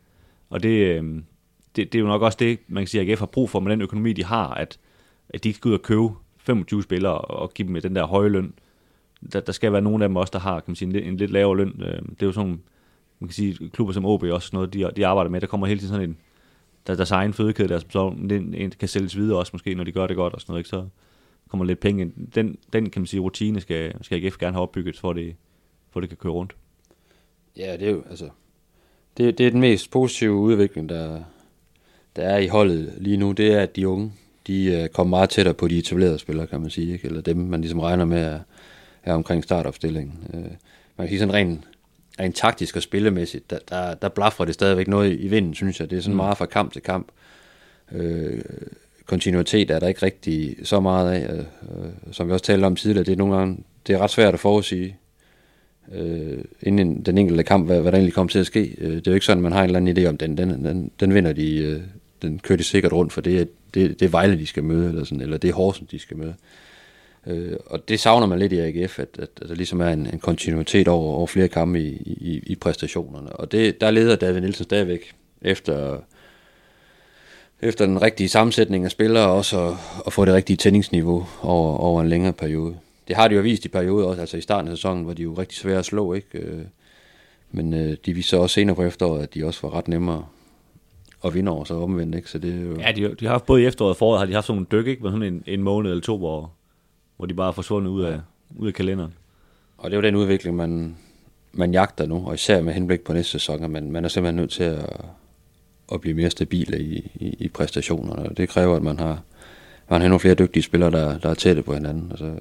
og 0.49 0.64
det, 0.64 0.95
øhm, 0.95 1.24
det, 1.76 1.93
det 1.93 1.99
er 1.99 2.03
jo 2.03 2.07
nok 2.07 2.22
også 2.22 2.38
det, 2.41 2.60
man 2.68 2.84
kan 2.84 2.88
sige, 2.88 3.01
at 3.01 3.10
AGF 3.10 3.20
har 3.20 3.26
brug 3.26 3.49
for 3.49 3.60
med 3.60 3.72
den 3.72 3.82
økonomi, 3.82 4.14
de 4.14 4.24
har, 4.24 4.53
at, 4.53 4.80
at 5.30 5.43
de 5.43 5.49
ikke 5.49 5.57
skal 5.57 5.70
ud 5.70 5.74
og 5.74 5.82
købe 5.82 6.10
25 6.38 6.84
spillere 6.84 7.18
og 7.18 7.53
give 7.53 7.68
dem 7.68 7.82
den 7.82 7.95
der 7.95 8.05
høje 8.05 8.30
løn. 8.30 8.53
Der, 9.34 9.39
der 9.39 9.51
skal 9.51 9.72
være 9.72 9.82
nogle 9.82 10.03
af 10.03 10.10
dem 10.10 10.16
også, 10.16 10.32
der 10.32 10.39
har 10.39 10.60
kan 10.60 10.64
man 10.72 10.76
sige, 10.76 10.88
en, 10.88 10.91
lidt- 10.93 11.07
en 11.07 11.18
lidt 11.18 11.32
lavere 11.32 11.57
løn. 11.57 11.82
Øhm, 11.82 12.16
Det 12.16 12.22
er 12.22 12.26
jo 12.26 12.32
sådan, 12.32 12.62
man 13.20 13.28
kan 13.28 13.34
sige, 13.34 13.70
klubber 13.70 13.93
som 13.93 14.05
OB 14.05 14.24
også 14.24 14.49
noget, 14.53 14.74
de, 14.74 14.91
de 14.95 15.07
arbejder 15.07 15.32
med. 15.32 15.41
Der 15.41 15.47
kommer 15.47 15.68
hele 15.68 15.80
tiden 15.80 15.93
sådan 15.93 16.10
en, 16.10 16.18
der, 16.88 16.95
deres 16.95 17.12
egen 17.12 17.34
fødekæde, 17.34 17.70
der 17.70 17.80
så 17.89 18.16
den, 18.30 18.53
en, 18.53 18.72
kan 18.72 18.88
sælges 18.88 19.18
videre 19.18 19.38
også 19.39 19.49
måske, 19.53 19.76
når 19.76 19.84
de 19.84 19.91
gør 19.91 20.07
det 20.07 20.16
godt 20.16 20.34
og 20.34 20.41
sådan 20.41 20.51
noget, 20.51 20.60
ikke? 20.60 20.70
så 20.70 20.86
kommer 21.50 21.66
lidt 21.66 21.80
penge. 21.80 22.12
Den, 22.36 22.58
den 22.74 22.89
kan 22.89 23.02
man 23.02 23.08
sige, 23.08 23.20
rutine 23.20 23.62
skal, 23.62 23.93
skal 24.02 24.26
AGF 24.26 24.38
gerne 24.38 24.54
have 24.54 24.62
opbygget, 24.62 24.97
for 24.97 25.14
det, 25.14 25.36
for 25.91 26.00
det 26.00 26.10
kan 26.10 26.18
køre 26.18 26.34
rundt. 26.34 26.56
Ja, 27.58 27.78
det 27.78 27.88
er 27.88 27.91
jo, 27.91 28.04
altså, 28.10 28.30
det, 29.18 29.38
det 29.38 29.47
er 29.47 29.52
den 29.52 29.62
mest 29.62 29.91
positive 29.91 30.34
udvikling, 30.34 30.89
der, 30.89 31.22
der 32.16 32.24
er 32.24 32.38
i 32.38 32.47
holdet 32.47 32.93
lige 32.97 33.18
nu, 33.18 33.32
det 33.32 33.54
er, 33.54 33.60
at 33.60 33.76
de 33.76 33.88
unge, 33.88 34.12
de 34.47 34.66
øh, 34.66 34.89
kommer 34.89 35.18
meget 35.18 35.30
tættere 35.30 35.54
på 35.54 35.68
de 35.68 35.78
etablerede 35.78 36.20
spillere, 36.20 36.47
kan 36.47 36.62
man 36.62 36.70
sige, 36.70 36.93
ikke? 36.93 37.08
eller 37.08 37.22
dem, 37.22 37.38
man 37.38 37.62
ligesom 37.62 37.80
regner 37.80 38.06
med 38.06 38.22
er, 38.22 38.39
er 39.04 39.14
omkring 39.14 39.43
startopstillingen. 39.43 40.14
Øh, 40.34 40.52
man 40.97 41.08
kan 41.08 41.08
sige 41.08 41.20
sådan 41.20 41.34
rent, 41.34 41.68
rent 42.20 42.36
taktisk 42.36 42.76
og 42.76 42.82
spillemæssigt, 42.82 43.50
der, 43.50 43.60
der, 43.70 43.93
der 43.93 44.10
blaffer 44.10 44.45
det 44.45 44.54
stadigvæk 44.54 44.88
noget 44.88 45.20
i 45.20 45.28
vinden, 45.28 45.54
synes 45.54 45.80
jeg. 45.80 45.89
Det 45.89 45.97
er 45.97 46.02
sådan 46.02 46.16
meget 46.16 46.38
fra 46.38 46.45
kamp 46.45 46.74
til 46.74 46.82
kamp. 46.82 47.08
Øh, 47.91 48.41
kontinuitet 49.10 49.72
er 49.72 49.80
der 49.80 49.88
ikke 49.88 50.05
rigtig 50.05 50.55
så 50.64 50.80
meget 50.80 51.12
af, 51.12 51.34
øh, 51.34 51.39
øh, 51.39 51.91
som 52.12 52.28
vi 52.28 52.34
også 52.34 52.45
talte 52.45 52.66
om 52.66 52.76
tidligere, 52.76 53.05
det 53.05 53.12
er 53.12 53.18
nogle 53.18 53.36
gange, 53.36 53.57
det 53.88 53.95
er 53.95 53.99
ret 53.99 54.10
svært 54.10 54.34
at 54.34 54.39
forudsige, 54.39 54.97
øh, 55.93 56.38
inden 56.62 57.01
den 57.01 57.18
enkelte 57.18 57.43
kamp, 57.43 57.66
hvad, 57.66 57.82
hvad 57.82 57.91
der 57.91 57.97
egentlig 57.97 58.14
kommer 58.14 58.30
til 58.30 58.39
at 58.39 58.45
ske. 58.45 58.76
Øh, 58.78 58.91
det 58.91 59.07
er 59.07 59.12
jo 59.12 59.14
ikke 59.14 59.26
sådan, 59.26 59.43
man 59.43 59.51
har 59.51 59.60
en 59.60 59.66
eller 59.66 59.80
anden 59.80 59.97
idé 59.97 60.10
om, 60.10 60.18
den, 60.18 60.38
den, 60.38 60.66
den, 60.66 60.91
den 60.99 61.14
vinder 61.14 61.34
de, 61.34 61.57
øh, 61.57 61.82
den 62.22 62.39
kører 62.39 62.57
de 62.57 62.64
sikkert 62.64 62.93
rundt, 62.93 63.14
for 63.14 63.22
det 63.22 63.41
er, 63.41 63.45
det, 63.74 63.99
det 63.99 64.05
er 64.05 64.10
Vejle, 64.10 64.39
de 64.39 64.45
skal 64.45 64.64
møde, 64.64 64.89
eller, 64.89 65.03
sådan, 65.03 65.22
eller 65.22 65.38
det 65.38 65.49
er 65.49 65.53
Horsens, 65.53 65.89
de 65.89 65.99
skal 65.99 66.18
møde. 66.18 66.34
Øh, 67.28 67.57
og 67.66 67.89
det 67.89 67.99
savner 67.99 68.28
man 68.28 68.39
lidt 68.39 68.53
i 68.53 68.60
AGF, 68.60 68.99
at, 68.99 69.07
at, 69.20 69.30
at 69.41 69.49
der 69.49 69.55
ligesom 69.55 69.82
er 69.82 69.89
en, 69.89 70.07
en 70.14 70.20
kontinuitet 70.20 70.88
over, 70.88 71.14
over 71.14 71.28
flere 71.28 71.47
kampe 71.47 71.82
i, 71.82 71.93
i, 72.22 72.43
i 72.45 72.55
præstationerne. 72.55 73.30
Og 73.30 73.51
det, 73.51 73.82
der 73.82 73.91
leder 73.91 74.16
David 74.16 74.41
Nielsen 74.41 74.64
stadigvæk 74.64 75.12
efter, 75.41 75.97
efter 77.62 77.86
den 77.86 78.01
rigtige 78.01 78.30
sammensætning 78.30 78.86
af 78.86 78.91
spillere, 78.91 79.28
og 79.28 79.36
også 79.36 79.68
at, 79.68 79.74
at 80.05 80.14
få 80.14 80.26
det 80.26 80.34
rigtige 80.34 80.57
tændingsniveau 80.57 81.26
over, 81.41 81.78
over 81.78 82.01
en 82.01 82.10
længere 82.10 82.34
periode. 82.34 82.76
Det 83.07 83.16
har 83.16 83.28
de 83.28 83.36
jo 83.36 83.41
vist 83.41 83.66
i 83.66 83.68
perioder 83.68 84.07
også, 84.07 84.22
altså 84.22 84.38
i 84.38 84.41
starten 84.41 84.72
af 84.72 84.78
sæsonen 84.78 85.07
var 85.07 85.14
de 85.14 85.24
jo 85.24 85.34
rigtig 85.34 85.57
svære 85.57 85.80
at 85.80 85.86
slå, 85.86 86.14
ikke? 86.14 86.39
Øh, 86.39 86.62
Men 87.51 87.74
øh, 87.74 87.97
de 88.05 88.14
viste 88.14 88.30
så 88.30 88.38
også 88.38 88.53
senere 88.53 88.76
på 88.76 88.84
efteråret, 88.84 89.24
at 89.24 89.34
de 89.34 89.45
også 89.45 89.60
var 89.68 89.78
ret 89.78 89.88
nemmere 89.88 90.26
at 91.26 91.34
vinde 91.34 91.51
over, 91.51 91.64
så 91.64 91.74
omvendt, 91.74 92.16
ikke? 92.16 92.30
Så 92.30 92.38
det 92.38 92.53
er 92.53 92.62
jo... 92.62 92.80
Ja, 92.80 92.91
de, 92.91 93.16
de 93.16 93.26
har 93.26 93.32
haft 93.32 93.45
både 93.45 93.62
i 93.62 93.66
efteråret 93.66 93.89
og 93.89 93.97
foråret, 93.97 94.20
har 94.20 94.26
de 94.26 94.34
haft 94.34 94.47
sådan 94.47 94.66
nogle 94.72 94.84
dyk, 94.84 94.88
ikke? 94.88 95.03
Med 95.03 95.12
sådan 95.12 95.34
en, 95.34 95.43
en 95.47 95.64
måned 95.64 95.91
eller 95.91 96.01
to, 96.01 96.18
hvor, 96.18 96.51
hvor 97.18 97.26
de 97.26 97.34
bare 97.34 97.47
er 97.47 97.51
forsvundet 97.51 97.91
ud 97.91 98.01
af, 98.01 98.20
ud 98.57 98.68
af 98.68 98.74
kalenderen. 98.74 99.14
Og 99.78 99.91
det 99.91 99.97
er 99.97 100.01
jo 100.01 100.07
den 100.07 100.16
udvikling, 100.16 100.55
man, 100.55 100.97
man 101.53 101.72
jagter 101.72 102.05
nu, 102.05 102.28
og 102.28 102.34
især 102.34 102.62
med 102.62 102.74
henblik 102.74 103.01
på 103.01 103.14
næste 103.14 103.32
sæson, 103.32 103.64
at 103.64 103.70
man, 103.70 103.91
man 103.91 104.05
er 104.05 104.10
simpelthen 104.10 104.36
nødt 104.36 104.51
til 104.51 104.64
at, 104.64 104.86
at 105.94 106.02
blive 106.02 106.16
mere 106.16 106.30
stabile 106.30 106.80
i, 106.80 107.12
i, 107.16 107.36
i 107.40 107.48
præstationerne, 107.48 108.30
og 108.30 108.38
det 108.38 108.50
kræver, 108.50 108.76
at 108.76 108.84
man 108.84 109.00
har, 109.00 109.24
man 109.90 110.02
har 110.02 110.08
nogle 110.08 110.20
flere 110.20 110.36
dygtige 110.36 110.64
spillere, 110.64 110.92
der, 110.92 111.20
der 111.20 111.30
er 111.30 111.34
tætte 111.34 111.64
på 111.64 111.74
hinanden. 111.74 112.08
Altså, 112.12 112.32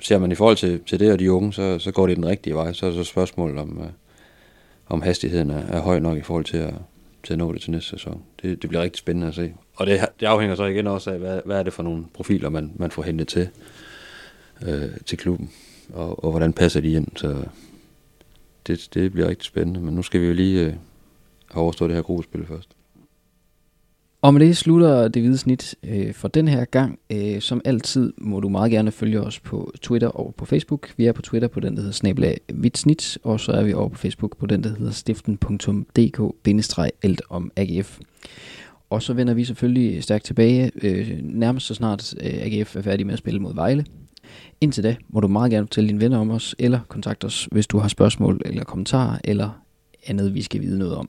ser 0.00 0.18
man 0.18 0.32
i 0.32 0.34
forhold 0.34 0.56
til, 0.56 0.80
til 0.86 1.00
det 1.00 1.12
og 1.12 1.18
de 1.18 1.32
unge, 1.32 1.52
så, 1.52 1.78
så 1.78 1.92
går 1.92 2.06
det 2.06 2.16
den 2.16 2.26
rigtige 2.26 2.54
vej. 2.54 2.72
Så 2.72 2.86
er 2.86 2.92
så 2.92 3.04
spørgsmålet 3.04 3.58
om, 3.58 3.80
øh, 3.82 3.88
om 4.86 5.02
hastigheden 5.02 5.50
er, 5.50 5.58
er 5.66 5.80
høj 5.80 5.98
nok 5.98 6.18
i 6.18 6.22
forhold 6.22 6.44
til 6.44 6.56
at, 6.56 6.74
til 7.22 7.32
at 7.32 7.38
nå 7.38 7.52
det 7.52 7.60
til 7.60 7.70
næste 7.70 7.90
sæson. 7.90 8.22
Det, 8.42 8.62
det 8.62 8.70
bliver 8.70 8.82
rigtig 8.82 8.98
spændende 8.98 9.26
at 9.26 9.34
se. 9.34 9.54
Og 9.74 9.86
det, 9.86 10.00
det 10.20 10.26
afhænger 10.26 10.56
så 10.56 10.64
igen 10.64 10.86
også 10.86 11.10
af, 11.10 11.18
hvad, 11.18 11.40
hvad 11.44 11.58
er 11.58 11.62
det 11.62 11.72
for 11.72 11.82
nogle 11.82 12.04
profiler, 12.14 12.48
man, 12.48 12.72
man 12.76 12.90
får 12.90 13.02
hentet 13.02 13.28
til, 13.28 13.48
øh, 14.62 14.90
til 15.06 15.18
klubben, 15.18 15.50
og, 15.92 16.24
og 16.24 16.30
hvordan 16.30 16.52
passer 16.52 16.80
de 16.80 16.92
ind. 16.92 17.06
Så 17.16 17.44
det, 18.66 18.88
det 18.94 19.12
bliver 19.12 19.28
rigtig 19.28 19.46
spændende. 19.46 19.80
Men 19.80 19.94
nu 19.94 20.02
skal 20.02 20.20
vi 20.20 20.26
jo 20.26 20.32
lige 20.32 20.66
øh, 20.66 20.72
have 21.50 21.62
overstået 21.62 21.88
det 21.88 21.96
her 21.96 22.02
gruppespil 22.02 22.46
først. 22.46 22.68
Og 24.22 24.34
med 24.34 24.46
det 24.46 24.56
slutter 24.56 25.08
det 25.08 25.22
hvide 25.22 25.38
snit 25.38 25.74
øh, 25.82 26.14
for 26.14 26.28
den 26.28 26.48
her 26.48 26.64
gang. 26.64 26.98
Øh, 27.10 27.40
som 27.40 27.60
altid 27.64 28.12
må 28.18 28.40
du 28.40 28.48
meget 28.48 28.70
gerne 28.70 28.90
følge 28.90 29.20
os 29.20 29.40
på 29.40 29.72
Twitter 29.82 30.08
og 30.08 30.34
på 30.34 30.44
Facebook. 30.44 30.92
Vi 30.96 31.06
er 31.06 31.12
på 31.12 31.22
Twitter 31.22 31.48
på 31.48 31.60
den, 31.60 31.74
der 31.74 31.80
hedder 31.80 31.92
snabelag 31.92 32.40
snit, 32.74 33.18
og 33.22 33.40
så 33.40 33.52
er 33.52 33.62
vi 33.62 33.72
over 33.72 33.88
på 33.88 33.98
Facebook 33.98 34.36
på 34.36 34.46
den, 34.46 34.64
der 34.64 34.70
hedder 34.78 34.92
stiften.dk-alt 34.92 37.22
om 37.30 37.50
AGF. 37.56 37.98
Og 38.90 39.02
så 39.02 39.14
vender 39.14 39.34
vi 39.34 39.44
selvfølgelig 39.44 40.02
stærkt 40.02 40.24
tilbage, 40.24 40.70
øh, 40.82 41.18
nærmest 41.22 41.66
så 41.66 41.74
snart 41.74 42.14
øh, 42.20 42.32
AGF 42.32 42.76
er 42.76 42.82
færdig 42.82 43.06
med 43.06 43.12
at 43.12 43.18
spille 43.18 43.40
mod 43.40 43.54
Vejle. 43.54 43.84
Indtil 44.60 44.84
da 44.84 44.96
må 45.08 45.20
du 45.20 45.28
meget 45.28 45.50
gerne 45.50 45.66
fortælle 45.66 45.88
dine 45.88 46.00
venner 46.00 46.18
om 46.18 46.30
os, 46.30 46.54
eller 46.58 46.80
kontakte 46.88 47.24
os, 47.24 47.48
hvis 47.52 47.66
du 47.66 47.78
har 47.78 47.88
spørgsmål 47.88 48.40
eller 48.44 48.64
kommentarer, 48.64 49.18
eller 49.24 49.62
andet, 50.06 50.34
vi 50.34 50.42
skal 50.42 50.60
vide 50.60 50.78
noget 50.78 50.94
om. 50.94 51.08